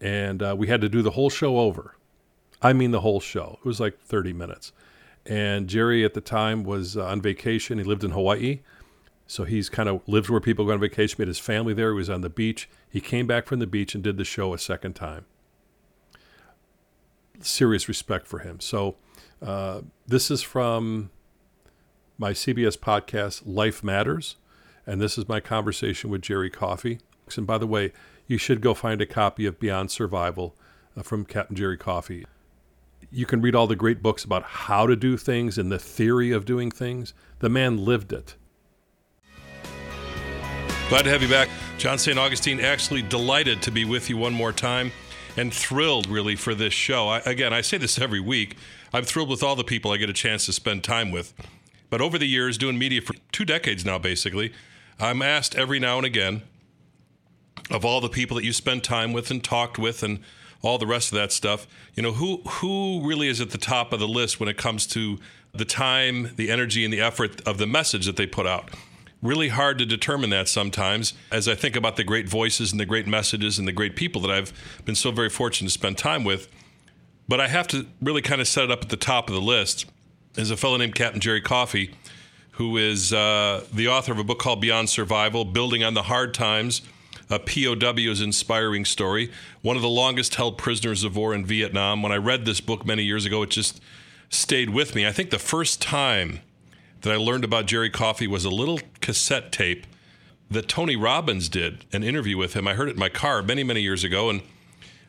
and 0.00 0.42
uh, 0.42 0.54
we 0.56 0.68
had 0.68 0.80
to 0.80 0.88
do 0.88 1.02
the 1.02 1.12
whole 1.12 1.30
show 1.30 1.58
over. 1.58 1.96
I 2.62 2.72
mean, 2.72 2.90
the 2.90 3.00
whole 3.00 3.20
show. 3.20 3.58
It 3.60 3.66
was 3.66 3.80
like 3.80 4.00
30 4.00 4.32
minutes. 4.32 4.72
And 5.26 5.68
Jerry 5.68 6.04
at 6.04 6.14
the 6.14 6.20
time 6.20 6.64
was 6.64 6.96
uh, 6.96 7.06
on 7.06 7.20
vacation. 7.20 7.78
He 7.78 7.84
lived 7.84 8.04
in 8.04 8.10
Hawaii. 8.10 8.60
So 9.26 9.44
he's 9.44 9.68
kind 9.68 9.88
of 9.88 10.02
lives 10.08 10.28
where 10.28 10.40
people 10.40 10.64
go 10.64 10.72
on 10.72 10.80
vacation, 10.80 11.16
made 11.18 11.28
his 11.28 11.38
family 11.38 11.72
there. 11.72 11.90
He 11.92 11.96
was 11.96 12.10
on 12.10 12.20
the 12.20 12.28
beach. 12.28 12.68
He 12.90 13.00
came 13.00 13.26
back 13.26 13.46
from 13.46 13.60
the 13.60 13.66
beach 13.66 13.94
and 13.94 14.02
did 14.02 14.16
the 14.16 14.24
show 14.24 14.52
a 14.52 14.58
second 14.58 14.94
time. 14.94 15.24
Serious 17.40 17.86
respect 17.86 18.26
for 18.26 18.40
him. 18.40 18.60
So 18.60 18.96
uh, 19.40 19.82
this 20.06 20.30
is 20.30 20.42
from 20.42 21.10
my 22.20 22.32
CBS 22.32 22.78
podcast, 22.78 23.42
Life 23.44 23.82
Matters. 23.82 24.36
And 24.86 25.00
this 25.00 25.18
is 25.18 25.28
my 25.28 25.40
conversation 25.40 26.10
with 26.10 26.22
Jerry 26.22 26.50
Coffee. 26.50 27.00
And 27.36 27.46
by 27.46 27.58
the 27.58 27.66
way, 27.66 27.92
you 28.26 28.38
should 28.38 28.60
go 28.60 28.74
find 28.74 29.00
a 29.00 29.06
copy 29.06 29.46
of 29.46 29.58
Beyond 29.58 29.90
Survival 29.90 30.54
uh, 30.96 31.02
from 31.02 31.24
Captain 31.24 31.56
Jerry 31.56 31.76
Coffee 31.76 32.26
you 33.12 33.26
can 33.26 33.40
read 33.40 33.54
all 33.54 33.66
the 33.66 33.76
great 33.76 34.02
books 34.02 34.24
about 34.24 34.42
how 34.42 34.86
to 34.86 34.94
do 34.94 35.16
things 35.16 35.58
and 35.58 35.70
the 35.70 35.78
theory 35.78 36.30
of 36.30 36.44
doing 36.44 36.70
things. 36.70 37.12
The 37.40 37.48
man 37.48 37.84
lived 37.84 38.12
it. 38.12 38.36
Glad 40.88 41.02
to 41.02 41.10
have 41.10 41.22
you 41.22 41.28
back. 41.28 41.48
John 41.78 41.98
St. 41.98 42.18
Augustine, 42.18 42.60
actually 42.60 43.02
delighted 43.02 43.62
to 43.62 43.70
be 43.70 43.84
with 43.84 44.10
you 44.10 44.16
one 44.16 44.32
more 44.32 44.52
time 44.52 44.92
and 45.36 45.52
thrilled 45.52 46.08
really 46.08 46.36
for 46.36 46.54
this 46.54 46.74
show. 46.74 47.08
I, 47.08 47.18
again, 47.20 47.52
I 47.52 47.60
say 47.60 47.78
this 47.78 47.98
every 47.98 48.20
week. 48.20 48.56
I'm 48.92 49.04
thrilled 49.04 49.28
with 49.28 49.42
all 49.42 49.56
the 49.56 49.64
people 49.64 49.92
I 49.92 49.96
get 49.96 50.10
a 50.10 50.14
chance 50.14 50.46
to 50.46 50.52
spend 50.52 50.82
time 50.82 51.10
with. 51.10 51.32
But 51.90 52.00
over 52.00 52.16
the 52.16 52.26
years, 52.26 52.56
doing 52.56 52.78
media 52.78 53.02
for 53.02 53.14
two 53.32 53.44
decades 53.44 53.84
now, 53.84 53.98
basically, 53.98 54.52
I'm 54.98 55.20
asked 55.20 55.56
every 55.56 55.80
now 55.80 55.96
and 55.96 56.06
again 56.06 56.42
of 57.70 57.84
all 57.84 58.00
the 58.00 58.08
people 58.08 58.36
that 58.36 58.44
you 58.44 58.52
spend 58.52 58.82
time 58.82 59.12
with 59.12 59.30
and 59.30 59.42
talked 59.42 59.78
with 59.78 60.02
and 60.02 60.20
all 60.62 60.78
the 60.78 60.86
rest 60.86 61.12
of 61.12 61.18
that 61.18 61.32
stuff. 61.32 61.66
You 61.94 62.02
know, 62.02 62.12
who 62.12 62.38
who 62.46 63.06
really 63.06 63.28
is 63.28 63.40
at 63.40 63.50
the 63.50 63.58
top 63.58 63.92
of 63.92 64.00
the 64.00 64.08
list 64.08 64.40
when 64.40 64.48
it 64.48 64.56
comes 64.56 64.86
to 64.88 65.18
the 65.52 65.64
time, 65.64 66.30
the 66.36 66.50
energy, 66.50 66.84
and 66.84 66.92
the 66.92 67.00
effort 67.00 67.40
of 67.46 67.58
the 67.58 67.66
message 67.66 68.06
that 68.06 68.16
they 68.16 68.26
put 68.26 68.46
out? 68.46 68.70
Really 69.22 69.48
hard 69.48 69.78
to 69.78 69.86
determine 69.86 70.30
that 70.30 70.48
sometimes 70.48 71.12
as 71.30 71.48
I 71.48 71.54
think 71.54 71.76
about 71.76 71.96
the 71.96 72.04
great 72.04 72.28
voices 72.28 72.72
and 72.72 72.80
the 72.80 72.86
great 72.86 73.06
messages 73.06 73.58
and 73.58 73.68
the 73.68 73.72
great 73.72 73.96
people 73.96 74.20
that 74.22 74.30
I've 74.30 74.52
been 74.84 74.94
so 74.94 75.10
very 75.10 75.28
fortunate 75.28 75.68
to 75.68 75.72
spend 75.72 75.98
time 75.98 76.24
with. 76.24 76.48
But 77.28 77.40
I 77.40 77.48
have 77.48 77.68
to 77.68 77.86
really 78.00 78.22
kind 78.22 78.40
of 78.40 78.48
set 78.48 78.64
it 78.64 78.70
up 78.70 78.82
at 78.82 78.88
the 78.88 78.96
top 78.96 79.28
of 79.28 79.34
the 79.34 79.40
list 79.40 79.86
is 80.36 80.50
a 80.50 80.56
fellow 80.56 80.76
named 80.76 80.94
Captain 80.94 81.20
Jerry 81.20 81.40
Coffee, 81.40 81.94
who 82.52 82.76
is 82.76 83.12
uh, 83.12 83.64
the 83.72 83.88
author 83.88 84.12
of 84.12 84.18
a 84.18 84.24
book 84.24 84.38
called 84.38 84.60
Beyond 84.60 84.88
Survival 84.88 85.44
Building 85.44 85.82
on 85.82 85.94
the 85.94 86.02
Hard 86.02 86.34
Times 86.34 86.82
a 87.30 87.38
POW's 87.38 88.20
inspiring 88.20 88.84
story, 88.84 89.30
one 89.62 89.76
of 89.76 89.82
the 89.82 89.88
longest 89.88 90.34
held 90.34 90.58
prisoners 90.58 91.04
of 91.04 91.16
war 91.16 91.32
in 91.32 91.46
Vietnam. 91.46 92.02
When 92.02 92.10
I 92.10 92.16
read 92.16 92.44
this 92.44 92.60
book 92.60 92.84
many 92.84 93.04
years 93.04 93.24
ago, 93.24 93.42
it 93.42 93.50
just 93.50 93.80
stayed 94.28 94.70
with 94.70 94.94
me. 94.94 95.06
I 95.06 95.12
think 95.12 95.30
the 95.30 95.38
first 95.38 95.80
time 95.80 96.40
that 97.02 97.12
I 97.12 97.16
learned 97.16 97.44
about 97.44 97.66
Jerry 97.66 97.88
Coffee 97.88 98.26
was 98.26 98.44
a 98.44 98.50
little 98.50 98.80
cassette 99.00 99.52
tape 99.52 99.86
that 100.50 100.68
Tony 100.68 100.96
Robbins 100.96 101.48
did 101.48 101.84
an 101.92 102.02
interview 102.02 102.36
with 102.36 102.54
him. 102.54 102.66
I 102.66 102.74
heard 102.74 102.88
it 102.88 102.94
in 102.94 102.98
my 102.98 103.08
car 103.08 103.42
many, 103.42 103.62
many 103.62 103.80
years 103.80 104.02
ago, 104.02 104.28
and 104.28 104.42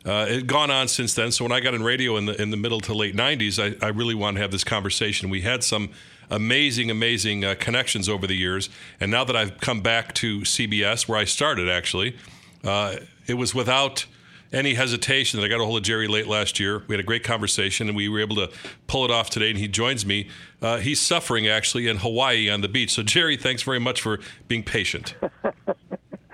uh, 0.06 0.26
it 0.28 0.48
gone 0.48 0.72
on 0.72 0.88
since 0.88 1.14
then. 1.14 1.32
So 1.32 1.46
when 1.46 1.52
I 1.52 1.60
got 1.60 1.74
in 1.74 1.84
radio 1.84 2.18
in 2.18 2.26
the 2.26 2.42
in 2.42 2.50
the 2.50 2.58
middle 2.58 2.80
to 2.82 2.94
late 2.94 3.16
'90s, 3.16 3.60
I, 3.60 3.86
I 3.86 3.90
really 3.90 4.16
wanted 4.16 4.38
to 4.38 4.42
have 4.42 4.52
this 4.52 4.64
conversation. 4.64 5.30
We 5.30 5.42
had 5.42 5.64
some 5.64 5.90
amazing, 6.32 6.90
amazing 6.90 7.46
uh, 7.46 7.56
connections 7.60 8.10
over 8.10 8.26
the 8.26 8.36
years. 8.36 8.70
And 9.00 9.12
now 9.12 9.24
that 9.26 9.36
I've 9.36 9.60
come 9.60 9.82
back 9.82 10.14
to 10.16 10.40
CBS, 10.40 11.08
where 11.08 11.20
I 11.20 11.26
started 11.26 11.70
actually, 11.70 12.16
uh, 12.64 12.96
it 13.28 13.36
was 13.36 13.54
without 13.54 14.06
any 14.54 14.74
hesitation 14.74 15.40
that 15.40 15.46
I 15.46 15.50
got 15.50 15.62
a 15.62 15.66
hold 15.66 15.78
of 15.78 15.84
Jerry 15.84 16.08
late 16.08 16.28
last 16.28 16.60
year. 16.60 16.84
We 16.88 16.94
had 16.94 17.00
a 17.00 17.06
great 17.06 17.24
conversation 17.24 17.88
and 17.88 17.96
we 17.96 18.10
were 18.10 18.20
able 18.20 18.36
to 18.38 18.50
pull 18.88 19.06
it 19.06 19.12
off 19.12 19.30
today. 19.30 19.50
And 19.50 19.58
he 19.58 19.68
joins 19.68 20.06
me. 20.06 20.30
Uh, 20.62 20.78
he's 20.78 21.00
suffering 21.00 21.48
actually 21.48 21.88
in 21.88 21.98
Hawaii 21.98 22.50
on 22.50 22.62
the 22.62 22.68
beach. 22.68 22.94
So, 22.94 23.04
Jerry, 23.04 23.38
thanks 23.38 23.62
very 23.62 23.80
much 23.80 24.02
for 24.02 24.20
being 24.48 24.64
patient. 24.64 25.16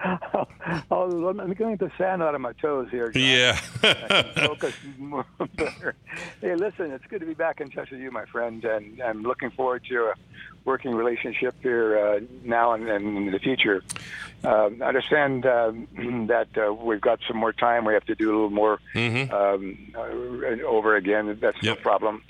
oh, 0.91 1.28
I'm 1.39 1.53
getting 1.53 1.76
the 1.78 1.91
sand 1.97 2.24
out 2.24 2.36
of 2.36 2.41
my 2.41 2.53
toes 2.53 2.88
here. 2.91 3.10
John. 3.10 3.22
Yeah. 3.22 3.55
focus 4.47 4.74
more 4.97 5.26
better. 5.55 5.95
Hey, 6.41 6.55
listen, 6.55 6.91
it's 6.91 7.05
good 7.05 7.20
to 7.20 7.26
be 7.26 7.34
back 7.34 7.62
in 7.62 7.70
touch 7.70 7.91
with 7.91 7.99
you, 7.99 8.12
my 8.12 8.26
friend, 8.26 8.64
and 8.64 9.01
I'm 9.01 9.24
looking 9.24 9.51
forward 9.51 9.84
to 9.89 10.05
a 10.05 10.14
working 10.66 10.93
relationship 10.93 11.55
here 11.62 11.97
uh, 11.97 12.20
now 12.43 12.74
and, 12.74 12.88
and, 12.89 13.18
in 13.18 13.32
the 13.32 13.39
future. 13.39 13.84
Um, 14.43 14.82
I 14.82 14.88
understand 14.88 15.45
um, 15.45 15.88
that 16.28 16.49
uh, 16.58 16.74
we've 16.74 17.01
got 17.01 17.20
some 17.28 17.38
more 17.38 17.53
time. 17.53 17.86
We 17.86 17.93
have 17.93 18.05
to 18.05 18.16
do 18.16 18.30
a 18.30 18.34
little 18.34 18.49
more 18.49 18.80
mm-hmm. 18.93 19.34
um, 19.34 19.93
uh, 19.95 20.66
over 20.66 20.95
again. 20.95 21.38
That's 21.39 21.62
yep. 21.62 21.78
no 21.78 21.82
problem. 21.82 22.24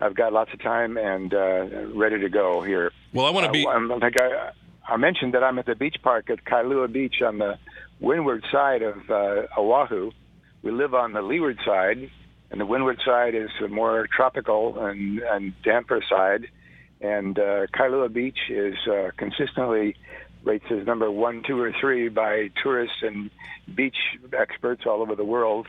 I've 0.00 0.14
got 0.14 0.32
lots 0.32 0.52
of 0.52 0.60
time 0.60 0.98
and 0.98 1.32
uh, 1.32 1.86
ready 1.94 2.18
to 2.20 2.28
go 2.28 2.60
here. 2.60 2.92
Well, 3.14 3.24
I 3.24 3.30
want 3.30 3.46
to 3.46 3.52
be. 3.52 3.66
I 3.66 3.78
think 3.98 4.20
I, 4.20 4.50
I 4.88 4.96
mentioned 4.96 5.34
that 5.34 5.42
I'm 5.42 5.58
at 5.58 5.66
the 5.66 5.74
beach 5.74 5.96
park 6.02 6.30
at 6.30 6.44
Kailua 6.44 6.92
Beach 6.92 7.16
on 7.20 7.38
the 7.38 7.58
windward 8.00 8.44
side 8.52 8.82
of 8.82 9.10
uh, 9.10 9.46
Oahu. 9.58 10.12
We 10.62 10.70
live 10.70 10.94
on 10.94 11.12
the 11.12 11.22
leeward 11.22 11.58
side, 11.64 12.08
and 12.50 12.60
the 12.60 12.66
windward 12.66 13.00
side 13.04 13.34
is 13.34 13.50
a 13.64 13.68
more 13.68 14.06
tropical 14.14 14.78
and, 14.78 15.18
and 15.18 15.52
damper 15.64 16.02
side. 16.08 16.48
And 17.00 17.36
uh, 17.38 17.66
Kailua 17.74 18.12
Beach 18.12 18.38
is 18.48 18.76
uh, 18.86 19.10
consistently 19.16 19.96
rates 20.44 20.66
as 20.70 20.86
number 20.86 21.10
one, 21.10 21.42
two, 21.44 21.60
or 21.60 21.72
three 21.80 22.08
by 22.08 22.50
tourists 22.62 22.98
and 23.02 23.30
beach 23.74 23.96
experts 24.32 24.82
all 24.86 25.02
over 25.02 25.16
the 25.16 25.24
world. 25.24 25.66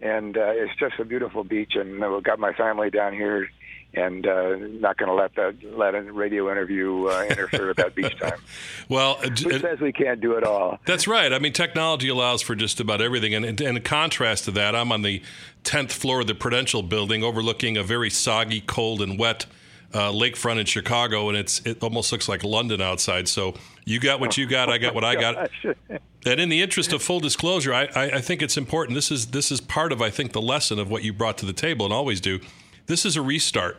And 0.00 0.36
uh, 0.36 0.52
it's 0.54 0.74
just 0.78 1.00
a 1.00 1.04
beautiful 1.04 1.42
beach, 1.42 1.72
and 1.74 2.02
I've 2.04 2.22
got 2.22 2.38
my 2.38 2.52
family 2.52 2.90
down 2.90 3.12
here 3.12 3.48
and 3.94 4.26
uh, 4.26 4.56
not 4.56 4.96
going 4.96 5.08
to 5.08 5.14
let 5.14 5.34
that 5.34 5.56
let 5.76 5.94
a 5.94 6.02
radio 6.02 6.50
interview 6.50 7.06
uh, 7.06 7.24
interfere 7.28 7.68
with 7.68 7.76
that 7.76 7.94
beach 7.94 8.18
time. 8.18 8.40
well, 8.88 9.16
who 9.16 9.58
says 9.58 9.80
we 9.80 9.92
can't 9.92 10.20
do 10.20 10.32
it 10.36 10.44
all? 10.44 10.78
That's 10.86 11.06
right. 11.06 11.32
I 11.32 11.38
mean, 11.38 11.52
technology 11.52 12.08
allows 12.08 12.42
for 12.42 12.54
just 12.54 12.80
about 12.80 13.00
everything, 13.00 13.34
and, 13.34 13.44
and 13.44 13.60
in 13.60 13.82
contrast 13.82 14.44
to 14.44 14.50
that, 14.52 14.74
I'm 14.74 14.92
on 14.92 15.02
the 15.02 15.22
tenth 15.64 15.92
floor 15.92 16.20
of 16.20 16.26
the 16.26 16.34
Prudential 16.34 16.82
Building, 16.82 17.22
overlooking 17.22 17.76
a 17.76 17.82
very 17.82 18.10
soggy, 18.10 18.60
cold, 18.60 19.02
and 19.02 19.18
wet. 19.18 19.46
Uh, 19.94 20.10
lakefront 20.10 20.58
in 20.58 20.64
Chicago, 20.64 21.28
and 21.28 21.36
it's 21.36 21.60
it 21.66 21.82
almost 21.82 22.12
looks 22.12 22.26
like 22.26 22.42
London 22.42 22.80
outside. 22.80 23.28
So 23.28 23.52
you 23.84 24.00
got 24.00 24.20
what 24.20 24.38
you 24.38 24.46
got, 24.46 24.70
I 24.70 24.78
got 24.78 24.94
what 24.94 25.04
I 25.04 25.16
got. 25.16 25.50
And 26.24 26.40
in 26.40 26.48
the 26.48 26.62
interest 26.62 26.92
of 26.92 27.02
full 27.02 27.18
disclosure, 27.20 27.74
I, 27.74 27.88
I, 27.96 28.04
I 28.04 28.20
think 28.20 28.42
it's 28.42 28.56
important. 28.56 28.94
This 28.94 29.10
is 29.10 29.26
this 29.26 29.50
is 29.50 29.60
part 29.60 29.92
of 29.92 30.00
I 30.00 30.08
think 30.08 30.32
the 30.32 30.40
lesson 30.40 30.78
of 30.78 30.88
what 30.88 31.02
you 31.02 31.12
brought 31.12 31.36
to 31.38 31.46
the 31.46 31.52
table 31.52 31.84
and 31.84 31.92
always 31.92 32.20
do 32.20 32.38
this 32.92 33.06
is 33.06 33.16
a 33.16 33.22
restart. 33.22 33.78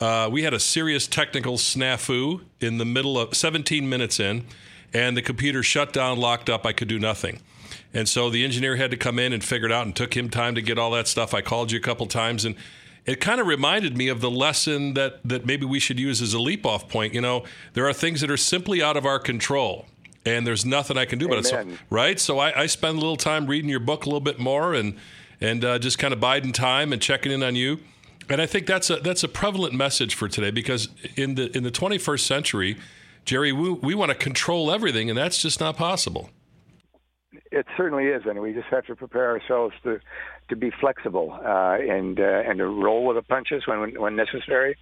Uh, 0.00 0.28
we 0.30 0.42
had 0.42 0.52
a 0.52 0.58
serious 0.58 1.06
technical 1.06 1.54
snafu 1.54 2.42
in 2.60 2.78
the 2.78 2.84
middle 2.84 3.16
of 3.16 3.36
17 3.36 3.88
minutes 3.88 4.18
in, 4.18 4.44
and 4.92 5.16
the 5.16 5.22
computer 5.22 5.62
shut 5.62 5.92
down, 5.92 6.18
locked 6.18 6.50
up. 6.50 6.66
I 6.66 6.72
could 6.72 6.88
do 6.88 6.98
nothing. 6.98 7.40
And 7.94 8.08
so 8.08 8.30
the 8.30 8.44
engineer 8.44 8.74
had 8.74 8.90
to 8.90 8.96
come 8.96 9.18
in 9.18 9.32
and 9.32 9.44
figure 9.44 9.66
it 9.66 9.72
out 9.72 9.86
and 9.86 9.94
took 9.94 10.16
him 10.16 10.28
time 10.28 10.56
to 10.56 10.62
get 10.62 10.76
all 10.76 10.90
that 10.90 11.06
stuff. 11.06 11.34
I 11.34 11.40
called 11.40 11.70
you 11.70 11.78
a 11.78 11.82
couple 11.82 12.06
times 12.06 12.44
and 12.44 12.56
it 13.06 13.20
kind 13.20 13.40
of 13.40 13.46
reminded 13.46 13.96
me 13.96 14.08
of 14.08 14.20
the 14.20 14.30
lesson 14.30 14.94
that 14.94 15.20
that 15.24 15.46
maybe 15.46 15.64
we 15.64 15.80
should 15.80 15.98
use 15.98 16.20
as 16.20 16.34
a 16.34 16.40
leap 16.40 16.66
off 16.66 16.88
point. 16.88 17.14
You 17.14 17.22
know, 17.22 17.44
there 17.72 17.88
are 17.88 17.92
things 17.92 18.20
that 18.20 18.30
are 18.30 18.36
simply 18.36 18.82
out 18.82 18.96
of 18.96 19.06
our 19.06 19.18
control. 19.18 19.86
And 20.26 20.46
there's 20.46 20.66
nothing 20.66 20.98
I 20.98 21.06
can 21.06 21.18
do 21.18 21.26
about 21.26 21.38
it. 21.38 21.46
So, 21.46 21.56
right? 21.88 22.20
So 22.20 22.38
I, 22.38 22.62
I 22.62 22.66
spend 22.66 22.98
a 22.98 23.00
little 23.00 23.16
time 23.16 23.46
reading 23.46 23.70
your 23.70 23.80
book 23.80 24.04
a 24.04 24.08
little 24.08 24.20
bit 24.20 24.38
more 24.38 24.74
and 24.74 24.96
and 25.40 25.64
uh, 25.64 25.78
just 25.78 25.98
kind 25.98 26.12
of 26.12 26.20
biding 26.20 26.52
time 26.52 26.92
and 26.92 27.00
checking 27.00 27.32
in 27.32 27.42
on 27.42 27.54
you. 27.54 27.78
And 28.30 28.40
I 28.42 28.46
think 28.46 28.66
that's 28.66 28.90
a 28.90 28.96
that's 28.96 29.24
a 29.24 29.28
prevalent 29.28 29.74
message 29.74 30.14
for 30.14 30.28
today 30.28 30.50
because 30.50 30.88
in 31.16 31.34
the 31.34 31.56
in 31.56 31.62
the 31.62 31.70
21st 31.70 32.20
century, 32.20 32.76
Jerry, 33.24 33.52
we, 33.52 33.70
we 33.70 33.94
want 33.94 34.10
to 34.10 34.14
control 34.14 34.70
everything, 34.70 35.08
and 35.08 35.18
that's 35.18 35.40
just 35.40 35.60
not 35.60 35.76
possible. 35.76 36.30
It 37.50 37.66
certainly 37.76 38.06
is, 38.06 38.22
and 38.26 38.40
we 38.40 38.52
just 38.52 38.68
have 38.68 38.86
to 38.86 38.96
prepare 38.96 39.30
ourselves 39.30 39.74
to 39.84 40.00
to 40.48 40.56
be 40.56 40.70
flexible 40.70 41.38
uh, 41.44 41.76
and 41.80 42.20
uh, 42.20 42.42
and 42.46 42.58
to 42.58 42.66
roll 42.66 43.06
with 43.06 43.16
the 43.16 43.22
punches 43.22 43.66
when 43.66 43.98
when 44.00 44.16
necessary, 44.16 44.76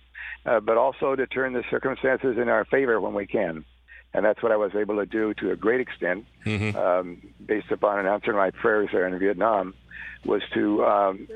uh, 0.44 0.60
but 0.60 0.76
also 0.76 1.14
to 1.14 1.26
turn 1.26 1.52
the 1.52 1.64
circumstances 1.70 2.36
in 2.38 2.48
our 2.48 2.64
favor 2.64 3.00
when 3.00 3.14
we 3.14 3.26
can. 3.26 3.64
And 4.14 4.24
that's 4.24 4.42
what 4.42 4.50
I 4.50 4.56
was 4.56 4.74
able 4.74 4.96
to 4.96 5.06
do 5.06 5.34
to 5.34 5.50
a 5.50 5.56
great 5.56 5.80
extent, 5.80 6.24
mm-hmm. 6.44 6.76
um, 6.78 7.22
based 7.44 7.70
upon 7.70 7.98
an 7.98 8.06
answering 8.06 8.36
my 8.36 8.50
prayers 8.50 8.88
there 8.92 9.06
in 9.06 9.18
Vietnam, 9.18 9.74
was 10.24 10.40
to 10.54 10.84
um, 10.86 11.28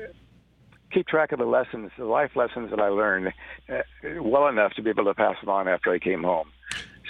keep 0.91 1.07
track 1.07 1.31
of 1.31 1.39
the 1.39 1.45
lessons, 1.45 1.91
the 1.97 2.05
life 2.05 2.35
lessons 2.35 2.69
that 2.69 2.79
I 2.79 2.89
learned, 2.89 3.33
uh, 3.69 3.81
well 4.19 4.47
enough 4.47 4.73
to 4.73 4.81
be 4.81 4.89
able 4.89 5.05
to 5.05 5.13
pass 5.13 5.35
them 5.41 5.49
on 5.49 5.67
after 5.67 5.91
I 5.91 5.99
came 5.99 6.23
home 6.23 6.51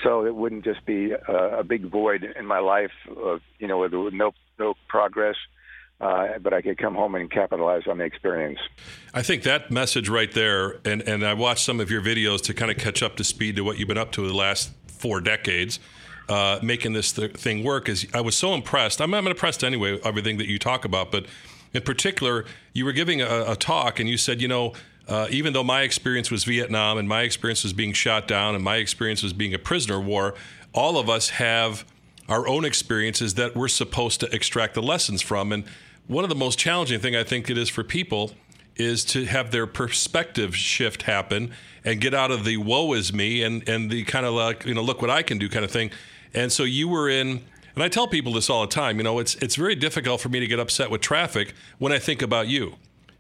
so 0.04 0.26
it 0.26 0.36
wouldn't 0.36 0.64
just 0.64 0.86
be 0.86 1.12
a, 1.12 1.60
a 1.60 1.64
big 1.64 1.90
void 1.90 2.24
in 2.24 2.46
my 2.46 2.60
life 2.60 2.92
of 3.18 3.42
you 3.60 3.68
know 3.68 3.80
with 3.80 3.94
no 3.94 4.32
no 4.60 4.74
progress. 4.88 5.36
Uh, 6.00 6.40
but 6.40 6.52
I 6.52 6.64
could 6.64 6.80
come 6.80 6.96
home 6.96 7.14
and 7.14 7.30
capitalize 7.30 7.84
on 7.88 8.00
the 8.00 8.04
experience. 8.04 8.58
I 9.14 9.22
think 9.22 9.44
that 9.44 9.70
message 9.70 10.10
right 10.10 10.32
there, 10.32 10.80
and, 10.84 11.04
and 11.04 11.24
I 11.24 11.36
watched 11.36 11.64
some 11.64 11.80
of 11.80 11.92
your 11.92 12.02
videos 12.02 12.42
to 12.46 12.56
kind 12.56 12.72
of 12.72 12.78
catch 12.78 13.04
up 13.04 13.18
to 13.18 13.24
speed 13.24 13.56
to 13.58 13.62
what 13.62 13.78
you've 13.78 13.88
been 13.88 14.00
up 14.00 14.12
to 14.14 14.28
the 14.28 14.34
last 14.34 14.72
four 14.88 15.22
decades, 15.22 15.80
uh, 16.28 16.58
making 16.64 16.94
this 16.94 17.12
th- 17.12 17.34
thing 17.34 17.64
work. 17.64 17.88
Is 17.88 18.08
I 18.16 18.22
was 18.22 18.36
so 18.36 18.56
impressed. 18.56 19.00
I'm, 19.00 19.14
I'm 19.14 19.28
impressed 19.28 19.64
anyway, 19.64 20.00
everything 20.04 20.40
that 20.40 20.48
you 20.48 20.58
talk 20.58 20.86
about, 20.86 21.12
but 21.12 21.28
in 21.74 21.82
particular, 21.82 22.46
you 22.74 22.86
were 22.86 22.92
giving 22.92 23.22
a, 23.22 23.52
a 23.52 23.56
talk 23.56 24.00
and 24.00 24.10
you 24.10 24.18
said, 24.18 24.42
you 24.42 24.48
know, 24.48 24.74
uh, 25.08 25.28
even 25.30 25.54
though 25.54 25.64
my 25.64 25.82
experience 25.82 26.30
was 26.30 26.44
Vietnam 26.44 26.98
and 26.98 27.08
my 27.08 27.22
experience 27.22 27.64
was 27.64 27.74
being 27.74 27.94
shot 27.94 28.28
down 28.28 28.56
and 28.56 28.64
my 28.64 28.78
experience 28.78 29.24
was 29.24 29.34
being 29.34 29.54
a 29.54 29.60
prisoner 29.60 30.00
of 30.00 30.06
war, 30.06 30.36
all 30.74 30.98
of 30.98 31.10
us 31.10 31.30
have 31.30 31.86
our 32.30 32.48
own 32.48 32.64
experiences 32.64 33.34
that 33.34 33.56
we're 33.56 33.68
supposed 33.68 34.20
to 34.22 34.34
extract 34.34 34.74
the 34.74 34.82
lessons 34.82 35.22
from. 35.22 35.52
And 35.52 35.66
one 36.08 36.24
of 36.24 36.30
the 36.30 36.36
most 36.36 36.58
challenging 36.58 37.00
thing 37.00 37.16
I 37.16 37.24
think 37.24 37.50
it 37.50 37.58
is 37.58 37.68
for 37.68 37.84
people 37.84 38.32
is 38.76 39.04
to 39.04 39.26
have 39.26 39.52
their 39.52 39.68
perspective 39.68 40.56
shift 40.56 41.04
happen 41.04 41.52
and 41.84 42.00
get 42.00 42.14
out 42.14 42.32
of 42.32 42.46
the 42.46 42.58
woe 42.58 42.94
is 42.94 43.12
me 43.12 43.44
and, 43.44 43.68
and 43.68 43.90
the 43.90 44.04
kind 44.06 44.26
of 44.26 44.34
like, 44.34 44.66
you 44.66 44.74
know, 44.74 44.82
look 44.82 45.02
what 45.02 45.10
I 45.10 45.24
can 45.24 45.38
do 45.38 45.50
kind 45.50 45.66
of 45.66 45.72
thing. 45.72 45.92
And 46.34 46.52
so 46.52 46.64
you 46.64 46.88
were 46.88 47.10
in, 47.10 47.44
and 47.76 47.84
I 47.84 47.90
tell 47.90 48.08
people 48.08 48.34
this 48.34 48.50
all 48.50 48.62
the 48.62 48.68
time, 48.68 48.98
you 48.98 49.04
know, 49.04 49.20
it's, 49.20 49.36
it's 49.36 49.56
very 49.56 49.76
difficult 49.76 50.22
for 50.22 50.30
me 50.30 50.40
to 50.40 50.48
get 50.48 50.60
upset 50.60 50.90
with 50.92 51.02
traffic 51.02 51.54
when 51.80 51.92
I 51.92 52.00
think 52.00 52.22
about 52.22 52.48
you 52.48 52.76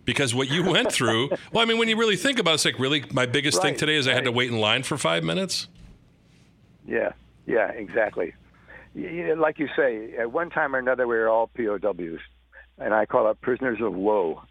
because 0.06 0.34
what 0.36 0.50
you 0.50 0.64
went 0.64 0.92
through. 0.92 1.30
well, 1.52 1.62
I 1.62 1.66
mean, 1.66 1.78
when 1.78 1.88
you 1.88 1.98
really 1.98 2.16
think 2.16 2.40
about 2.40 2.52
it, 2.52 2.56
it's 2.56 2.66
like 2.66 2.80
really 2.80 3.04
my 3.12 3.26
biggest 3.26 3.58
right, 3.58 3.70
thing 3.70 3.78
today 3.78 3.96
is 3.96 4.08
I 4.08 4.14
had 4.14 4.26
to 4.26 4.32
wait 4.32 4.50
in 4.50 4.60
line 4.60 4.84
for 4.84 4.98
five 4.98 5.24
minutes. 5.24 5.68
Yeah, 6.86 7.14
yeah, 7.46 7.70
exactly. 7.72 8.34
Like 8.94 9.60
you 9.60 9.70
say, 9.76 10.16
at 10.18 10.32
one 10.32 10.50
time 10.50 10.76
or 10.76 10.80
another, 10.80 11.08
we 11.08 11.16
were 11.16 11.30
all 11.30 11.48
POWs, 11.48 12.20
and 12.78 12.94
I 12.94 13.06
call 13.06 13.30
it 13.32 13.40
prisoners 13.42 13.80
of 13.82 13.94
woe. 13.94 14.42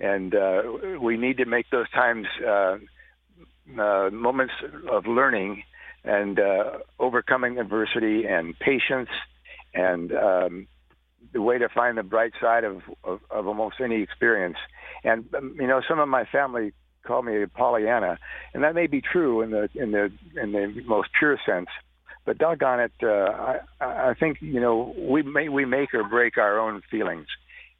And 0.00 0.34
uh, 0.34 0.62
we 1.00 1.16
need 1.16 1.38
to 1.38 1.44
make 1.44 1.70
those 1.70 1.90
times 1.90 2.26
uh, 2.46 2.78
uh, 3.78 4.10
moments 4.10 4.54
of 4.90 5.06
learning 5.06 5.64
and 6.04 6.38
uh, 6.38 6.78
overcoming 6.98 7.58
adversity 7.58 8.24
and 8.26 8.56
patience 8.58 9.08
and 9.74 10.12
um, 10.12 10.66
the 11.32 11.42
way 11.42 11.58
to 11.58 11.68
find 11.68 11.98
the 11.98 12.02
bright 12.02 12.32
side 12.40 12.64
of, 12.64 12.82
of, 13.04 13.20
of 13.30 13.46
almost 13.46 13.76
any 13.82 14.02
experience. 14.02 14.56
And 15.04 15.26
um, 15.34 15.56
you 15.58 15.66
know, 15.66 15.80
some 15.88 15.98
of 15.98 16.08
my 16.08 16.24
family 16.24 16.72
call 17.04 17.22
me 17.22 17.44
Pollyanna, 17.46 18.18
and 18.54 18.64
that 18.64 18.74
may 18.74 18.86
be 18.86 19.00
true 19.00 19.42
in 19.42 19.50
the 19.50 19.68
in 19.74 19.92
the 19.92 20.12
in 20.40 20.52
the 20.52 20.82
most 20.86 21.08
pure 21.18 21.38
sense. 21.44 21.68
But 22.24 22.38
doggone 22.38 22.80
it, 22.80 22.92
uh, 23.02 23.56
I, 23.80 24.10
I 24.10 24.14
think 24.14 24.38
you 24.40 24.60
know 24.60 24.94
we 24.98 25.22
may 25.22 25.48
we 25.48 25.64
make 25.64 25.94
or 25.94 26.04
break 26.04 26.38
our 26.38 26.58
own 26.58 26.82
feelings, 26.90 27.26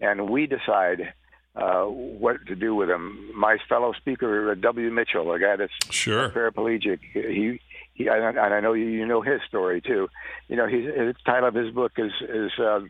and 0.01 0.30
we 0.30 0.47
decide 0.47 1.12
uh, 1.55 1.84
what 1.84 2.47
to 2.47 2.55
do 2.55 2.74
with 2.74 2.89
them. 2.89 3.30
My 3.34 3.59
fellow 3.68 3.93
speaker, 3.93 4.53
uh, 4.53 4.55
W. 4.55 4.91
Mitchell, 4.91 5.32
a 5.32 5.39
guy 5.39 5.57
that's 5.57 5.72
sure 5.91 6.30
paraplegic, 6.30 7.01
he 7.12 7.61
he, 7.99 8.09
and 8.09 8.38
I 8.38 8.61
know 8.61 8.72
you, 8.72 8.86
you 8.86 9.05
know 9.05 9.20
his 9.20 9.40
story 9.46 9.80
too. 9.80 10.09
You 10.49 10.57
know, 10.57 10.66
his, 10.66 10.86
his 10.94 11.16
title 11.26 11.49
of 11.49 11.55
his 11.55 11.70
book 11.74 11.92
is 11.99 12.12
is 12.22 12.53
uh, 12.59 12.80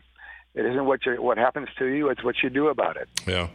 it 0.53 0.65
isn't 0.65 0.85
what 0.85 1.05
you 1.05 1.21
what 1.21 1.37
happens 1.37 1.67
to 1.79 1.85
you; 1.85 2.09
it's 2.09 2.23
what 2.23 2.35
you 2.43 2.49
do 2.49 2.67
about 2.67 2.95
it. 2.95 3.09
Yeah. 3.27 3.49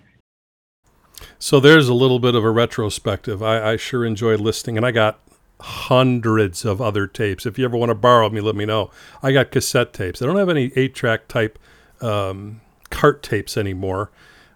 So 1.39 1.61
there's 1.61 1.89
a 1.89 1.95
little 1.95 2.19
bit 2.19 2.35
of 2.35 2.45
a 2.45 2.51
retrospective. 2.51 3.43
I, 3.43 3.73
I 3.73 3.77
sure 3.77 4.05
enjoyed 4.05 4.41
listening, 4.41 4.77
and 4.77 4.85
I 4.85 4.91
got 4.91 5.21
hundreds 5.61 6.65
of 6.65 6.83
other 6.83 7.07
tapes. 7.07 7.47
If 7.47 7.59
you 7.59 7.65
ever 7.65 7.77
want 7.77 7.91
to 7.91 7.95
borrow 7.95 8.29
me, 8.29 8.41
let 8.41 8.57
me 8.57 8.67
know. 8.67 8.91
I 9.23 9.33
got 9.33 9.53
cassette 9.53 9.93
tapes. 9.93 10.21
I 10.21 10.27
don't 10.27 10.37
have 10.37 10.49
any 10.49 10.73
eight-track 10.75 11.29
type 11.29 11.59
um, 12.01 12.61
cart 12.91 13.23
tapes 13.23 13.57
anymore. 13.57 14.11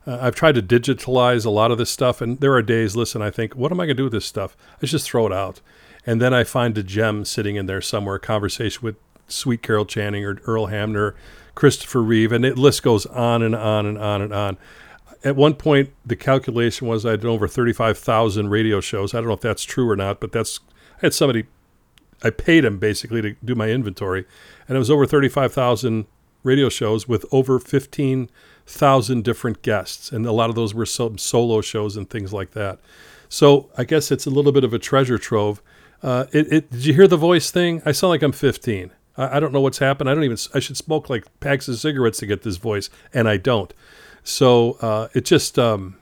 Uh, 0.07 0.19
I've 0.21 0.35
tried 0.35 0.57
to 0.57 0.63
digitalize 0.63 1.47
a 1.47 1.51
lot 1.51 1.71
of 1.71 1.79
this 1.79 1.91
stuff, 1.91 2.21
and 2.21 2.41
there 2.41 2.55
are 2.55 2.63
days, 2.63 2.97
listen, 2.97 3.23
I 3.23 3.31
think, 3.31 3.55
what 3.55 3.71
am 3.71 3.79
I 3.79 3.87
going 3.87 3.97
to 3.97 4.01
do 4.01 4.05
with 4.05 4.13
this 4.13 4.27
stuff? 4.27 4.57
I 4.83 4.87
just 4.87 5.09
throw 5.09 5.27
it 5.27 5.33
out. 5.33 5.61
And 6.07 6.21
then 6.21 6.33
I 6.33 6.45
find 6.45 6.77
a 6.79 6.83
gem 6.83 7.25
sitting 7.25 7.57
in 7.57 7.67
there 7.67 7.81
somewhere, 7.81 8.19
conversation 8.19 8.81
with 8.83 8.97
Sweet 9.27 9.63
Carol 9.63 9.85
Channing 9.85 10.25
or 10.25 10.39
Earl 10.47 10.67
Hamner, 10.67 11.15
Christopher 11.55 12.03
Reeve, 12.03 12.33
and 12.33 12.45
the 12.45 12.55
list 12.55 12.83
goes 12.83 13.05
on 13.07 13.43
and 13.43 13.55
on 13.55 13.85
and 13.85 13.99
on 13.99 14.23
and 14.23 14.33
on 14.33 14.59
at 15.25 15.37
one 15.37 15.55
point, 15.55 15.91
the 16.07 16.17
calculation 16.17 16.87
was 16.87 17.05
I 17.05 17.13
had 17.13 17.25
over 17.25 17.49
35,000 17.49 18.49
radio 18.49 18.81
shows. 18.81 19.15
I 19.15 19.19
don't 19.19 19.29
know 19.29 19.35
if 19.35 19.41
that's 19.41 19.65
true 19.65 19.89
or 19.89 19.97
not, 19.97 20.21
but 20.21 20.33
that's, 20.33 20.61
I 20.99 21.07
had 21.07 21.15
somebody, 21.15 21.45
I 22.23 22.31
paid 22.31 22.65
him 22.65 22.79
basically 22.79 23.23
to 23.23 23.35
do 23.45 23.55
my 23.55 23.69
inventory, 23.69 24.27
and 24.67 24.77
it 24.77 24.79
was 24.79 24.91
over 24.91 25.07
35,000 25.07 26.07
radio 26.45 26.69
shows 26.69 27.09
with 27.09 27.27
over 27.33 27.59
15,000 27.59 29.25
different 29.25 29.63
guests. 29.63 30.13
And 30.13 30.25
a 30.25 30.33
lot 30.33 30.51
of 30.51 30.57
those 30.57 30.73
were 30.73 30.87
some 30.87 31.19
solo 31.19 31.61
shows 31.61 31.97
and 31.97 32.09
things 32.09 32.33
like 32.33 32.53
that. 32.53 32.79
So 33.29 33.71
I 33.77 33.85
guess 33.85 34.11
it's 34.11 34.27
a 34.27 34.31
little 34.31 34.53
bit 34.53 34.65
of 34.65 34.73
a 34.73 34.79
treasure 34.79 35.19
trove. 35.19 35.61
Uh, 36.03 36.27
it, 36.33 36.53
it, 36.53 36.71
did 36.71 36.87
you 36.87 36.95
hear 36.95 37.09
the 37.09 37.17
voice 37.17 37.51
thing? 37.51 37.83
I 37.85 37.93
sound 37.93 38.11
like 38.11 38.23
I'm 38.23 38.33
15. 38.33 38.93
I, 39.17 39.37
I 39.37 39.41
don't 39.41 39.53
know 39.53 39.61
what's 39.61 39.79
happened. 39.79 40.09
I 40.09 40.15
don't 40.15 40.25
even, 40.25 40.39
I 40.55 40.61
should 40.61 40.77
smoke 40.77 41.11
like 41.11 41.25
packs 41.41 41.69
of 41.69 41.79
cigarettes 41.79 42.19
to 42.19 42.27
get 42.27 42.43
this 42.43 42.57
voice, 42.57 42.91
and 43.13 43.29
I 43.29 43.37
don't. 43.37 43.73
So 44.23 44.73
uh, 44.81 45.09
it 45.15 45.25
just 45.25 45.59
um, 45.59 45.97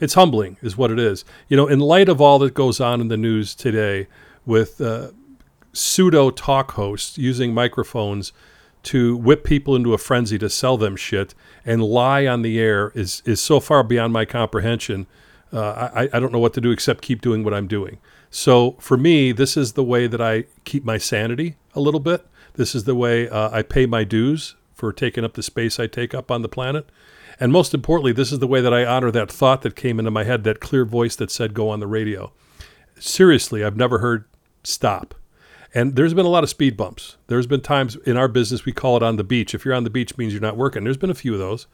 it's 0.00 0.14
humbling, 0.14 0.56
is 0.62 0.76
what 0.76 0.90
it 0.90 0.98
is. 0.98 1.24
You 1.48 1.56
know, 1.56 1.66
in 1.66 1.78
light 1.78 2.08
of 2.08 2.20
all 2.20 2.38
that 2.40 2.54
goes 2.54 2.80
on 2.80 3.00
in 3.00 3.08
the 3.08 3.16
news 3.16 3.54
today, 3.54 4.08
with 4.44 4.80
uh, 4.80 5.10
pseudo 5.72 6.30
talk 6.30 6.72
hosts 6.72 7.16
using 7.16 7.54
microphones 7.54 8.32
to 8.84 9.16
whip 9.16 9.44
people 9.44 9.76
into 9.76 9.94
a 9.94 9.98
frenzy 9.98 10.38
to 10.38 10.50
sell 10.50 10.76
them 10.76 10.96
shit 10.96 11.34
and 11.64 11.84
lie 11.84 12.26
on 12.26 12.42
the 12.42 12.58
air 12.58 12.90
is 12.94 13.22
is 13.24 13.40
so 13.40 13.60
far 13.60 13.84
beyond 13.84 14.12
my 14.12 14.24
comprehension. 14.24 15.06
Uh, 15.52 15.90
I, 15.94 16.08
I 16.14 16.20
don't 16.20 16.32
know 16.32 16.38
what 16.38 16.54
to 16.54 16.60
do 16.60 16.70
except 16.70 17.02
keep 17.02 17.20
doing 17.20 17.44
what 17.44 17.52
I'm 17.52 17.68
doing. 17.68 17.98
So 18.32 18.76
for 18.80 18.96
me, 18.96 19.30
this 19.30 19.58
is 19.58 19.74
the 19.74 19.84
way 19.84 20.06
that 20.06 20.20
I 20.20 20.44
keep 20.64 20.84
my 20.84 20.96
sanity 20.96 21.56
a 21.74 21.80
little 21.80 22.00
bit. 22.00 22.26
This 22.54 22.74
is 22.74 22.84
the 22.84 22.94
way 22.94 23.28
uh, 23.28 23.50
I 23.50 23.60
pay 23.60 23.84
my 23.84 24.04
dues 24.04 24.56
for 24.72 24.90
taking 24.90 25.22
up 25.22 25.34
the 25.34 25.42
space 25.42 25.78
I 25.78 25.86
take 25.86 26.14
up 26.14 26.30
on 26.30 26.40
the 26.40 26.48
planet. 26.48 26.88
And 27.38 27.52
most 27.52 27.74
importantly, 27.74 28.12
this 28.12 28.32
is 28.32 28.38
the 28.38 28.46
way 28.46 28.62
that 28.62 28.72
I 28.72 28.86
honor 28.86 29.10
that 29.10 29.30
thought 29.30 29.60
that 29.62 29.76
came 29.76 29.98
into 29.98 30.10
my 30.10 30.24
head, 30.24 30.44
that 30.44 30.60
clear 30.60 30.86
voice 30.86 31.14
that 31.16 31.30
said, 31.30 31.52
go 31.52 31.68
on 31.68 31.80
the 31.80 31.86
radio. 31.86 32.32
Seriously, 32.98 33.62
I've 33.62 33.76
never 33.76 33.98
heard 33.98 34.24
stop. 34.64 35.14
And 35.74 35.94
there's 35.94 36.14
been 36.14 36.26
a 36.26 36.30
lot 36.30 36.42
of 36.42 36.50
speed 36.50 36.74
bumps. 36.74 37.18
There's 37.26 37.46
been 37.46 37.60
times 37.60 37.96
in 37.96 38.16
our 38.16 38.28
business 38.28 38.64
we 38.64 38.72
call 38.72 38.96
it 38.96 39.02
on 39.02 39.16
the 39.16 39.24
beach. 39.24 39.54
If 39.54 39.66
you're 39.66 39.74
on 39.74 39.84
the 39.84 39.90
beach 39.90 40.16
means 40.16 40.32
you're 40.32 40.40
not 40.40 40.56
working. 40.56 40.84
There's 40.84 40.96
been 40.96 41.10
a 41.10 41.14
few 41.14 41.34
of 41.34 41.38
those. 41.38 41.66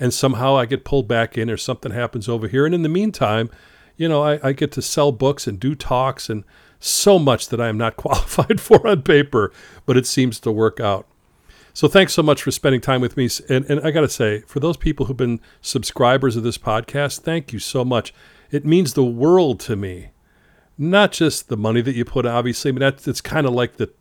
And 0.00 0.14
somehow 0.14 0.56
I 0.56 0.64
get 0.64 0.84
pulled 0.86 1.06
back 1.06 1.36
in 1.36 1.50
or 1.50 1.58
something 1.58 1.92
happens 1.92 2.30
over 2.30 2.48
here. 2.48 2.64
And 2.64 2.74
in 2.74 2.82
the 2.82 2.88
meantime, 2.88 3.50
you 3.98 4.08
know, 4.08 4.22
I, 4.22 4.40
I 4.42 4.52
get 4.52 4.72
to 4.72 4.82
sell 4.82 5.12
books 5.12 5.46
and 5.46 5.60
do 5.60 5.74
talks 5.74 6.30
and 6.30 6.44
so 6.80 7.18
much 7.18 7.48
that 7.48 7.60
I 7.60 7.68
am 7.68 7.76
not 7.76 7.96
qualified 7.98 8.60
for 8.60 8.86
on 8.86 9.02
paper, 9.02 9.52
but 9.84 9.98
it 9.98 10.06
seems 10.06 10.40
to 10.40 10.50
work 10.50 10.80
out. 10.80 11.06
So 11.74 11.86
thanks 11.86 12.12
so 12.12 12.22
much 12.22 12.42
for 12.42 12.50
spending 12.50 12.80
time 12.80 13.00
with 13.00 13.16
me. 13.16 13.28
And, 13.48 13.64
and 13.66 13.80
I 13.86 13.90
got 13.90 14.00
to 14.00 14.08
say, 14.08 14.40
for 14.46 14.58
those 14.58 14.76
people 14.76 15.06
who've 15.06 15.16
been 15.16 15.40
subscribers 15.60 16.34
of 16.34 16.42
this 16.42 16.58
podcast, 16.58 17.20
thank 17.20 17.52
you 17.52 17.58
so 17.58 17.84
much. 17.84 18.14
It 18.50 18.64
means 18.64 18.94
the 18.94 19.04
world 19.04 19.60
to 19.60 19.76
me. 19.76 20.10
Not 20.76 21.12
just 21.12 21.48
the 21.48 21.56
money 21.56 21.80
that 21.82 21.94
you 21.94 22.04
put, 22.04 22.24
obviously, 22.24 22.72
but 22.72 22.80
that's 22.80 23.06
it's 23.06 23.20
kind 23.20 23.46
of 23.46 23.52
like 23.52 23.76
the 23.76 23.92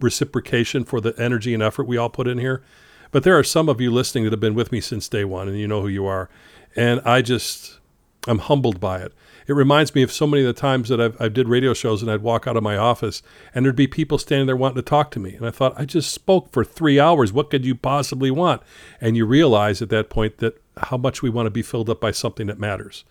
reciprocation 0.00 0.84
for 0.84 1.00
the 1.00 1.14
energy 1.18 1.54
and 1.54 1.62
effort 1.62 1.86
we 1.86 1.96
all 1.96 2.08
put 2.08 2.28
in 2.28 2.38
here. 2.38 2.62
But 3.10 3.22
there 3.22 3.38
are 3.38 3.44
some 3.44 3.68
of 3.68 3.80
you 3.80 3.90
listening 3.90 4.24
that 4.24 4.32
have 4.32 4.40
been 4.40 4.54
with 4.54 4.72
me 4.72 4.80
since 4.80 5.08
day 5.08 5.24
one, 5.24 5.48
and 5.48 5.58
you 5.58 5.68
know 5.68 5.82
who 5.82 5.88
you 5.88 6.06
are. 6.06 6.28
And 6.74 7.00
I 7.04 7.22
just, 7.22 7.78
I'm 8.26 8.38
humbled 8.38 8.80
by 8.80 9.00
it 9.00 9.12
it 9.46 9.52
reminds 9.52 9.94
me 9.94 10.02
of 10.02 10.12
so 10.12 10.26
many 10.26 10.42
of 10.42 10.46
the 10.46 10.60
times 10.60 10.88
that 10.88 11.00
I've, 11.00 11.20
I 11.20 11.28
did 11.28 11.48
radio 11.48 11.72
shows 11.72 12.02
and 12.02 12.10
I'd 12.10 12.22
walk 12.22 12.46
out 12.46 12.56
of 12.56 12.62
my 12.62 12.76
office 12.76 13.22
and 13.54 13.64
there'd 13.64 13.76
be 13.76 13.86
people 13.86 14.18
standing 14.18 14.46
there 14.46 14.56
wanting 14.56 14.76
to 14.76 14.82
talk 14.82 15.10
to 15.12 15.20
me. 15.20 15.34
And 15.34 15.46
I 15.46 15.50
thought, 15.50 15.74
I 15.76 15.84
just 15.84 16.12
spoke 16.12 16.50
for 16.50 16.64
three 16.64 16.98
hours. 16.98 17.32
What 17.32 17.50
could 17.50 17.64
you 17.64 17.76
possibly 17.76 18.30
want? 18.30 18.62
And 19.00 19.16
you 19.16 19.24
realize 19.24 19.80
at 19.80 19.90
that 19.90 20.10
point 20.10 20.38
that 20.38 20.60
how 20.76 20.96
much 20.96 21.22
we 21.22 21.30
want 21.30 21.46
to 21.46 21.50
be 21.50 21.62
filled 21.62 21.88
up 21.88 22.00
by 22.00 22.10
something 22.10 22.48
that 22.48 22.58
matters. 22.58 23.04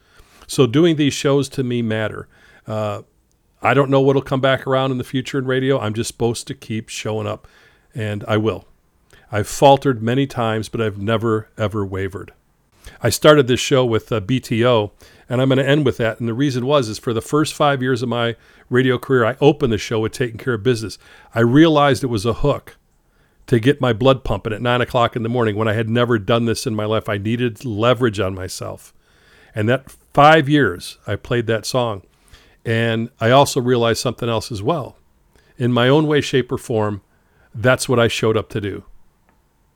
So 0.45 0.67
doing 0.67 0.97
these 0.97 1.13
shows 1.13 1.47
to 1.49 1.63
me 1.63 1.81
matter. 1.81 2.27
Uh, 2.67 3.03
I 3.61 3.73
don't 3.73 3.89
know 3.89 4.01
what'll 4.01 4.21
come 4.21 4.41
back 4.41 4.67
around 4.67 4.91
in 4.91 4.97
the 4.97 5.03
future 5.03 5.39
in 5.39 5.45
radio. 5.45 5.79
I'm 5.79 5.93
just 5.93 6.09
supposed 6.09 6.47
to 6.47 6.53
keep 6.53 6.89
showing 6.89 7.25
up, 7.25 7.47
and 7.95 8.23
I 8.27 8.37
will. 8.37 8.67
I've 9.31 9.47
faltered 9.47 10.03
many 10.03 10.27
times, 10.27 10.69
but 10.69 10.81
I've 10.81 10.99
never, 10.99 11.49
ever 11.57 11.83
wavered. 11.83 12.33
I 13.01 13.09
started 13.09 13.47
this 13.47 13.59
show 13.59 13.85
with 13.85 14.11
uh, 14.11 14.21
BTO, 14.21 14.91
and 15.29 15.41
I'm 15.41 15.49
going 15.49 15.57
to 15.57 15.67
end 15.67 15.85
with 15.85 15.97
that. 15.97 16.19
And 16.19 16.27
the 16.27 16.33
reason 16.33 16.65
was 16.65 16.87
is 16.87 16.99
for 16.99 17.13
the 17.13 17.21
first 17.21 17.53
five 17.53 17.81
years 17.81 18.01
of 18.01 18.09
my 18.09 18.35
radio 18.69 18.97
career, 18.97 19.25
I 19.25 19.37
opened 19.41 19.73
the 19.73 19.77
show 19.77 19.99
with 19.99 20.11
taking 20.11 20.37
care 20.37 20.53
of 20.53 20.63
business. 20.63 20.97
I 21.33 21.41
realized 21.41 22.03
it 22.03 22.07
was 22.07 22.25
a 22.25 22.33
hook 22.33 22.77
to 23.47 23.59
get 23.59 23.81
my 23.81 23.93
blood 23.93 24.23
pumping 24.23 24.53
at 24.53 24.61
nine 24.61 24.81
o'clock 24.81 25.15
in 25.15 25.23
the 25.23 25.29
morning 25.29 25.55
when 25.55 25.67
I 25.67 25.73
had 25.73 25.89
never 25.89 26.17
done 26.17 26.45
this 26.45 26.65
in 26.65 26.75
my 26.75 26.85
life. 26.85 27.07
I 27.07 27.17
needed 27.17 27.63
leverage 27.63 28.19
on 28.19 28.33
myself. 28.33 28.93
And 29.53 29.69
that 29.69 29.91
five 30.13 30.49
years, 30.49 30.97
I 31.05 31.15
played 31.15 31.47
that 31.47 31.65
song. 31.65 32.03
And 32.65 33.09
I 33.19 33.29
also 33.29 33.61
realized 33.61 34.01
something 34.01 34.27
else 34.27 34.51
as 34.51 34.63
well. 34.63 34.97
In 35.57 35.71
my 35.71 35.87
own 35.87 36.07
way, 36.07 36.19
shape, 36.21 36.51
or 36.51 36.57
form, 36.57 37.01
that's 37.53 37.87
what 37.87 37.99
I 37.99 38.07
showed 38.07 38.35
up 38.35 38.49
to 38.49 38.61
do 38.61 38.83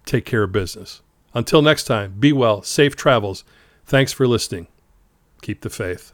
take 0.05 0.25
care 0.25 0.43
of 0.43 0.51
business. 0.51 1.01
Until 1.39 1.61
next 1.61 1.85
time, 1.85 2.15
be 2.19 2.33
well, 2.33 2.61
safe 2.63 2.97
travels. 2.97 3.45
Thanks 3.85 4.11
for 4.11 4.27
listening. 4.27 4.67
Keep 5.41 5.61
the 5.61 5.69
faith. 5.69 6.11